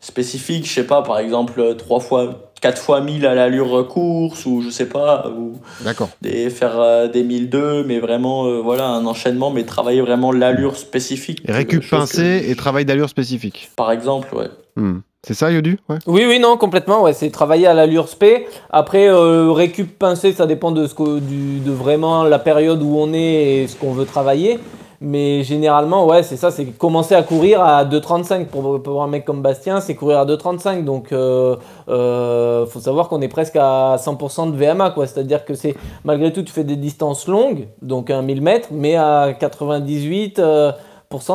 spécifique, 0.00 0.66
je 0.66 0.72
sais 0.72 0.86
pas, 0.86 1.02
par 1.02 1.18
exemple, 1.18 1.76
3 1.76 2.00
fois, 2.00 2.50
4 2.62 2.80
fois 2.80 3.00
1000 3.02 3.26
à 3.26 3.34
l'allure 3.34 3.78
euh, 3.78 3.84
course, 3.84 4.46
ou 4.46 4.62
je 4.62 4.70
sais 4.70 4.88
pas, 4.88 5.28
ou 5.28 5.58
D'accord. 5.84 6.08
des, 6.22 6.48
faire 6.48 6.80
euh, 6.80 7.08
des 7.08 7.22
1002, 7.24 7.84
mais 7.84 7.98
vraiment, 7.98 8.46
euh, 8.46 8.60
voilà, 8.60 8.86
un 8.88 9.04
enchaînement, 9.04 9.50
mais 9.50 9.64
travailler 9.64 10.00
vraiment 10.00 10.32
l'allure 10.32 10.76
spécifique. 10.76 11.42
Et 11.46 11.52
récup 11.52 11.82
que- 11.82 11.90
pincé 11.90 12.46
et 12.48 12.56
travail 12.56 12.84
d'allure 12.86 13.10
spécifique. 13.10 13.70
Par 13.76 13.92
exemple, 13.92 14.34
ouais. 14.34 14.48
Hmm. 14.76 15.00
C'est 15.26 15.34
ça, 15.34 15.50
Yodu? 15.50 15.78
Ouais. 15.88 15.98
Oui, 16.06 16.24
oui, 16.26 16.38
non, 16.38 16.56
complètement. 16.56 17.02
Ouais, 17.02 17.12
c'est 17.12 17.30
travailler 17.30 17.66
à 17.66 17.74
l'allure 17.74 18.08
spé. 18.08 18.46
Après, 18.70 19.08
euh, 19.08 19.50
récup 19.50 19.98
pincé, 19.98 20.32
ça 20.32 20.46
dépend 20.46 20.70
de, 20.70 20.86
ce 20.86 20.94
que, 20.94 21.18
du, 21.18 21.58
de 21.58 21.72
vraiment 21.72 22.22
la 22.22 22.38
période 22.38 22.80
où 22.80 22.96
on 22.96 23.12
est 23.12 23.62
et 23.62 23.66
ce 23.66 23.74
qu'on 23.74 23.92
veut 23.92 24.04
travailler. 24.04 24.60
Mais 25.00 25.42
généralement, 25.42 26.06
ouais, 26.06 26.22
c'est 26.22 26.36
ça, 26.36 26.50
c'est 26.50 26.66
commencer 26.66 27.14
à 27.14 27.22
courir 27.22 27.60
à 27.62 27.84
2,35 27.84 28.46
pour, 28.46 28.82
pour 28.82 29.02
un 29.02 29.08
mec 29.08 29.24
comme 29.24 29.42
Bastien, 29.42 29.80
c'est 29.80 29.94
courir 29.94 30.20
à 30.20 30.26
2,35. 30.26 30.84
Donc, 30.84 31.12
euh, 31.12 31.56
euh, 31.88 32.66
faut 32.66 32.80
savoir 32.80 33.08
qu'on 33.08 33.20
est 33.20 33.28
presque 33.28 33.56
à 33.56 33.96
100% 33.98 34.52
de 34.52 34.56
VMA, 34.56 34.90
quoi. 34.90 35.06
C'est-à-dire 35.06 35.44
que 35.44 35.54
c'est 35.54 35.74
malgré 36.04 36.32
tout, 36.32 36.42
tu 36.42 36.52
fais 36.52 36.64
des 36.64 36.76
distances 36.76 37.28
longues, 37.28 37.68
donc 37.82 38.10
un 38.10 38.22
1000 38.22 38.40
mètres, 38.40 38.68
mais 38.70 38.96
à 38.96 39.34
98 39.38 40.38
euh, 40.38 40.72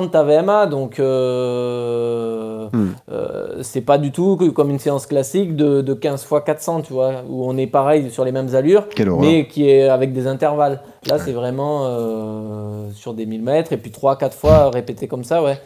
de 0.01 0.07
ta 0.07 0.23
VMA. 0.23 0.65
Donc, 0.67 0.99
euh, 0.99 2.67
Hmm. 2.73 2.91
euh, 3.11 3.57
c'est 3.61 3.81
pas 3.81 3.97
du 3.97 4.11
tout 4.11 4.37
comme 4.55 4.69
une 4.69 4.79
séance 4.79 5.05
classique 5.05 5.55
de, 5.55 5.81
de 5.81 5.93
15 5.93 6.23
fois 6.23 6.41
400, 6.41 6.81
tu 6.81 6.93
vois, 6.93 7.15
où 7.29 7.43
on 7.45 7.57
est 7.57 7.67
pareil 7.67 8.09
sur 8.11 8.23
les 8.23 8.31
mêmes 8.31 8.55
allures, 8.55 8.85
mais 9.19 9.47
qui 9.47 9.69
est 9.69 9.89
avec 9.89 10.13
des 10.13 10.25
intervalles. 10.27 10.79
Là, 11.07 11.17
c'est 11.19 11.33
vraiment 11.33 11.81
euh, 11.87 12.89
sur 12.93 13.13
des 13.13 13.25
1000 13.25 13.41
mètres 13.43 13.73
et 13.73 13.77
puis 13.77 13.91
3-4 13.91 14.31
fois 14.33 14.69
répété 14.69 15.07
comme 15.07 15.23
ça, 15.25 15.43
ouais. 15.43 15.59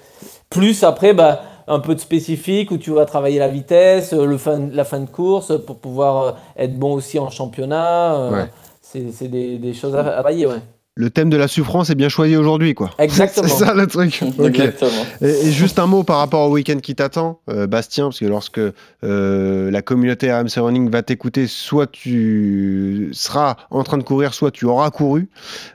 Plus 0.50 0.84
après, 0.84 1.14
bah, 1.14 1.42
un 1.68 1.80
peu 1.80 1.94
de 1.94 2.00
spécifique 2.00 2.72
où 2.72 2.78
tu 2.78 2.92
vas 2.92 3.06
travailler 3.06 3.38
la 3.40 3.48
vitesse, 3.50 4.14
le 4.14 4.38
fin, 4.38 4.60
la 4.72 4.84
fin 4.84 5.00
de 5.00 5.10
course 5.10 5.54
pour 5.66 5.78
pouvoir 5.78 6.36
être 6.58 6.76
bon 6.78 6.94
aussi 6.94 7.20
en 7.20 7.30
championnat. 7.30 8.30
Ouais. 8.32 8.46
C'est 8.82 9.28
des, 9.28 9.58
des 9.58 9.74
choses 9.74 9.96
à, 9.96 10.00
à 10.00 10.04
travailler, 10.04 10.46
ouais. 10.48 10.62
Le 10.98 11.10
thème 11.10 11.30
de 11.30 11.36
la 11.36 11.50
souffrance 11.50 11.90
est 11.90 11.96
bien 11.96 12.08
choisi 12.08 12.38
aujourd'hui, 12.38 12.74
quoi. 12.74 12.92
Exactement. 13.00 13.50
C'est 13.50 13.66
ça 13.66 13.74
le 13.74 13.86
truc. 13.86 14.22
Exactement. 14.40 14.92
Et, 15.22 15.48
et 15.48 15.52
juste 15.52 15.78
un 15.78 15.88
mot 15.88 16.04
par 16.04 16.20
rapport 16.20 16.48
au 16.50 16.54
week-end 16.54 16.78
qui 16.82 16.96
t'attend, 16.96 17.40
euh, 17.50 17.68
Bastien, 17.68 18.06
parce 18.06 18.20
que 18.20 18.26
lorsque 18.26 18.62
euh, 19.04 19.72
la 19.72 19.82
communauté 19.82 20.32
RMC 20.34 20.58
Running 20.58 20.90
va 20.90 21.04
t'écouter, 21.04 21.48
soit 21.48 21.88
tu 21.92 23.10
seras 23.12 23.58
en 23.72 23.84
train 23.84 23.98
de 23.98 24.04
courir, 24.04 24.34
soit 24.34 24.52
tu 24.52 24.64
auras 24.64 24.90
couru. 24.90 25.28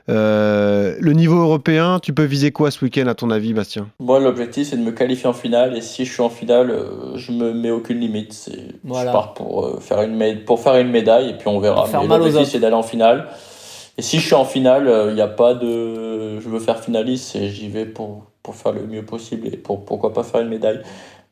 Euh, 0.09 0.95
le 0.99 1.13
niveau 1.13 1.39
européen, 1.39 1.99
tu 2.01 2.13
peux 2.13 2.23
viser 2.23 2.51
quoi 2.51 2.71
ce 2.71 2.83
week-end 2.83 3.05
à 3.05 3.13
ton 3.13 3.29
avis, 3.29 3.53
Bastien? 3.53 3.89
Moi, 3.99 4.19
l'objectif, 4.19 4.69
c'est 4.71 4.77
de 4.77 4.81
me 4.83 4.91
qualifier 4.91 5.27
en 5.27 5.33
finale, 5.33 5.77
et 5.77 5.81
si 5.81 6.03
je 6.05 6.11
suis 6.11 6.23
en 6.23 6.29
finale, 6.31 6.73
je 7.15 7.31
me 7.31 7.53
mets 7.53 7.69
aucune 7.69 7.99
limite. 7.99 8.49
Voilà. 8.83 9.11
Je 9.11 9.15
pars 9.15 9.33
pour, 9.35 9.67
euh, 9.67 9.79
faire 9.79 10.01
une 10.01 10.17
mé- 10.17 10.43
pour 10.43 10.59
faire 10.61 10.77
une 10.77 10.89
médaille, 10.89 11.29
et 11.29 11.33
puis 11.33 11.47
on 11.47 11.59
verra. 11.59 11.81
Pour 11.83 11.89
faire 11.89 12.01
Mais 12.01 12.07
mal 12.07 12.21
aux 12.21 12.25
l'objectif, 12.25 12.53
c'est 12.53 12.59
d'aller 12.59 12.73
en 12.73 12.81
finale. 12.81 13.27
Et 13.97 14.01
si 14.01 14.19
je 14.19 14.25
suis 14.25 14.35
en 14.35 14.45
finale, 14.45 14.89
il 15.09 15.15
n'y 15.15 15.21
a 15.21 15.27
pas 15.27 15.53
de. 15.53 16.39
Je 16.39 16.49
veux 16.49 16.59
faire 16.59 16.79
finaliste, 16.79 17.35
et 17.35 17.49
j'y 17.49 17.67
vais 17.69 17.85
pour, 17.85 18.23
pour 18.43 18.55
faire 18.55 18.71
le 18.71 18.85
mieux 18.87 19.03
possible 19.03 19.47
et 19.47 19.57
pour 19.57 19.85
pourquoi 19.85 20.13
pas 20.13 20.23
faire 20.23 20.41
une 20.41 20.49
médaille. 20.49 20.81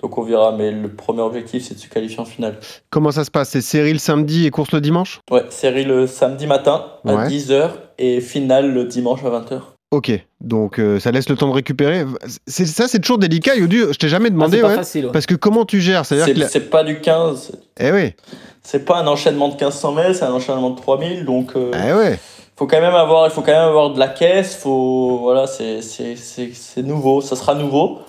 Donc 0.02 0.18
on 0.18 0.22
verra, 0.22 0.54
mais 0.58 0.72
le 0.72 0.88
premier 0.94 1.22
objectif 1.22 1.66
c'est 1.68 1.74
de 1.74 1.80
se 1.80 1.88
qualifier 1.90 2.20
en 2.22 2.26
finale. 2.26 2.58
Comment 2.90 3.12
ça 3.12 3.26
se 3.26 3.32
passe? 3.32 3.50
C'est 3.50 3.60
série 3.62 3.92
le 3.92 4.00
samedi 4.00 4.46
et 4.46 4.50
course 4.52 4.72
le 4.72 4.80
dimanche? 4.80 5.20
Ouais, 5.30 5.44
série 5.50 5.84
le 5.84 6.08
samedi 6.08 6.48
matin 6.48 6.86
à 7.06 7.28
10h 7.28 7.70
et 7.98 8.22
finale 8.22 8.72
le 8.74 8.86
dimanche 8.86 9.20
à 9.26 9.30
20h. 9.30 9.60
Ok, 9.92 10.12
donc 10.40 10.80
euh, 10.80 11.00
ça 11.00 11.12
laisse 11.12 11.28
le 11.28 11.36
temps 11.36 11.50
de 11.50 11.54
récupérer. 11.54 12.06
C'est 12.48 12.66
ça, 12.68 12.88
c'est 12.88 13.00
toujours 13.00 13.18
délicat, 13.18 13.56
Yodu. 13.56 13.86
Je 13.92 13.98
t'ai 13.98 14.08
jamais 14.08 14.30
demandé, 14.30 14.62
Ah, 14.64 14.68
ouais, 14.68 14.76
facile, 14.76 15.08
ouais. 15.08 15.12
parce 15.12 15.26
que 15.26 15.34
comment 15.36 15.66
tu 15.66 15.82
gères? 15.82 16.06
C'est-à-dire 16.06 16.28
C'est 16.28 16.34
que 16.36 16.40
la- 16.40 16.48
c'est 16.48 16.70
pas 16.70 16.84
du 16.84 17.02
15, 17.02 17.52
eh 17.80 17.92
oui, 17.92 18.14
c'est 18.62 18.86
pas 18.86 19.00
un 19.00 19.08
enchaînement 19.08 19.48
de 19.48 19.54
1500 19.56 19.92
mètres, 19.94 20.16
c'est 20.16 20.26
un 20.26 20.32
enchaînement 20.32 20.70
de 20.70 20.80
3000, 20.80 21.26
donc 21.26 21.54
euh, 21.56 21.72
eh 21.74 21.94
ouais. 21.94 22.20
Faut 22.60 22.68
quand 22.68 22.82
même 22.82 22.94
avoir, 22.94 23.26
il 23.26 23.32
faut 23.32 23.42
quand 23.42 23.54
même 23.54 23.70
avoir 23.70 23.92
de 23.92 24.00
la 24.00 24.10
caisse, 24.10 24.54
faut, 24.58 25.20
voilà, 25.22 25.48
c'est 25.48 25.82
c'est- 25.82 26.18
c'est- 26.18 26.52
c'est 26.54 26.84
nouveau, 26.84 27.22
ça 27.22 27.38
sera 27.38 27.56
nouveau. 27.56 28.00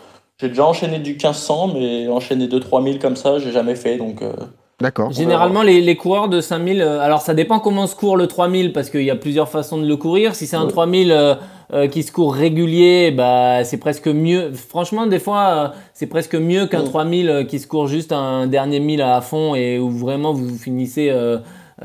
J'ai 0.41 0.49
déjà 0.49 0.67
enchaîné 0.67 0.99
du 0.99 1.13
1500, 1.15 1.69
mais 1.75 2.09
enchaîner 2.09 2.49
2-3000 2.49 2.99
comme 2.99 3.15
ça, 3.15 3.39
j'ai 3.39 3.53
jamais 3.53 3.77
fait, 3.77 3.97
donc 3.97 4.23
euh, 4.23 4.33
D'accord. 4.81 5.13
Généralement, 5.13 5.63
les, 5.63 5.81
les 5.83 5.95
coureurs 5.95 6.29
de 6.31 6.41
5000, 6.41 6.81
euh, 6.81 7.01
alors 7.01 7.21
ça 7.21 7.35
dépend 7.35 7.61
comment 7.61 7.87
se 7.87 7.95
court 7.95 8.17
le 8.17 8.27
3000 8.27 8.73
parce 8.73 8.89
qu'il 8.91 9.03
y 9.05 9.11
a 9.11 9.15
plusieurs 9.17 9.49
façons 9.51 9.77
de 9.79 9.87
le 9.87 9.97
courir. 9.97 10.35
Si 10.35 10.47
c'est 10.47 10.57
un 10.57 10.67
3000 10.67 11.13
euh, 11.13 11.35
euh, 11.75 11.87
qui 11.87 12.03
se 12.03 12.11
court 12.11 12.33
régulier, 12.35 13.11
bah, 13.13 13.63
c'est 13.65 13.77
presque 13.77 14.09
mieux. 14.09 14.53
Franchement, 14.55 15.07
des 15.07 15.19
fois, 15.19 15.39
euh, 15.43 15.69
c'est 15.93 16.07
presque 16.07 16.35
mieux 16.35 16.67
qu'un 16.67 16.81
Mm. 16.83 16.89
3000 16.89 17.29
euh, 17.29 17.45
qui 17.45 17.59
se 17.61 17.67
court 17.69 17.87
juste 17.89 18.11
un 18.11 18.47
dernier 18.47 18.81
1000 18.81 19.03
à 19.03 19.21
fond 19.21 19.55
et 19.55 19.79
où 19.79 19.91
vraiment 19.91 20.33
vous 20.33 20.57
finissez 20.57 21.13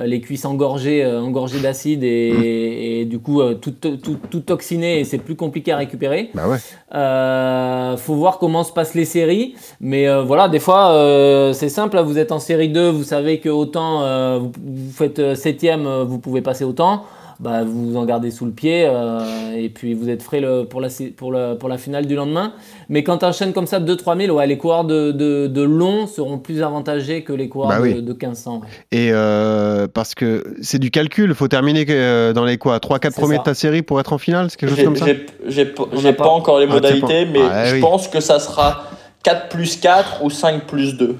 les 0.03 0.19
cuisses 0.19 0.45
engorgées, 0.45 1.03
euh, 1.03 1.21
engorgées 1.21 1.59
d'acide 1.59 2.03
et, 2.03 3.01
et 3.01 3.05
du 3.05 3.19
coup 3.19 3.41
euh, 3.41 3.53
tout, 3.55 3.71
tout, 3.71 4.17
tout 4.29 4.39
toxiné 4.41 4.99
et 4.99 5.03
c'est 5.05 5.17
plus 5.17 5.35
compliqué 5.35 5.71
à 5.71 5.77
récupérer. 5.77 6.31
Bah 6.33 6.47
ouais. 6.47 6.57
Euh, 6.93 7.97
faut 7.97 8.15
voir 8.15 8.39
comment 8.39 8.63
se 8.63 8.71
passent 8.71 8.95
les 8.95 9.05
séries. 9.05 9.55
Mais 9.79 10.07
euh, 10.07 10.23
voilà, 10.23 10.49
des 10.49 10.59
fois, 10.59 10.91
euh, 10.91 11.53
c'est 11.53 11.69
simple. 11.69 11.95
là, 11.95 12.01
Vous 12.01 12.17
êtes 12.17 12.31
en 12.31 12.39
série 12.39 12.69
2, 12.69 12.89
vous 12.89 13.03
savez 13.03 13.39
que 13.39 13.49
autant 13.49 14.01
euh, 14.03 14.39
vous, 14.39 14.51
vous 14.65 14.91
faites 14.91 15.19
euh, 15.19 15.35
septième, 15.35 15.85
euh, 15.85 16.03
vous 16.03 16.19
pouvez 16.19 16.41
passer 16.41 16.63
autant. 16.63 17.03
Bah, 17.39 17.63
vous 17.65 17.91
vous 17.91 17.97
en 17.97 18.05
gardez 18.05 18.31
sous 18.31 18.45
le 18.45 18.51
pied 18.51 18.85
euh, 18.87 19.19
et 19.57 19.67
puis 19.69 19.93
vous 19.93 20.09
êtes 20.09 20.23
frais 20.23 20.39
le, 20.39 20.63
pour, 20.63 20.79
la, 20.79 20.87
pour, 21.17 21.31
la, 21.33 21.55
pour 21.55 21.67
la 21.67 21.77
finale 21.77 22.05
du 22.05 22.15
lendemain. 22.15 22.53
Mais 22.87 23.03
quand 23.03 23.17
tu 23.17 23.25
enchaînes 23.25 23.51
comme 23.51 23.67
ça 23.67 23.79
2-3 23.81 24.25
000, 24.25 24.37
ouais, 24.37 24.47
les 24.47 24.57
coureurs 24.57 24.85
de, 24.85 25.11
de, 25.11 25.47
de 25.47 25.61
long 25.61 26.07
seront 26.07 26.37
plus 26.37 26.61
avantagés 26.61 27.23
que 27.23 27.33
les 27.33 27.49
coureurs 27.49 27.69
Bah 27.69 27.77
de, 27.79 27.83
oui. 27.83 27.93
de 28.01 28.11
1500. 28.13 28.61
ouais. 28.61 28.67
Et 28.91 29.09
euh, 29.11 29.87
parce 29.93 30.15
que 30.15 30.43
c'est 30.61 30.79
du 30.79 30.91
calcul, 30.91 31.29
il 31.29 31.35
faut 31.35 31.49
terminer 31.49 31.85
euh, 31.89 32.31
dans 32.31 32.45
les 32.45 32.57
quoi 32.57 32.77
3-4 32.77 32.99
C'est 33.11 33.21
premiers 33.21 33.35
ça. 33.35 33.39
de 33.39 33.45
ta 33.45 33.53
série 33.53 33.81
pour 33.81 33.99
être 33.99 34.13
en 34.13 34.17
finale, 34.17 34.49
c'est 34.49 34.57
quelque 34.57 34.69
chose 34.69 34.77
j'ai 34.79 34.85
comme 34.85 34.95
ça 34.95 35.05
j'ai- 35.47 35.65
pas, 35.65 36.13
pas- 36.13 36.29
encore 36.29 36.59
les 36.59 36.67
Ah, 36.69 36.73
modalités, 36.73 37.25
pas- 37.25 37.31
mais 37.33 37.41
Ouais, 37.43 37.65
je 37.69 37.75
oui. 37.75 37.81
pense 37.81 38.07
que 38.07 38.21
ça 38.21 38.39
sera 38.39 38.85
4 39.23 39.49
plus 39.49 39.75
4 39.77 40.23
ou 40.23 40.29
5 40.29 40.65
plus 40.67 40.95
2. 40.95 41.17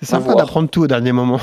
C'est 0.00 0.06
sympa 0.06 0.34
d'apprendre 0.34 0.68
tout 0.68 0.82
au 0.82 0.86
dernier 0.86 1.12
moment. 1.12 1.38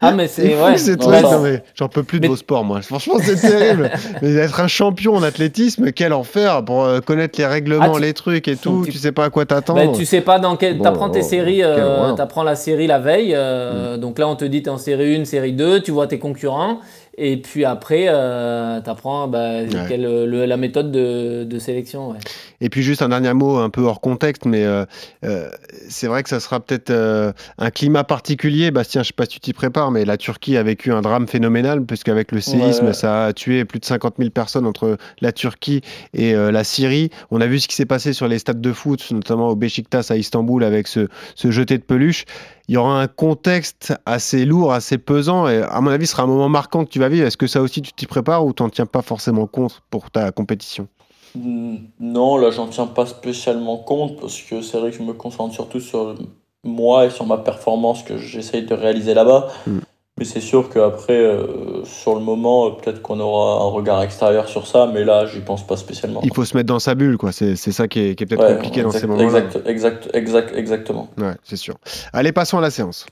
Ah, 0.00 0.12
mais 0.12 0.28
C'est 0.28 0.54
c'est 0.76 1.02
fou 1.02 1.10
ouais. 1.10 1.62
J'en 1.74 1.88
peux 1.88 2.04
plus 2.04 2.18
de 2.20 2.22
Mais- 2.22 2.28
vos 2.28 2.36
sports, 2.36 2.62
moi. 2.64 2.80
Franchement, 2.82 3.14
c'est 3.20 3.34
terrible. 3.36 3.90
Mais 4.22 4.32
être 4.36 4.60
un 4.60 4.68
champion 4.68 5.16
en 5.16 5.22
athlétisme, 5.24 5.90
quel 5.92 6.12
enfer 6.12 6.64
pour 6.64 6.84
euh, 6.84 7.00
connaître 7.00 7.38
les 7.38 7.46
règlements, 7.46 7.92
Ah, 7.94 7.96
tu- 7.96 8.00
les 8.02 8.14
trucs 8.14 8.46
et 8.48 8.56
tout. 8.56 8.82
tu- 8.86 8.92
Tu 8.92 8.98
sais 8.98 9.12
pas 9.12 9.24
à 9.24 9.30
quoi 9.30 9.44
t'attendre. 9.44 9.84
Bah, 9.92 9.92
tu 9.98 10.04
sais 10.06 10.20
pas 10.20 10.38
dans 10.38 10.56
quel. 10.56 10.78
Bon, 10.78 10.84
T'apprends 10.84 11.10
tes 11.10 11.22
séries, 11.22 11.56
quelle 11.58 11.66
euh, 11.66 12.12
t'apprends 12.12 12.44
la 12.44 12.54
série 12.54 12.86
la 12.86 13.00
veille. 13.00 13.32
euh, 13.34 13.96
Donc 13.96 14.18
là, 14.20 14.28
on 14.28 14.36
te 14.36 14.44
dit 14.44 14.62
t'es 14.62 14.70
en 14.70 14.78
série 14.78 15.16
1, 15.16 15.24
série 15.24 15.52
2, 15.52 15.80
tu 15.82 15.90
vois 15.90 16.06
tes 16.06 16.18
concurrents. 16.20 16.78
Et 17.16 17.36
puis 17.36 17.64
après, 17.64 18.06
euh, 18.08 18.80
t'apprends 18.80 19.28
bah, 19.28 19.60
quelle- 19.88 20.02
le- 20.02 20.46
la 20.46 20.56
méthode 20.56 20.90
de, 20.90 21.44
de 21.44 21.58
sélection. 21.58 22.10
ouais. 22.10 22.18
Et 22.60 22.68
puis 22.70 22.82
juste 22.82 23.02
un 23.02 23.08
dernier 23.10 23.32
mot 23.34 23.56
un 23.58 23.70
peu 23.70 23.82
hors 23.82 24.00
contexte, 24.00 24.46
mais 24.46 24.64
euh, 24.64 24.84
euh, 25.24 25.48
c'est 25.88 26.06
vrai 26.06 26.22
que 26.22 26.28
ça 26.28 26.40
sera 26.40 26.60
peut-être 26.60 26.90
euh, 26.90 27.32
un 27.58 27.70
climat 27.70 28.04
particulier. 28.04 28.70
Bastien, 28.70 29.02
je 29.02 29.08
sais 29.08 29.12
pas 29.14 29.24
si 29.24 29.30
tu 29.32 29.40
t'y 29.40 29.52
prépares, 29.52 29.90
mais 29.90 30.04
la 30.04 30.16
Turquie 30.16 30.56
a 30.56 30.62
vécu 30.62 30.92
un 30.92 31.02
drame 31.02 31.28
phénoménal, 31.28 31.84
puisqu'avec 31.84 32.32
le 32.32 32.40
séisme, 32.40 32.86
Ouais. 32.86 32.92
ça 32.92 33.26
a 33.26 33.32
tué 33.32 33.64
plus 33.64 33.78
de 33.80 33.84
50 33.84 34.14
000 34.18 34.30
personnes 34.30 34.66
entre 34.66 34.96
la 35.20 35.32
Turquie 35.32 35.82
et 36.14 36.32
la 36.34 36.64
Syrie. 36.64 37.10
On 37.30 37.40
a 37.40 37.46
vu 37.46 37.60
ce 37.60 37.68
qui 37.68 37.74
s'est 37.74 37.86
passé 37.86 38.12
sur 38.12 38.28
les 38.28 38.38
stades 38.38 38.60
de 38.60 38.72
foot, 38.72 39.04
notamment 39.12 39.48
au 39.50 39.56
Beşiktaş 39.56 40.10
à 40.10 40.16
Istanbul, 40.16 40.64
avec 40.64 40.88
ce, 40.88 41.08
ce 41.34 41.50
jeté 41.50 41.78
de 41.78 41.82
peluche. 41.84 42.24
Il 42.68 42.74
y 42.74 42.76
aura 42.78 43.00
un 43.00 43.08
contexte 43.08 43.94
assez 44.06 44.46
lourd, 44.46 44.72
assez 44.72 44.96
pesant, 44.96 45.48
et 45.48 45.62
à 45.62 45.80
mon 45.80 45.90
avis, 45.90 46.06
ce 46.06 46.12
sera 46.12 46.22
un 46.22 46.26
moment 46.26 46.48
marquant 46.48 46.84
que 46.84 46.90
tu 46.90 46.98
vas 46.98 47.08
vivre. 47.08 47.26
Est-ce 47.26 47.36
que 47.36 47.46
ça 47.46 47.60
aussi, 47.60 47.82
tu 47.82 47.92
t'y 47.92 48.06
prépares 48.06 48.44
ou 48.46 48.52
t'en 48.52 48.70
tiens 48.70 48.86
pas 48.86 49.02
forcément 49.02 49.46
compte 49.46 49.82
pour 49.90 50.10
ta 50.10 50.32
compétition? 50.32 50.88
Non, 51.36 52.36
là, 52.36 52.50
j'en 52.50 52.68
tiens 52.68 52.86
pas 52.86 53.06
spécialement 53.06 53.78
compte 53.78 54.20
parce 54.20 54.40
que 54.40 54.62
c'est 54.62 54.78
vrai 54.78 54.90
que 54.90 54.96
je 54.96 55.02
me 55.02 55.12
concentre 55.12 55.52
surtout 55.52 55.80
sur 55.80 56.14
moi 56.62 57.06
et 57.06 57.10
sur 57.10 57.26
ma 57.26 57.38
performance 57.38 58.02
que 58.02 58.16
j'essaye 58.16 58.64
de 58.64 58.74
réaliser 58.74 59.14
là-bas. 59.14 59.48
Mm. 59.66 59.78
Mais 60.16 60.24
c'est 60.24 60.40
sûr 60.40 60.68
qu'après, 60.70 61.12
euh, 61.18 61.84
sur 61.84 62.14
le 62.14 62.20
moment, 62.20 62.66
euh, 62.66 62.70
peut-être 62.70 63.02
qu'on 63.02 63.18
aura 63.18 63.64
un 63.64 63.68
regard 63.68 64.00
extérieur 64.00 64.48
sur 64.48 64.68
ça, 64.68 64.88
mais 64.92 65.02
là, 65.04 65.26
j'y 65.26 65.40
pense 65.40 65.66
pas 65.66 65.76
spécialement. 65.76 66.20
Il 66.22 66.32
faut 66.32 66.44
se 66.44 66.56
mettre 66.56 66.68
dans 66.68 66.78
sa 66.78 66.94
bulle, 66.94 67.16
quoi. 67.16 67.32
C'est 67.32 67.56
c'est 67.56 67.72
ça 67.72 67.88
qui 67.88 67.98
est, 67.98 68.14
qui 68.14 68.22
est 68.22 68.26
peut-être 68.26 68.44
Ouais, 68.48 68.54
compliqué 68.54 68.82
dans 68.84 68.92
ces 68.92 69.08
moments-là. 69.08 69.40
Exact, 69.40 69.66
exact, 69.66 70.10
exact, 70.14 70.56
exactement. 70.56 71.08
Ouais, 71.18 71.32
c'est 71.42 71.56
sûr. 71.56 71.74
Allez, 72.12 72.30
passons 72.30 72.58
à 72.58 72.60
la 72.60 72.70
séance. 72.70 73.06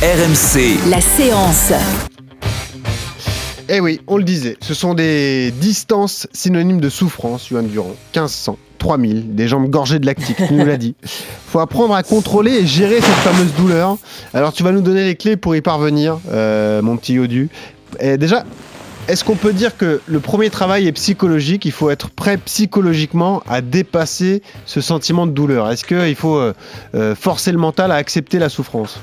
RMC, 0.00 0.88
La 0.88 1.02
séance. 1.02 1.72
Eh 3.68 3.80
oui, 3.80 4.00
on 4.06 4.16
le 4.16 4.24
disait, 4.24 4.56
ce 4.62 4.72
sont 4.72 4.94
des 4.94 5.50
distances 5.50 6.26
synonymes 6.32 6.80
de 6.80 6.88
souffrance, 6.88 7.48
Johan 7.50 7.64
Durand. 7.64 7.94
1500, 8.14 8.56
3000, 8.78 9.34
des 9.34 9.48
jambes 9.48 9.68
gorgées 9.68 9.98
de 9.98 10.06
lactique, 10.06 10.36
tu 10.46 10.54
nous 10.54 10.64
l'as 10.64 10.76
dit. 10.76 10.94
faut 11.48 11.60
apprendre 11.60 11.94
à 11.94 12.02
contrôler 12.02 12.52
et 12.52 12.66
gérer 12.66 13.00
cette 13.00 13.32
fameuse 13.32 13.52
douleur. 13.54 13.96
Alors, 14.34 14.52
tu 14.52 14.62
vas 14.62 14.72
nous 14.72 14.82
donner 14.82 15.04
les 15.04 15.16
clés 15.16 15.36
pour 15.36 15.56
y 15.56 15.60
parvenir, 15.60 16.18
euh, 16.30 16.82
mon 16.82 16.96
petit 16.96 17.14
Yodu. 17.14 17.48
Et 18.00 18.16
déjà, 18.16 18.44
est-ce 19.08 19.24
qu'on 19.24 19.36
peut 19.36 19.54
dire 19.54 19.76
que 19.78 20.02
le 20.06 20.20
premier 20.20 20.50
travail 20.50 20.86
est 20.86 20.92
psychologique? 20.92 21.64
Il 21.64 21.72
faut 21.72 21.88
être 21.88 22.10
prêt 22.10 22.36
psychologiquement 22.36 23.42
à 23.48 23.62
dépasser 23.62 24.42
ce 24.66 24.82
sentiment 24.82 25.26
de 25.26 25.32
douleur. 25.32 25.70
Est-ce 25.70 25.84
qu'il 25.84 26.14
faut 26.14 26.36
euh, 26.36 26.52
euh, 26.94 27.14
forcer 27.14 27.50
le 27.50 27.58
mental 27.58 27.90
à 27.90 27.94
accepter 27.94 28.38
la 28.38 28.50
souffrance? 28.50 29.00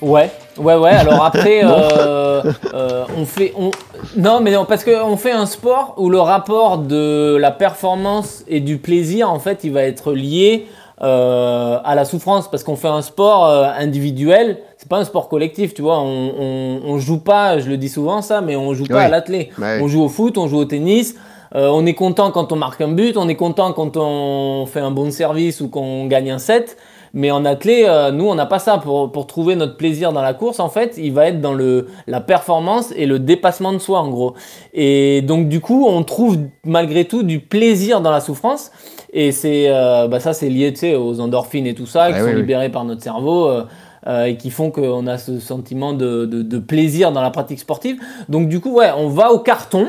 Ouais, 0.00 0.30
ouais, 0.58 0.76
ouais. 0.76 0.90
Alors 0.90 1.24
après, 1.24 1.60
euh, 1.64 2.42
euh, 2.74 3.04
on 3.16 3.24
fait, 3.24 3.52
on... 3.58 3.70
non, 4.16 4.40
mais 4.40 4.52
non, 4.52 4.64
parce 4.64 4.84
qu'on 4.84 5.16
fait 5.16 5.32
un 5.32 5.46
sport 5.46 5.94
où 5.96 6.08
le 6.08 6.20
rapport 6.20 6.78
de 6.78 7.36
la 7.40 7.50
performance 7.50 8.44
et 8.48 8.60
du 8.60 8.78
plaisir, 8.78 9.30
en 9.32 9.38
fait, 9.40 9.64
il 9.64 9.72
va 9.72 9.82
être 9.82 10.12
lié 10.12 10.66
euh, 11.02 11.78
à 11.84 11.94
la 11.94 12.04
souffrance, 12.04 12.48
parce 12.50 12.62
qu'on 12.64 12.76
fait 12.76 12.88
un 12.88 13.02
sport 13.02 13.46
euh, 13.46 13.64
individuel. 13.78 14.58
C'est 14.76 14.88
pas 14.88 14.98
un 14.98 15.04
sport 15.04 15.28
collectif, 15.28 15.74
tu 15.74 15.82
vois. 15.82 15.98
On, 16.00 16.32
on, 16.38 16.80
on 16.86 16.98
joue 16.98 17.18
pas, 17.18 17.58
je 17.58 17.68
le 17.68 17.76
dis 17.76 17.88
souvent 17.88 18.22
ça, 18.22 18.40
mais 18.40 18.56
on 18.56 18.74
joue 18.74 18.86
pas 18.86 18.94
Ouais. 18.94 19.04
à 19.04 19.08
l'athlé. 19.08 19.50
Ouais. 19.58 19.80
On 19.82 19.88
joue 19.88 20.02
au 20.02 20.08
foot, 20.08 20.38
on 20.38 20.46
joue 20.48 20.58
au 20.58 20.64
tennis. 20.64 21.14
Euh, 21.54 21.68
on 21.72 21.86
est 21.86 21.94
content 21.94 22.30
quand 22.30 22.52
on 22.52 22.56
marque 22.56 22.80
un 22.82 22.88
but, 22.88 23.16
on 23.16 23.28
est 23.28 23.34
content 23.36 23.72
quand 23.72 23.96
on 23.96 24.66
fait 24.66 24.80
un 24.80 24.90
bon 24.90 25.10
service 25.10 25.60
ou 25.60 25.68
qu'on 25.68 26.06
gagne 26.06 26.30
un 26.30 26.38
set. 26.38 26.76
Mais 27.14 27.30
en 27.30 27.44
athlé, 27.44 27.84
euh, 27.86 28.10
nous, 28.10 28.26
on 28.26 28.34
n'a 28.34 28.46
pas 28.46 28.58
ça. 28.58 28.78
Pour, 28.78 29.10
pour 29.12 29.26
trouver 29.26 29.56
notre 29.56 29.76
plaisir 29.76 30.12
dans 30.12 30.22
la 30.22 30.34
course, 30.34 30.60
en 30.60 30.68
fait, 30.68 30.94
il 30.98 31.12
va 31.12 31.28
être 31.28 31.40
dans 31.40 31.54
le, 31.54 31.88
la 32.06 32.20
performance 32.20 32.92
et 32.96 33.06
le 33.06 33.18
dépassement 33.18 33.72
de 33.72 33.78
soi, 33.78 34.00
en 34.00 34.08
gros. 34.08 34.34
Et 34.74 35.22
donc, 35.22 35.48
du 35.48 35.60
coup, 35.60 35.86
on 35.88 36.02
trouve 36.04 36.38
malgré 36.64 37.04
tout 37.04 37.22
du 37.22 37.40
plaisir 37.40 38.00
dans 38.00 38.10
la 38.10 38.20
souffrance. 38.20 38.70
Et 39.12 39.32
c'est, 39.32 39.66
euh, 39.68 40.06
bah, 40.08 40.20
ça, 40.20 40.32
c'est 40.34 40.48
lié 40.50 40.72
aux 40.96 41.20
endorphines 41.20 41.66
et 41.66 41.74
tout 41.74 41.86
ça, 41.86 42.08
qui 42.08 42.18
Ah 42.18 42.20
sont 42.20 42.26
oui. 42.26 42.34
libérées 42.36 42.68
par 42.70 42.84
notre 42.84 43.02
cerveau. 43.02 43.48
euh, 43.48 43.64
euh, 44.06 44.24
et 44.26 44.36
qui 44.36 44.50
font 44.50 44.70
qu'on 44.70 45.06
a 45.08 45.18
ce 45.18 45.40
sentiment 45.40 45.92
de, 45.92 46.24
de, 46.24 46.42
de 46.42 46.58
plaisir 46.58 47.10
dans 47.10 47.20
la 47.20 47.30
pratique 47.30 47.58
sportive. 47.58 47.98
Donc 48.28 48.48
du 48.48 48.60
coup, 48.60 48.70
ouais, 48.70 48.90
on 48.96 49.08
va 49.08 49.32
au 49.32 49.40
carton. 49.40 49.88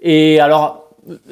Et 0.00 0.38
alors, 0.40 0.84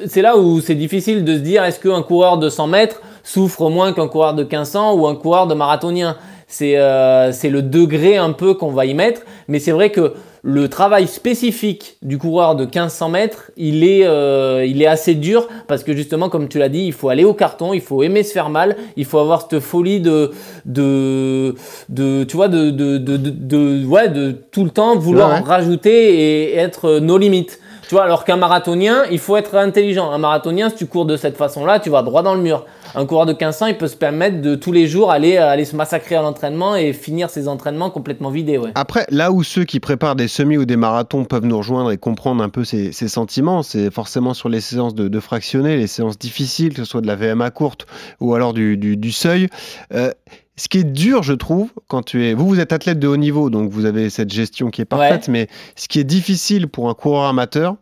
c'est 0.05 0.21
là 0.21 0.37
où 0.37 0.59
c'est 0.59 0.75
difficile 0.75 1.23
de 1.23 1.33
se 1.35 1.39
dire 1.39 1.63
est-ce 1.63 1.79
qu'un 1.79 2.03
coureur 2.03 2.37
de 2.37 2.49
100 2.49 2.67
mètres 2.67 3.01
souffre 3.23 3.69
moins 3.69 3.93
qu'un 3.93 4.07
coureur 4.07 4.33
de 4.33 4.43
1500 4.43 4.93
ou 4.95 5.07
un 5.07 5.15
coureur 5.15 5.47
de 5.47 5.53
marathonien 5.53 6.17
c'est 6.51 6.77
euh, 6.77 7.31
c'est 7.31 7.51
le 7.51 7.61
degré 7.61 8.17
un 8.17 8.31
peu 8.31 8.55
qu'on 8.55 8.71
va 8.71 8.85
y 8.87 8.95
mettre. 8.95 9.21
Mais 9.47 9.59
c'est 9.59 9.71
vrai 9.71 9.91
que 9.91 10.13
le 10.41 10.67
travail 10.67 11.05
spécifique 11.05 11.97
du 12.01 12.17
coureur 12.17 12.55
de 12.55 12.63
1500 12.63 13.09
mètres, 13.09 13.51
il 13.55 13.83
est, 13.83 14.03
euh, 14.05 14.65
il 14.65 14.81
est 14.81 14.87
assez 14.87 15.13
dur 15.13 15.47
parce 15.67 15.83
que 15.83 15.93
justement, 15.93 16.27
comme 16.29 16.47
tu 16.47 16.57
l'as 16.57 16.69
dit, 16.69 16.85
il 16.85 16.93
faut 16.93 17.09
aller 17.09 17.23
au 17.23 17.35
carton, 17.35 17.71
il 17.73 17.81
faut 17.81 18.01
aimer 18.01 18.23
se 18.23 18.31
faire 18.31 18.49
mal, 18.49 18.77
il 18.97 19.05
faut 19.05 19.19
avoir 19.19 19.41
cette 19.47 19.59
folie 19.59 19.99
de, 19.99 20.31
de, 20.65 21.53
de 21.89 22.23
tu 22.23 22.35
vois, 22.35 22.47
de, 22.47 22.71
de, 22.71 22.97
de, 22.97 23.17
de, 23.17 23.29
de- 23.29 23.85
ouais, 23.85 24.09
de 24.09 24.31
tout 24.51 24.63
le 24.63 24.69
temps 24.71 24.95
vouloir 24.97 25.29
Ouais, 25.29 25.35
ouais. 25.35 25.41
rajouter 25.47 26.15
et 26.51 26.55
être 26.55 26.97
nos 26.99 27.17
limites. 27.19 27.59
Tu 27.89 27.95
vois, 27.95 28.03
alors 28.03 28.23
qu'un 28.23 28.37
marathonien, 28.37 29.05
il 29.09 29.17
faut 29.17 29.35
être 29.35 29.55
intelligent. 29.55 30.11
Un 30.11 30.19
marathonien, 30.19 30.69
si 30.69 30.75
tu 30.75 30.85
cours 30.85 31.07
de 31.07 31.17
cette 31.17 31.35
façon-là, 31.35 31.79
tu 31.79 31.89
vas 31.89 32.03
droit 32.03 32.21
dans 32.21 32.35
le 32.35 32.41
mur. 32.41 32.67
Un 32.93 33.07
coureur 33.07 33.25
de 33.25 33.31
1500, 33.31 33.65
il 33.65 33.77
peut 33.79 33.87
se 33.87 33.95
permettre 33.95 34.41
de 34.41 34.53
tous 34.53 34.71
les 34.71 34.85
jours 34.85 35.09
aller, 35.09 35.37
aller 35.37 35.65
se 35.65 35.75
massacrer 35.75 36.13
à 36.13 36.21
l'entraînement 36.21 36.75
et 36.75 36.93
finir 36.93 37.31
ses 37.31 37.47
entraînements 37.47 37.89
complètement 37.89 38.29
vidés. 38.29 38.59
Après, 38.75 39.07
là 39.09 39.31
où 39.31 39.41
ceux 39.41 39.63
qui 39.63 39.79
préparent 39.79 40.15
des 40.15 40.27
semis 40.27 40.57
ou 40.57 40.65
des 40.65 40.75
marathons 40.75 41.25
peuvent 41.25 41.47
nous 41.47 41.57
rejoindre 41.57 41.91
et 41.91 41.97
comprendre 41.97 42.43
un 42.43 42.49
peu 42.49 42.63
ces, 42.63 42.91
sentiments, 42.91 43.63
c'est 43.63 43.91
forcément 43.91 44.35
sur 44.35 44.49
les 44.49 44.61
séances 44.61 44.93
de, 44.93 45.07
de 45.07 45.19
fractionnés, 45.19 45.75
les 45.75 45.87
séances 45.87 46.19
difficiles, 46.19 46.75
que 46.75 46.83
ce 46.83 46.91
soit 46.91 47.01
de 47.01 47.07
la 47.07 47.15
VMA 47.15 47.49
courte 47.49 47.87
ou 48.19 48.35
alors 48.35 48.53
du 48.53 49.11
seuil. 49.11 49.47
Euh, 49.95 50.11
ce 50.59 50.67
qui 50.67 50.79
est 50.79 50.83
dur, 50.83 51.23
je 51.23 51.33
trouve, 51.33 51.69
quand 51.87 52.03
tu 52.03 52.25
es. 52.25 52.33
Vous, 52.33 52.47
vous 52.47 52.59
êtes 52.59 52.73
athlète 52.73 52.99
de 52.99 53.07
haut 53.07 53.17
niveau, 53.17 53.49
donc 53.49 53.71
vous 53.71 53.85
avez 53.85 54.09
cette 54.09 54.31
gestion 54.31 54.69
qui 54.69 54.81
est 54.81 54.85
parfaite, 54.85 55.27
Ouais. 55.27 55.31
mais 55.33 55.47
ce 55.75 55.87
qui 55.87 55.99
est 55.99 56.03
difficile 56.03 56.67
pour 56.67 56.89
un 56.89 56.93
coureur 56.93 57.23
amateur, 57.25 57.75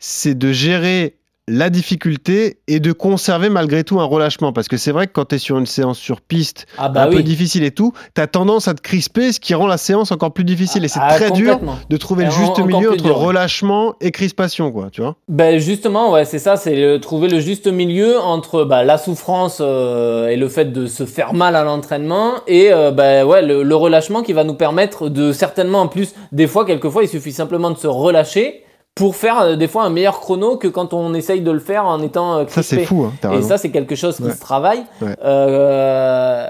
c'est 0.00 0.36
de 0.36 0.52
gérer 0.52 1.16
la 1.48 1.70
difficulté 1.70 2.58
et 2.66 2.80
de 2.80 2.92
conserver 2.92 3.48
malgré 3.48 3.84
tout 3.84 4.00
un 4.00 4.04
relâchement. 4.04 4.52
Parce 4.52 4.68
que 4.68 4.76
c'est 4.76 4.90
vrai 4.90 5.06
que 5.06 5.12
quand 5.12 5.26
tu 5.26 5.36
es 5.36 5.38
sur 5.38 5.58
une 5.58 5.66
séance 5.66 5.98
sur 5.98 6.20
piste, 6.20 6.66
Ah 6.76 6.88
bah 6.88 7.04
un 7.04 7.06
peu 7.10 7.22
difficile 7.22 7.62
et 7.62 7.70
tout, 7.70 7.92
tu 8.14 8.20
as 8.20 8.26
tendance 8.26 8.66
à 8.68 8.74
te 8.74 8.80
crisper, 8.80 9.32
ce 9.32 9.38
qui 9.40 9.54
rend 9.54 9.66
la 9.66 9.78
séance 9.78 10.10
encore 10.10 10.32
plus 10.32 10.44
difficile. 10.44 10.84
Et 10.84 10.88
c'est 10.88 11.00
Ah, 11.00 11.14
très 11.14 11.30
dur 11.30 11.60
de 11.88 11.96
trouver 11.96 12.24
le 12.24 12.30
juste 12.30 12.58
milieu 12.58 12.92
entre 12.92 13.02
dur, 13.04 13.16
relâchement 13.16 13.94
et 14.00 14.10
crispation, 14.10 14.72
quoi, 14.72 14.88
tu 14.90 15.00
vois. 15.00 15.16
Ben 15.28 15.58
justement, 15.58 16.12
ouais, 16.12 16.24
c'est 16.24 16.38
ça, 16.40 16.56
c'est 16.56 16.98
trouver 17.00 17.28
le 17.28 17.38
juste 17.40 17.66
milieu 17.68 18.18
entre 18.18 18.64
bah, 18.64 18.82
la 18.82 18.98
souffrance 18.98 19.58
euh, 19.60 20.28
et 20.28 20.36
le 20.36 20.48
fait 20.48 20.72
de 20.72 20.86
se 20.86 21.04
faire 21.06 21.32
mal 21.32 21.54
à 21.54 21.62
l'entraînement 21.62 22.34
et 22.46 22.72
euh, 22.72 22.90
bah, 22.90 23.24
ouais, 23.24 23.42
le, 23.42 23.62
le 23.62 23.76
relâchement 23.76 24.22
qui 24.22 24.32
va 24.32 24.42
nous 24.44 24.54
permettre 24.54 25.08
de 25.08 25.32
certainement 25.32 25.82
en 25.82 25.88
plus, 25.88 26.14
des 26.32 26.46
fois, 26.46 26.64
quelquefois, 26.64 27.04
il 27.04 27.08
suffit 27.08 27.32
simplement 27.32 27.70
de 27.70 27.78
se 27.78 27.86
relâcher 27.86 28.64
pour 28.96 29.14
faire 29.14 29.40
euh, 29.40 29.56
des 29.56 29.68
fois 29.68 29.84
un 29.84 29.90
meilleur 29.90 30.18
chrono 30.20 30.56
que 30.56 30.66
quand 30.68 30.94
on 30.94 31.12
essaye 31.12 31.42
de 31.42 31.50
le 31.50 31.58
faire 31.60 31.84
en 31.84 32.02
étant 32.02 32.38
euh, 32.38 32.38
Ça, 32.40 32.62
crispé. 32.62 32.76
c'est 32.76 32.84
fou, 32.86 33.04
hein, 33.04 33.12
Et 33.24 33.26
raison. 33.26 33.48
ça, 33.48 33.58
c'est 33.58 33.68
quelque 33.70 33.94
chose 33.94 34.16
qui 34.16 34.22
Ouais. 34.24 34.32
se 34.32 34.40
travaille. 34.40 34.82
Ouais. 35.02 35.14
Euh, 35.22 36.46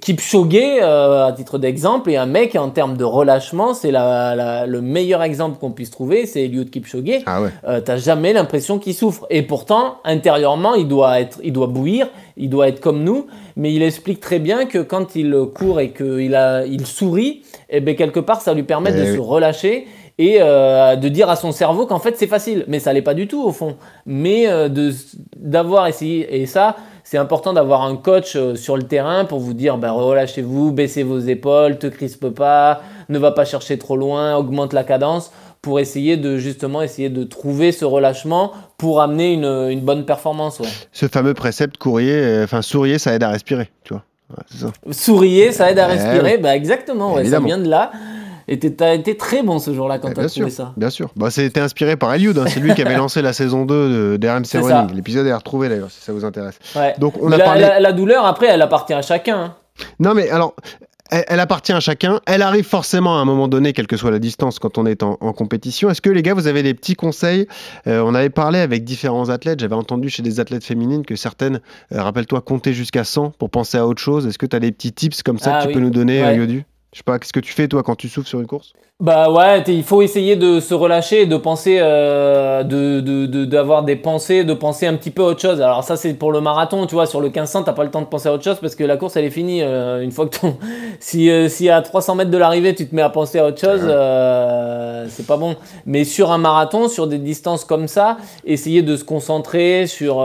Kipchoge, 0.00 0.48
euh, 0.82 1.26
à 1.26 1.32
titre 1.32 1.58
d'exemple, 1.58 2.10
est 2.10 2.16
un 2.16 2.26
mec 2.26 2.56
en 2.56 2.70
termes 2.70 2.96
de 2.96 3.04
relâchement, 3.04 3.72
c'est 3.74 3.90
la, 3.90 4.34
la- 4.34 4.66
le 4.66 4.80
meilleur 4.80 5.22
exemple 5.22 5.58
qu'on 5.58 5.70
puisse 5.70 5.90
trouver, 5.90 6.26
c'est 6.26 6.42
Eliud 6.44 6.70
Kipchoge. 6.70 7.22
Ah 7.26 7.40
ouais. 7.42 7.50
Euh, 7.68 7.80
T'as 7.80 7.96
jamais 7.98 8.32
l'impression 8.32 8.78
qu'il 8.78 8.94
souffre. 8.94 9.26
Et 9.30 9.42
pourtant, 9.42 9.96
intérieurement, 10.04 10.74
il 10.74 10.88
doit 10.88 11.20
être, 11.20 11.38
il 11.44 11.52
doit 11.52 11.66
bouillir, 11.68 12.08
il 12.36 12.50
doit 12.50 12.68
être 12.68 12.80
comme 12.80 13.04
nous. 13.04 13.26
Mais 13.56 13.72
il 13.72 13.82
explique 13.82 14.20
très 14.20 14.38
bien 14.38 14.66
que 14.66 14.78
quand 14.78 15.14
il 15.16 15.32
court 15.54 15.80
et 15.80 15.90
qu'il 15.90 16.34
a, 16.34 16.66
il 16.66 16.84
sourit, 16.86 17.42
et 17.70 17.80
ben 17.80 17.94
quelque 17.96 18.20
part, 18.20 18.40
ça 18.42 18.52
lui 18.54 18.64
permet 18.64 18.90
Eh 18.92 18.98
de 18.98 19.10
oui. 19.10 19.14
se 19.16 19.20
relâcher 19.20 19.86
et 20.18 20.38
euh, 20.40 20.96
de 20.96 21.08
dire 21.08 21.28
à 21.28 21.36
son 21.36 21.52
cerveau 21.52 21.86
qu'en 21.86 21.98
fait 21.98 22.16
c'est 22.16 22.26
facile, 22.26 22.64
mais 22.68 22.78
ça 22.80 22.92
l'est 22.92 23.02
pas 23.02 23.14
du 23.14 23.28
tout 23.28 23.42
au 23.42 23.52
fond. 23.52 23.76
Mais 24.06 24.48
euh, 24.48 24.68
de 24.68 24.92
d'avoir 25.36 25.86
essayé 25.86 26.40
et 26.40 26.46
ça 26.46 26.76
c'est 27.04 27.18
important 27.18 27.52
d'avoir 27.52 27.82
un 27.82 27.96
coach 27.96 28.34
euh, 28.34 28.54
sur 28.56 28.76
le 28.76 28.82
terrain 28.84 29.24
pour 29.26 29.38
vous 29.40 29.52
dire 29.54 29.76
bah, 29.78 29.92
relâchez-vous, 29.92 30.72
baissez 30.72 31.02
vos 31.02 31.18
épaules, 31.18 31.78
te 31.78 31.86
crispe 31.86 32.30
pas, 32.30 32.80
ne 33.08 33.18
va 33.18 33.30
pas 33.32 33.44
chercher 33.44 33.78
trop 33.78 33.96
loin, 33.96 34.36
augmente 34.36 34.72
la 34.72 34.84
cadence 34.84 35.30
pour 35.62 35.80
essayer 35.80 36.16
de 36.16 36.36
justement 36.38 36.80
essayer 36.82 37.08
de 37.10 37.24
trouver 37.24 37.72
ce 37.72 37.84
relâchement 37.84 38.52
pour 38.78 39.00
amener 39.00 39.32
une, 39.32 39.44
une 39.44 39.80
bonne 39.80 40.04
performance. 40.04 40.60
Ouais. 40.60 40.68
Ce 40.92 41.06
fameux 41.08 41.34
précepte 41.34 41.76
courrier, 41.76 42.40
enfin 42.42 42.62
sourier, 42.62 42.98
ça 42.98 43.12
aide 43.14 43.22
à 43.22 43.30
respirer, 43.30 43.68
tu 43.84 43.92
vois. 43.94 44.02
Ouais, 44.30 44.44
ça. 44.48 44.66
Sourier, 44.92 45.52
ça 45.52 45.70
aide 45.70 45.78
à 45.78 45.88
Eh 45.88 45.92
respirer, 45.92 46.38
bah 46.38 46.56
exactement, 46.56 47.08
ouais, 47.10 47.14
ça 47.16 47.20
Évidemment. 47.22 47.46
vient 47.46 47.58
de 47.58 47.68
là. 47.68 47.90
Et 48.48 48.58
t'as 48.58 48.94
été 48.94 49.16
très 49.16 49.42
bon 49.42 49.58
ce 49.58 49.74
jour-là 49.74 49.98
quand 49.98 50.08
Eh, 50.10 50.14
t'as 50.14 50.28
trouvé 50.28 50.50
sûr, 50.50 50.50
ça. 50.50 50.72
bien 50.76 50.90
sûr. 50.90 51.10
Bah, 51.16 51.30
c'était 51.30 51.60
inspiré 51.60 51.96
par 51.96 52.14
Eliud, 52.14 52.38
hein. 52.38 52.44
c'est 52.48 52.60
lui 52.60 52.74
qui 52.74 52.82
avait 52.82 52.96
lancé 52.96 53.20
la 53.22 53.32
saison 53.32 53.64
2 53.64 53.88
de- 53.88 54.16
d'RMC 54.18 54.58
Running. 54.62 54.94
L'épisode 54.94 55.26
est 55.26 55.32
à 55.32 55.38
retrouver 55.38 55.68
d'ailleurs, 55.68 55.90
si 55.90 56.00
ça 56.00 56.12
vous 56.12 56.24
intéresse. 56.24 56.58
Ouais. 56.76 56.94
Donc 56.98 57.14
on 57.20 57.32
a 57.32 57.36
la, 57.36 57.44
parlé. 57.44 57.60
la- 57.62 57.80
la 57.80 57.92
douleur 57.92 58.24
après, 58.24 58.46
elle 58.46 58.62
appartient 58.62 58.94
à 58.94 59.02
chacun. 59.02 59.36
hein. 59.36 59.54
Non 60.00 60.14
mais 60.14 60.30
alors, 60.30 60.54
elle, 61.10 61.24
elle 61.28 61.40
appartient 61.40 61.72
à 61.72 61.80
chacun. 61.80 62.20
Elle 62.26 62.42
arrive 62.42 62.64
forcément 62.64 63.18
à 63.18 63.20
un 63.20 63.24
moment 63.24 63.46
donné, 63.48 63.72
quelle 63.72 63.86
que 63.88 63.96
soit 63.96 64.10
la 64.10 64.18
distance, 64.18 64.58
quand 64.58 64.78
on 64.78 64.86
est 64.86 65.02
en, 65.02 65.18
en 65.20 65.32
compétition. 65.32 65.90
Est-ce 65.90 66.00
que 66.00 66.10
les 66.10 66.22
gars, 66.22 66.34
vous 66.34 66.46
avez 66.46 66.62
des 66.62 66.74
petits 66.74 66.94
conseils? 66.94 67.46
Euh, 67.86 68.00
On 68.04 68.14
avait 68.14 68.30
parlé 68.30 68.58
avec 68.60 68.84
différents 68.84 69.28
athlètes. 69.28 69.60
J'avais 69.60 69.74
entendu 69.74 70.08
chez 70.08 70.22
des 70.22 70.40
athlètes 70.40 70.64
féminines 70.64 71.04
que 71.04 71.14
certaines, 71.16 71.60
euh, 71.92 72.02
rappelle-toi, 72.02 72.40
comptaient 72.42 72.72
jusqu'à 72.72 73.04
100 73.04 73.30
pour 73.38 73.50
penser 73.50 73.76
à 73.78 73.86
autre 73.86 74.00
chose. 74.02 74.26
Est-ce 74.26 74.38
que 74.38 74.46
tu 74.46 74.56
as 74.56 74.60
des 74.60 74.72
petits 74.72 74.92
tips 74.92 75.22
comme 75.22 75.38
ça 75.38 75.56
Ah 75.56 75.58
que 75.58 75.62
tu 75.62 75.68
oui. 75.68 75.74
peux 75.74 75.80
nous 75.80 75.90
donner, 75.90 76.22
Ouais. 76.22 76.28
euh, 76.28 76.36
Yodu? 76.36 76.64
Je 76.96 77.00
sais 77.00 77.04
pas, 77.04 77.18
qu'est-ce 77.18 77.34
que 77.34 77.40
tu 77.40 77.52
fais 77.52 77.68
toi 77.68 77.82
quand 77.82 77.94
tu 77.94 78.08
souffles 78.08 78.26
sur 78.26 78.40
une 78.40 78.46
course? 78.46 78.72
Bah 78.98 79.30
ouais, 79.30 79.62
il 79.66 79.82
faut 79.82 80.00
essayer 80.00 80.36
de 80.36 80.58
se 80.58 80.72
relâcher, 80.72 81.26
de 81.26 81.36
penser, 81.36 81.76
euh, 81.82 82.62
de 82.62 83.00
de- 83.00 83.26
de- 83.26 83.44
d'avoir 83.44 83.82
des 83.82 83.94
pensées, 83.94 84.42
de 84.42 84.54
penser 84.54 84.86
un 84.86 84.94
petit 84.94 85.10
peu 85.10 85.22
à 85.22 85.26
autre 85.26 85.40
chose. 85.42 85.60
Alors 85.60 85.84
ça 85.84 85.96
c'est 85.96 86.14
pour 86.14 86.32
le 86.32 86.40
marathon, 86.40 86.86
tu 86.86 86.94
vois, 86.94 87.04
sur 87.04 87.20
le 87.20 87.28
1500 87.28 87.62
t'as 87.64 87.74
pas 87.74 87.84
le 87.84 87.90
temps 87.90 88.00
de 88.00 88.06
penser 88.06 88.30
à 88.30 88.32
autre 88.32 88.42
chose 88.44 88.56
parce 88.58 88.74
que 88.74 88.84
la 88.84 88.96
course 88.96 89.14
elle 89.16 89.26
est 89.26 89.30
finie 89.30 89.60
euh, 89.62 90.00
une 90.02 90.12
fois 90.12 90.24
que 90.26 90.38
ton, 90.38 90.56
si 90.98 91.28
euh, 91.28 91.50
si 91.50 91.68
à 91.68 91.82
300 91.82 92.14
mètres 92.14 92.30
de 92.30 92.38
l'arrivée 92.38 92.74
tu 92.74 92.88
te 92.88 92.94
mets 92.94 93.02
à 93.02 93.10
penser 93.10 93.38
à 93.38 93.46
autre 93.48 93.60
chose, 93.60 93.82
euh, 93.84 95.04
c'est 95.10 95.26
pas 95.26 95.36
bon. 95.36 95.56
Mais 95.84 96.04
sur 96.04 96.32
un 96.32 96.38
marathon, 96.38 96.88
sur 96.88 97.06
des 97.06 97.18
distances 97.18 97.66
comme 97.66 97.88
ça, 97.88 98.16
essayer 98.46 98.80
de 98.80 98.96
se 98.96 99.04
concentrer 99.04 99.86
sur 99.86 100.22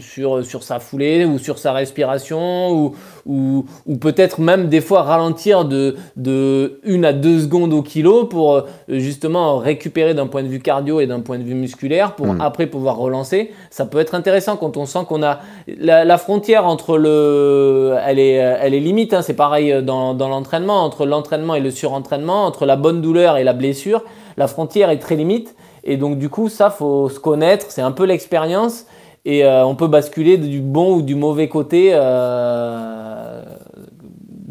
sur 0.00 0.44
sur 0.44 0.62
sa 0.62 0.78
foulée 0.78 1.24
ou 1.24 1.38
sur 1.38 1.58
sa 1.58 1.72
respiration 1.72 2.70
ou 2.70 2.94
ou, 3.26 3.64
ou 3.86 3.96
peut-être 3.96 4.38
même 4.40 4.68
des 4.68 4.82
fois 4.82 5.02
ralentir 5.02 5.64
de, 5.64 5.96
de 6.16 6.78
1 6.86 7.02
à 7.04 7.13
2 7.14 7.40
secondes 7.40 7.72
au 7.72 7.82
kilo 7.82 8.24
pour 8.24 8.54
euh, 8.54 8.62
justement 8.88 9.58
récupérer 9.58 10.14
d'un 10.14 10.26
point 10.26 10.42
de 10.42 10.48
vue 10.48 10.60
cardio 10.60 11.00
et 11.00 11.06
d'un 11.06 11.20
point 11.20 11.38
de 11.38 11.44
vue 11.44 11.54
musculaire 11.54 12.14
pour 12.14 12.26
Mm. 12.26 12.40
après 12.40 12.66
pouvoir 12.66 12.96
relancer. 12.96 13.52
Ça 13.70 13.86
peut 13.86 13.98
être 13.98 14.14
intéressant 14.14 14.56
quand 14.56 14.76
on 14.76 14.86
sent 14.86 15.00
qu'on 15.08 15.22
a 15.22 15.40
la, 15.78 16.04
la 16.04 16.18
frontière 16.18 16.66
entre 16.66 16.98
le... 16.98 17.96
Elle 18.06 18.18
est, 18.18 18.34
elle 18.34 18.74
est 18.74 18.80
limite, 18.80 19.14
hein, 19.14 19.22
c'est 19.22 19.34
pareil 19.34 19.82
dans, 19.82 20.14
dans 20.14 20.28
l'entraînement, 20.28 20.84
entre 20.84 21.06
l'entraînement 21.06 21.54
et 21.54 21.60
le 21.60 21.70
surentraînement, 21.70 22.44
entre 22.46 22.66
la 22.66 22.76
bonne 22.76 23.00
douleur 23.00 23.36
et 23.36 23.44
la 23.44 23.52
blessure. 23.52 24.02
La 24.36 24.46
frontière 24.46 24.90
est 24.90 24.98
très 24.98 25.16
limite 25.16 25.54
et 25.84 25.96
donc 25.96 26.18
du 26.18 26.28
coup 26.28 26.48
ça 26.48 26.70
faut 26.70 27.08
se 27.08 27.20
connaître, 27.20 27.66
c'est 27.68 27.82
un 27.82 27.92
peu 27.92 28.04
l'expérience 28.04 28.86
et 29.24 29.44
euh, 29.44 29.64
on 29.64 29.74
peut 29.74 29.86
basculer 29.86 30.36
du 30.36 30.60
bon 30.60 30.96
ou 30.96 31.02
du 31.02 31.14
mauvais 31.14 31.48
côté 31.48 31.90
euh, 31.92 33.23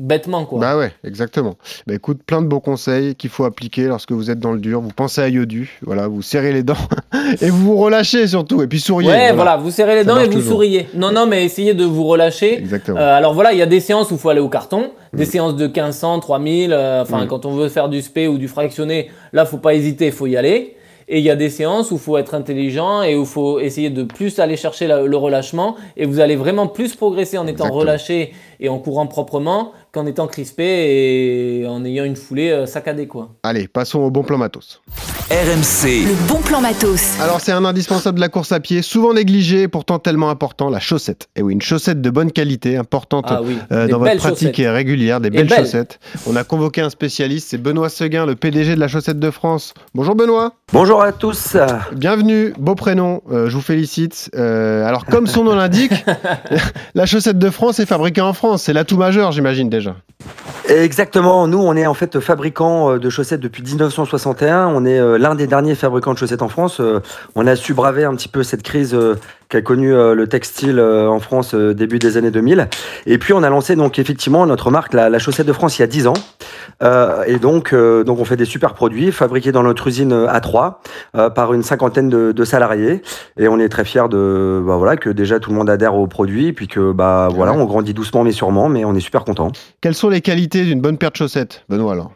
bêtement 0.04 0.46
quoi. 0.46 0.60
Bah 0.60 0.78
ouais, 0.78 0.92
exactement. 1.04 1.56
Bah 1.88 1.94
écoute, 1.96 2.22
plein 2.26 2.42
de 2.42 2.48
beaux 2.48 2.60
conseils 2.60 3.16
qu'il 3.16 3.30
faut 3.30 3.46
appliquer 3.46 3.84
lorsque 3.86 4.12
vous 4.12 4.30
êtes 4.30 4.40
dans 4.40 4.52
le 4.52 4.60
dur. 4.60 4.82
Vous 4.82 4.90
pensez 4.96 5.22
à 5.22 5.30
Yodu, 5.30 5.80
voilà, 5.86 6.08
vous 6.08 6.22
serrez 6.22 6.52
les 6.54 6.64
dents 6.64 6.76
et 7.42 7.50
vous 7.50 7.64
vous 7.64 7.78
relâchez 7.78 8.28
surtout. 8.28 8.62
Et 8.62 8.68
puis 8.68 8.80
souriez. 8.80 9.10
ouais, 9.10 9.34
voilà. 9.34 9.58
vous 9.58 9.72
serrez 9.72 9.96
les 9.96 10.04
dents 10.04 10.20
et 10.20 10.26
vous 10.28 10.34
toujours. 10.34 10.54
souriez. 10.54 10.88
Non, 10.94 11.12
non, 11.12 11.26
mais 11.26 11.46
essayez 11.46 11.74
de 11.74 11.86
vous 11.86 12.04
relâcher. 12.04 12.58
Exactement. 12.60 12.98
Euh, 13.00 13.18
alors 13.18 13.34
voilà, 13.34 13.54
il 13.54 13.58
y 13.60 13.62
a 13.64 13.66
des 13.66 13.80
séances 13.80 14.12
où 14.12 14.16
il 14.16 14.20
faut 14.20 14.30
aller 14.30 14.40
au 14.42 14.50
carton, 14.50 14.92
des 15.14 15.26
séances 15.26 15.56
de 15.56 15.66
1500, 15.68 16.20
3000. 16.20 16.74
euh, 16.74 17.02
Enfin, 17.02 17.24
Mm. 17.26 17.28
quand 17.28 17.46
on 17.46 17.52
veut 17.56 17.70
faire 17.70 17.90
du 17.90 18.02
spé 18.02 18.28
ou 18.28 18.38
du 18.38 18.48
fractionné, 18.48 19.10
là, 19.32 19.46
faut 19.46 19.58
pas 19.58 19.74
hésiter, 19.74 20.08
il 20.08 20.12
faut 20.12 20.28
y 20.28 20.36
aller. 20.38 20.76
Et 21.10 21.18
il 21.20 21.24
y 21.26 21.30
a 21.30 21.36
des 21.36 21.50
séances 21.50 21.92
où 21.92 21.96
il 21.96 22.00
faut 22.00 22.18
être 22.18 22.34
intelligent 22.34 23.04
et 23.04 23.16
où 23.18 23.22
il 23.22 23.26
faut 23.28 23.60
essayer 23.60 23.90
de 23.90 24.04
plus 24.04 24.40
aller 24.40 24.56
chercher 24.56 24.88
la- 24.88 25.02
le 25.02 25.18
relâchement. 25.18 25.76
Et 25.98 26.06
vous 26.06 26.22
allez 26.22 26.38
vraiment 26.38 26.68
plus 26.68 26.96
progresser 26.96 27.38
en 27.38 27.44
étant 27.44 27.66
Exactement. 27.66 27.80
relâché 27.80 28.34
et 28.60 28.70
en 28.70 28.80
courant 28.80 29.08
proprement 29.08 29.72
qu'en 29.92 30.06
étant 30.06 30.28
crispé 30.28 30.64
et 31.62 31.68
en 31.68 31.84
ayant 31.86 32.04
une 32.04 32.16
foulée 32.16 32.50
euh, 32.52 32.66
saccadée. 32.66 33.08
Quoi. 33.08 33.30
Allez, 33.44 33.68
passons 33.68 34.00
au 34.00 34.12
bon 34.12 34.24
plan 34.24 34.38
matos. 34.38 34.82
RMC, 35.32 36.06
Le 36.06 36.28
bon 36.28 36.42
plan 36.42 36.62
matos. 36.62 37.20
Alors 37.20 37.40
c'est 37.40 37.52
un 37.54 37.66
indispensable 37.66 38.18
de 38.18 38.22
la 38.22 38.30
course 38.30 38.52
à 38.52 38.60
pied, 38.60 38.82
souvent 38.82 39.14
négligé, 39.14 39.68
pourtant 39.68 39.98
tellement 39.98 40.30
important, 40.30 40.70
la 40.70 40.80
chaussette. 40.80 41.28
Et 41.36 41.42
oui, 41.42 41.54
une 41.54 41.62
chaussette 41.62 42.02
de 42.02 42.10
bonne 42.10 42.32
qualité, 42.32 42.78
importante 42.78 43.26
Ah 43.30 43.42
oui, 43.42 43.58
euh, 43.72 43.88
dans 43.88 44.00
votre 44.00 44.16
pratique 44.18 44.58
régulière, 44.58 45.22
des 45.22 45.30
belles 45.30 45.48
belles. 45.48 45.60
chaussettes. 45.60 46.00
On 46.28 46.36
a 46.36 46.44
convoqué 46.44 46.82
un 46.82 46.90
spécialiste, 46.90 47.50
c'est 47.50 47.58
Benoît 47.58 47.90
Seguin, 47.90 48.26
le 48.26 48.36
PDG 48.36 48.76
de 48.76 48.80
la 48.80 48.88
chaussette 48.88 49.18
de 49.20 49.32
France. 49.32 49.74
Bonjour 49.96 50.14
Benoît, 50.16 50.54
Bonjour 50.72 51.02
à 51.02 51.12
tous. 51.12 51.56
bienvenue, 51.96 52.54
beau 52.60 52.76
prénom, 52.76 53.22
euh, 53.32 53.48
je 53.50 53.56
vous 53.56 53.62
félicite. 53.62 54.30
Euh, 54.36 54.86
alors 54.86 55.06
comme 55.06 55.26
son 55.28 55.44
nom 55.46 55.56
l'indique, 55.56 55.94
la 56.96 57.06
chaussette 57.06 57.40
de 57.40 57.50
France 57.50 57.80
est 57.80 57.86
fabriquée 57.86 58.22
en 58.22 58.34
France, 58.34 58.43
c'est 58.58 58.74
l'atout 58.74 58.98
majeur 58.98 59.32
j'imagine 59.32 59.70
déjà. 59.70 59.96
Exactement, 60.70 61.48
nous 61.48 61.60
on 61.60 61.76
est 61.76 61.86
en 61.86 61.94
fait 61.94 62.20
fabricant 62.20 62.94
euh, 62.94 63.00
de 63.00 63.10
chaussettes 63.10 63.42
depuis 63.42 63.64
1961. 63.64 64.68
On 64.68 64.86
est 64.86 64.98
euh, 64.98 65.18
l'un 65.18 65.36
des 65.36 65.46
derniers 65.46 65.76
fabricants 65.76 66.14
de 66.14 66.18
chaussettes 66.18 66.42
en 66.42 66.48
France. 66.48 66.80
Euh, 66.80 67.02
On 67.36 67.48
a 67.48 67.56
su 67.56 67.74
braver 67.74 68.06
un 68.06 68.16
petit 68.16 68.30
peu 68.30 68.44
cette 68.44 68.64
crise 68.64 68.98
euh, 69.54 69.60
qu'a 69.60 69.62
connue 69.62 69.94
euh, 69.94 70.16
le 70.16 70.28
textile 70.28 70.80
euh, 70.80 71.08
en 71.08 71.20
France 71.20 71.54
euh, 71.54 71.74
début 71.74 72.00
des 72.00 72.18
années 72.18 72.32
2000. 72.32 72.70
Et 73.06 73.18
puis 73.18 73.34
on 73.34 73.44
a 73.44 73.50
lancé 73.50 73.76
donc 73.76 74.00
effectivement 74.00 74.46
notre 74.46 74.72
marque, 74.72 74.94
la, 74.94 75.10
la 75.10 75.20
chaussette 75.20 75.48
de 75.48 75.54
France, 75.54 75.78
il 75.78 75.82
y 75.82 75.84
a 75.84 75.88
10 75.88 76.08
ans. 76.08 76.14
Et 77.28 77.38
donc, 77.38 77.74
donc 77.74 78.20
on 78.20 78.26
fait 78.26 78.36
des 78.36 78.46
super 78.46 78.74
produits 78.74 79.14
fabriqués 79.14 79.54
dans 79.54 79.64
notre 79.64 79.88
usine 79.88 80.14
A3 80.14 80.76
euh, 81.16 81.30
par 81.30 81.54
une 81.54 81.64
cinquantaine 81.64 82.10
de, 82.10 82.34
de 82.34 82.44
salariés. 82.44 83.02
Et 83.38 83.48
on 83.48 83.58
est 83.58 83.70
très 83.70 83.86
fiers 83.86 84.10
de 84.10 84.62
bah, 84.66 84.76
voilà 84.76 84.98
que 84.98 85.10
déjà 85.10 85.40
tout 85.40 85.50
le 85.52 85.56
monde 85.56 85.70
adhère 85.70 85.96
aux 85.96 86.08
produits, 86.08 86.52
puis 86.52 86.68
que 86.68 86.92
bah 86.92 87.30
voilà 87.34 87.54
on 87.54 87.64
grandit 87.66 87.94
doucement 87.94 88.24
mais 88.24 88.34
sûrement, 88.34 88.68
mais 88.68 88.84
on 88.84 88.96
est 88.96 89.00
super 89.00 89.24
content. 89.24 89.52
Quelles 89.80 89.96
sont 89.96 90.10
les 90.10 90.22
qualités 90.22 90.64
d'une 90.66 90.82
bonne 90.82 90.98
paire 90.98 91.12
de 91.12 91.18
chaussettes 91.18 91.64
Benoît 91.70 91.94
alors? 91.94 92.12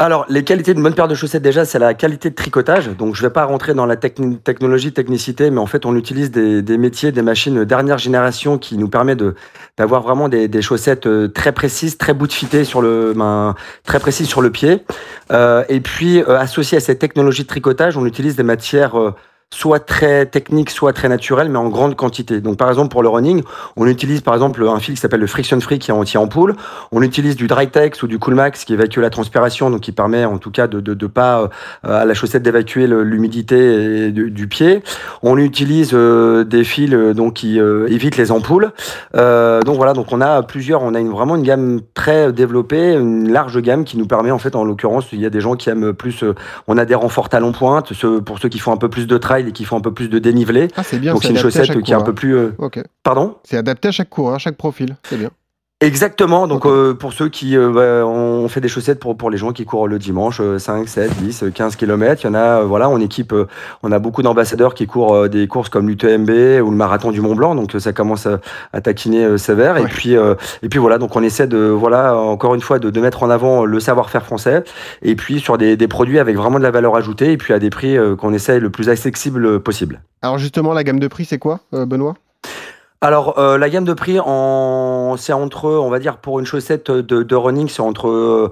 Alors, 0.00 0.26
les 0.28 0.42
qualités 0.42 0.74
d'une 0.74 0.82
bonne 0.82 0.94
paire 0.94 1.06
de 1.06 1.14
chaussettes, 1.14 1.42
déjà, 1.42 1.64
c'est 1.64 1.78
la 1.78 1.94
qualité 1.94 2.28
de 2.28 2.34
tricotage. 2.34 2.88
Donc, 2.88 3.14
je 3.14 3.22
ne 3.22 3.28
vais 3.28 3.32
pas 3.32 3.44
rentrer 3.44 3.74
dans 3.74 3.86
la 3.86 3.94
technologie, 3.94 4.92
technicité, 4.92 5.50
mais 5.50 5.60
en 5.60 5.66
fait, 5.66 5.86
on 5.86 5.94
utilise 5.94 6.32
des, 6.32 6.78
métiers, 6.78 7.12
des 7.12 7.22
machines 7.22 7.64
dernière 7.64 7.98
génération 7.98 8.58
qui 8.58 8.76
nous 8.76 8.88
permet 8.88 9.14
de 9.14 9.36
d'avoir 9.76 10.02
vraiment 10.02 10.28
des, 10.28 10.62
chaussettes 10.62 11.06
euh, 11.06 11.28
très 11.28 11.52
précises, 11.52 11.96
très 11.96 12.12
bout 12.12 12.28
sur 12.30 12.82
le, 12.82 13.12
ben, 13.14 13.54
très 13.84 14.00
précises 14.00 14.28
sur 14.28 14.42
le 14.42 14.50
pied. 14.50 14.84
Euh, 15.30 15.62
et 15.68 15.80
puis, 15.80 16.20
euh, 16.22 16.38
associé 16.40 16.78
à 16.78 16.80
cette 16.80 16.98
technologie 16.98 17.44
de 17.44 17.48
tricotage, 17.48 17.96
on 17.96 18.04
utilise 18.04 18.34
des 18.34 18.42
matières 18.42 18.94
soit 19.54 19.80
très 19.80 20.26
technique, 20.26 20.70
soit 20.70 20.92
très 20.92 21.08
naturel, 21.08 21.48
mais 21.48 21.58
en 21.58 21.68
grande 21.68 21.94
quantité. 21.94 22.40
Donc, 22.40 22.56
par 22.56 22.68
exemple, 22.68 22.90
pour 22.90 23.02
le 23.02 23.08
running, 23.08 23.42
on 23.76 23.86
utilise 23.86 24.20
par 24.20 24.34
exemple 24.34 24.66
un 24.66 24.80
fil 24.80 24.94
qui 24.94 25.00
s'appelle 25.00 25.20
le 25.20 25.26
Friction 25.26 25.60
Free 25.60 25.78
qui 25.78 25.90
est 25.90 25.94
anti-ampoule. 25.94 26.56
On 26.92 27.02
utilise 27.02 27.36
du 27.36 27.46
Drytex 27.46 28.02
ou 28.02 28.06
du 28.06 28.18
Coolmax 28.18 28.64
qui 28.64 28.72
évacue 28.72 28.98
la 28.98 29.10
transpiration, 29.10 29.70
donc 29.70 29.82
qui 29.82 29.92
permet 29.92 30.24
en 30.24 30.38
tout 30.38 30.50
cas 30.50 30.66
de 30.66 30.80
de 30.80 31.06
pas 31.06 31.50
euh, 31.84 32.00
à 32.00 32.04
la 32.04 32.14
chaussette 32.14 32.42
d'évacuer 32.42 32.86
l'humidité 32.86 34.10
du, 34.10 34.48
pied. 34.48 34.82
On 35.22 35.38
utilise 35.38 35.90
euh, 35.94 36.44
des 36.44 36.64
fils 36.64 36.92
euh, 36.92 37.14
donc 37.14 37.34
qui 37.34 37.58
évitent 37.58 38.16
les 38.16 38.30
ampoules. 38.30 38.72
donc 39.14 39.76
voilà, 39.76 39.92
donc 39.92 40.08
on 40.10 40.20
a 40.20 40.42
plusieurs, 40.42 40.82
on 40.82 40.94
a 40.94 41.00
une, 41.00 41.10
vraiment 41.10 41.36
une 41.36 41.42
gamme 41.42 41.80
très 41.94 42.32
développée, 42.32 42.94
une 42.94 43.32
large 43.32 43.60
gamme 43.60 43.84
qui 43.84 43.96
nous 43.96 44.06
permet 44.06 44.30
en 44.30 44.38
fait, 44.38 44.56
en 44.56 44.64
l'occurrence, 44.64 45.06
il 45.12 45.20
y 45.20 45.26
a 45.26 45.30
des 45.30 45.40
gens 45.40 45.54
qui 45.54 45.70
aiment 45.70 45.92
plus. 45.92 46.24
on 46.66 46.76
a 46.76 46.84
des 46.84 46.94
renforts 46.94 47.28
talons 47.28 47.52
pointe, 47.52 47.92
pour 48.24 48.38
ceux 48.38 48.48
qui 48.48 48.58
font 48.58 48.72
un 48.72 48.76
peu 48.76 48.88
plus 48.88 49.06
de 49.06 49.18
trail 49.18 49.43
et 49.48 49.52
qui 49.52 49.64
font 49.64 49.76
un 49.76 49.80
peu 49.80 49.92
plus 49.92 50.08
de 50.08 50.18
dénivelé. 50.18 50.68
Ah, 50.76 50.82
c'est 50.82 50.98
bien. 50.98 51.12
Donc 51.12 51.22
c'est 51.22 51.30
une 51.30 51.38
chaussette 51.38 51.82
qui 51.82 51.92
est 51.92 51.94
un 51.94 52.00
peu 52.00 52.14
plus. 52.14 52.36
Euh, 52.36 52.52
Pardon? 53.02 53.36
C'est 53.44 53.56
adapté 53.56 53.88
à 53.88 53.92
chaque 53.92 54.10
coureur, 54.10 54.34
à 54.34 54.38
chaque 54.38 54.56
profil. 54.56 54.96
C'est 55.04 55.16
bien. 55.18 55.30
Exactement. 55.84 56.46
Donc, 56.46 56.64
euh, 56.64 56.94
pour 56.94 57.12
ceux 57.12 57.28
qui 57.28 57.56
euh, 57.56 57.70
bah, 57.70 58.06
on 58.06 58.48
fait 58.48 58.60
des 58.60 58.68
chaussettes 58.68 58.98
pour, 59.00 59.16
pour 59.16 59.28
les 59.28 59.36
gens 59.36 59.52
qui 59.52 59.66
courent 59.66 59.86
le 59.86 59.98
dimanche, 59.98 60.40
5, 60.56 60.88
7, 60.88 61.10
10, 61.22 61.44
15 61.54 61.76
km. 61.76 62.22
Il 62.22 62.26
y 62.26 62.30
en 62.30 62.34
a, 62.34 62.60
euh, 62.60 62.64
voilà, 62.64 62.88
on 62.88 62.98
équipe, 63.00 63.34
on 63.82 63.92
a 63.92 63.98
beaucoup 63.98 64.22
d'ambassadeurs 64.22 64.74
qui 64.74 64.86
courent 64.86 65.28
des 65.28 65.46
courses 65.46 65.68
comme 65.68 65.88
l'UTMB 65.88 66.30
ou 66.64 66.70
le 66.70 66.76
marathon 66.76 67.10
du 67.10 67.20
Mont 67.20 67.34
Blanc. 67.34 67.54
Donc, 67.54 67.72
ça 67.78 67.92
commence 67.92 68.26
à, 68.72 68.80
taquiner 68.80 69.36
sévère. 69.36 69.76
Et 69.76 69.84
puis, 69.84 70.14
et 70.14 70.68
puis 70.68 70.78
voilà. 70.78 70.98
Donc, 70.98 71.16
on 71.16 71.22
essaie 71.22 71.46
de, 71.46 71.58
voilà, 71.58 72.16
encore 72.16 72.54
une 72.54 72.60
fois, 72.60 72.78
de, 72.78 72.88
de 72.88 73.00
mettre 73.00 73.22
en 73.22 73.30
avant 73.30 73.64
le 73.64 73.80
savoir-faire 73.80 74.24
français. 74.24 74.64
Et 75.02 75.16
puis, 75.16 75.40
sur 75.40 75.58
des, 75.58 75.76
des, 75.76 75.88
produits 75.88 76.18
avec 76.18 76.36
vraiment 76.36 76.58
de 76.58 76.64
la 76.64 76.70
valeur 76.70 76.96
ajoutée. 76.96 77.32
Et 77.32 77.36
puis, 77.36 77.52
à 77.52 77.58
des 77.58 77.70
prix 77.70 77.96
qu'on 78.18 78.32
essaie 78.32 78.58
le 78.58 78.70
plus 78.70 78.88
accessible 78.88 79.60
possible. 79.60 80.00
Alors, 80.22 80.38
justement, 80.38 80.72
la 80.72 80.84
gamme 80.84 81.00
de 81.00 81.08
prix, 81.08 81.24
c'est 81.24 81.38
quoi, 81.38 81.60
Benoît? 81.72 82.14
Alors, 83.04 83.38
euh, 83.38 83.58
la 83.58 83.68
gamme 83.68 83.84
de 83.84 83.92
prix, 83.92 84.18
en... 84.18 85.16
c'est 85.18 85.34
entre, 85.34 85.66
on 85.66 85.90
va 85.90 85.98
dire, 85.98 86.16
pour 86.16 86.40
une 86.40 86.46
chaussette 86.46 86.90
de, 86.90 87.22
de 87.22 87.36
running, 87.36 87.68
c'est 87.68 87.82
entre 87.82 88.50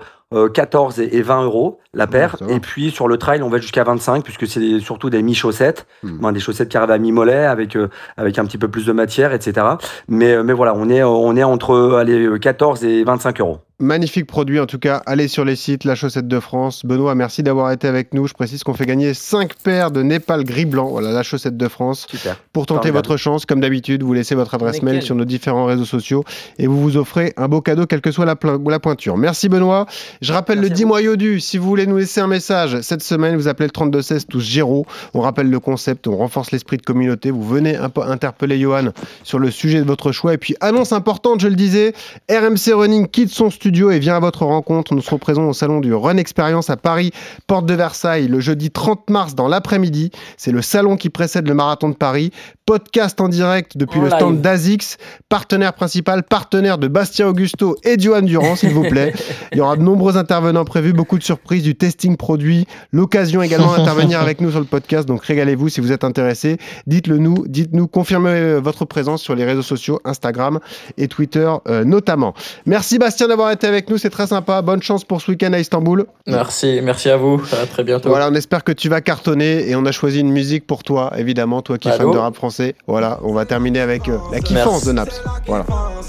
14 0.52 0.98
euh, 0.98 1.08
et 1.10 1.22
20 1.22 1.44
euros 1.44 1.78
la 1.94 2.06
paire. 2.06 2.36
et 2.48 2.58
puis 2.58 2.90
sur 2.90 3.06
le 3.06 3.18
trail, 3.18 3.42
on 3.42 3.48
va 3.48 3.58
jusqu'à 3.58 3.84
25 3.84 4.24
puisque 4.24 4.46
c'est 4.46 4.80
surtout 4.80 5.10
des 5.10 5.22
mi-chaussettes, 5.22 5.86
hmm. 6.02 6.32
des 6.32 6.40
chaussettes 6.40 6.70
qui 6.70 6.76
arrivent 6.76 6.90
à 6.90 6.98
mi-mollet 6.98 7.44
avec 7.44 7.76
euh, 7.76 7.88
avec 8.16 8.38
un 8.38 8.44
petit 8.44 8.58
peu 8.58 8.68
plus 8.68 8.86
de 8.86 8.92
matière, 8.92 9.32
etc. 9.32 9.66
Mais 10.08 10.42
mais 10.42 10.52
voilà, 10.52 10.74
on 10.74 10.88
est 10.88 11.02
on 11.02 11.36
est 11.36 11.44
entre 11.44 11.96
allez 11.98 12.28
14 12.40 12.84
et 12.84 13.04
25 13.04 13.40
euros. 13.40 13.58
Magnifique 13.82 14.28
produit 14.28 14.60
en 14.60 14.66
tout 14.66 14.78
cas. 14.78 15.02
Allez 15.06 15.26
sur 15.26 15.44
les 15.44 15.56
sites 15.56 15.82
La 15.82 15.96
Chaussette 15.96 16.28
de 16.28 16.38
France. 16.38 16.86
Benoît, 16.86 17.16
merci 17.16 17.42
d'avoir 17.42 17.72
été 17.72 17.88
avec 17.88 18.14
nous. 18.14 18.28
Je 18.28 18.32
précise 18.32 18.62
qu'on 18.62 18.74
fait 18.74 18.86
gagner 18.86 19.12
5 19.12 19.54
paires 19.54 19.90
de 19.90 20.04
Népal 20.04 20.44
gris 20.44 20.66
blanc. 20.66 20.86
Voilà, 20.86 21.10
La 21.10 21.24
Chaussette 21.24 21.56
de 21.56 21.66
France. 21.66 22.06
Super. 22.08 22.36
Pour 22.52 22.66
tenter 22.66 22.92
votre 22.92 23.16
chance, 23.16 23.44
comme 23.44 23.60
d'habitude, 23.60 24.04
vous 24.04 24.12
laissez 24.12 24.36
votre 24.36 24.54
adresse 24.54 24.82
mail 24.82 25.02
sur 25.02 25.16
nos 25.16 25.24
différents 25.24 25.64
réseaux 25.64 25.84
sociaux 25.84 26.22
et 26.58 26.68
vous 26.68 26.80
vous 26.80 26.96
offrez 26.96 27.32
un 27.36 27.48
beau 27.48 27.60
cadeau, 27.60 27.86
quelle 27.86 28.02
que 28.02 28.12
soit 28.12 28.24
la, 28.24 28.36
la 28.64 28.78
pointure. 28.78 29.16
Merci 29.16 29.48
Benoît. 29.48 29.86
Je 30.22 30.32
rappelle 30.32 30.60
le 30.60 30.70
10 30.70 30.84
mois 30.84 31.02
du. 31.16 31.40
Si 31.40 31.58
vous 31.58 31.66
voulez 31.66 31.84
nous 31.84 31.96
laisser 31.96 32.20
un 32.20 32.28
message 32.28 32.80
cette 32.82 33.02
semaine, 33.02 33.34
vous 33.34 33.48
appelez 33.48 33.66
le 33.66 33.72
3216 33.72 34.26
tous 34.28 34.38
Giro. 34.38 34.86
On 35.14 35.20
rappelle 35.20 35.50
le 35.50 35.58
concept, 35.58 36.06
on 36.06 36.16
renforce 36.16 36.52
l'esprit 36.52 36.76
de 36.76 36.82
communauté. 36.82 37.32
Vous 37.32 37.42
venez 37.42 37.74
un 37.74 37.88
peu 37.88 38.02
interpeller 38.02 38.60
Johan 38.60 38.92
sur 39.24 39.40
le 39.40 39.50
sujet 39.50 39.80
de 39.80 39.84
votre 39.84 40.12
choix. 40.12 40.32
Et 40.32 40.38
puis, 40.38 40.54
annonce 40.60 40.92
importante, 40.92 41.40
je 41.40 41.48
le 41.48 41.56
disais, 41.56 41.92
RMC 42.30 42.72
Running 42.72 43.08
quitte 43.08 43.30
son 43.30 43.50
studio 43.50 43.90
et 43.90 43.98
vient 43.98 44.14
à 44.14 44.20
votre 44.20 44.44
rencontre. 44.44 44.94
Nous 44.94 45.02
serons 45.02 45.18
présents 45.18 45.48
au 45.48 45.52
salon 45.52 45.80
du 45.80 45.92
Run 45.92 46.18
Experience 46.18 46.70
à 46.70 46.76
Paris, 46.76 47.10
porte 47.48 47.66
de 47.66 47.74
Versailles, 47.74 48.28
le 48.28 48.38
jeudi 48.38 48.70
30 48.70 49.10
mars 49.10 49.34
dans 49.34 49.48
l'après-midi. 49.48 50.12
C'est 50.36 50.52
le 50.52 50.62
salon 50.62 50.96
qui 50.96 51.10
précède 51.10 51.48
le 51.48 51.54
marathon 51.54 51.88
de 51.88 51.96
Paris. 51.96 52.30
Podcast 52.64 53.20
en 53.20 53.28
direct 53.28 53.76
depuis 53.76 53.98
le 53.98 54.08
stand 54.08 54.40
d'Azix, 54.40 54.98
partenaire 55.28 55.72
principal, 55.72 56.22
partenaire 56.22 56.78
de 56.78 56.86
Bastien 56.86 57.26
Augusto 57.26 57.76
et 57.82 57.98
Johan 57.98 58.22
Durand, 58.22 58.54
s'il 58.54 58.70
vous 58.70 58.84
plaît. 58.84 59.12
Il 59.52 59.58
y 59.58 59.60
aura 59.60 59.76
de 59.76 59.82
nombreux 59.82 60.11
intervenants 60.16 60.64
prévus, 60.64 60.92
beaucoup 60.92 61.18
de 61.18 61.22
surprises, 61.22 61.62
du 61.62 61.74
testing 61.74 62.16
produit, 62.16 62.66
l'occasion 62.92 63.42
également 63.42 63.76
d'intervenir 63.76 64.20
avec 64.20 64.40
nous 64.40 64.50
sur 64.50 64.60
le 64.60 64.66
podcast. 64.66 65.08
Donc 65.08 65.24
régalez-vous 65.24 65.68
si 65.68 65.80
vous 65.80 65.92
êtes 65.92 66.04
intéressé. 66.04 66.58
Dites-le 66.86 67.18
nous, 67.18 67.46
dites-nous, 67.46 67.86
confirmez 67.86 68.30
euh, 68.30 68.58
votre 68.58 68.84
présence 68.84 69.22
sur 69.22 69.34
les 69.34 69.44
réseaux 69.44 69.62
sociaux, 69.62 70.00
Instagram 70.04 70.60
et 70.98 71.08
Twitter 71.08 71.50
euh, 71.68 71.84
notamment. 71.84 72.34
Merci 72.66 72.98
Bastien 72.98 73.28
d'avoir 73.28 73.50
été 73.50 73.66
avec 73.66 73.88
nous 73.88 73.98
c'est 73.98 74.10
très 74.10 74.26
sympa. 74.26 74.62
Bonne 74.62 74.82
chance 74.82 75.04
pour 75.04 75.20
ce 75.20 75.30
week-end 75.30 75.52
à 75.52 75.58
Istanbul. 75.58 76.06
Merci, 76.26 76.80
merci 76.82 77.08
à 77.08 77.16
vous. 77.16 77.40
À 77.52 77.66
très 77.66 77.84
bientôt. 77.84 78.08
Voilà, 78.08 78.28
on 78.28 78.34
espère 78.34 78.64
que 78.64 78.72
tu 78.72 78.88
vas 78.88 79.00
cartonner 79.00 79.68
et 79.68 79.76
on 79.76 79.86
a 79.86 79.92
choisi 79.92 80.20
une 80.20 80.30
musique 80.30 80.66
pour 80.66 80.82
toi, 80.82 81.12
évidemment, 81.16 81.62
toi 81.62 81.78
qui 81.78 81.88
es 81.88 81.92
fan 81.92 82.10
de 82.10 82.18
rap 82.18 82.34
français. 82.34 82.74
Voilà, 82.86 83.20
on 83.22 83.32
va 83.32 83.44
terminer 83.44 83.80
avec 83.80 84.08
euh, 84.08 84.18
la 84.32 84.40
kiffance 84.40 84.84
de 84.84 84.92
Naps. 84.92 85.22
Voilà. 85.46 85.64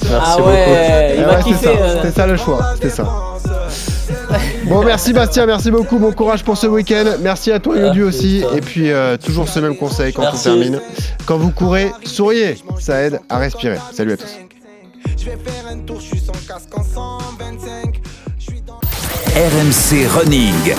Merci 0.10 0.38
ah 0.38 0.42
ouais. 0.42 0.66
Euh. 1.20 1.94
C'était 1.96 2.12
ça, 2.12 2.28
le 2.28 2.38
choix. 2.38 2.74
C'était 2.76 2.90
ça. 2.90 3.08
Bon, 4.66 4.84
merci 4.84 5.14
Bastien, 5.14 5.46
merci 5.46 5.72
beaucoup. 5.72 5.98
Bon 5.98 6.12
courage 6.12 6.44
pour 6.44 6.58
ce 6.58 6.68
week-end. 6.68 7.06
Merci 7.22 7.52
à 7.52 7.60
toi, 7.60 7.78
Yodu 7.78 8.04
aussi. 8.04 8.44
Et 8.56 8.62
puis, 8.62 8.92
euh, 8.92 9.18
toujours 9.18 9.48
ce 9.50 9.60
même 9.60 9.76
conseil 9.76 10.14
quand 10.14 10.24
on 10.34 10.38
termine. 10.38 10.80
Quand 11.26 11.38
vous 11.38 11.52
courez, 11.52 11.92
souriez. 12.06 12.56
Ça 12.80 13.02
aide 13.02 13.20
à 13.30 13.38
respirer. 13.40 13.78
Salut 13.92 14.14
à 14.14 14.18
tous. 14.18 14.38
Je 15.18 15.26
vais 15.26 15.38
faire 15.38 15.72
un 15.72 15.78
tour, 15.80 16.00
je 16.00 16.06
suis 16.08 16.20
sans 16.20 16.34
casque 16.48 16.78
en 16.78 16.84
125. 16.84 18.02
RMC 19.36 20.08
Running. 20.08 20.76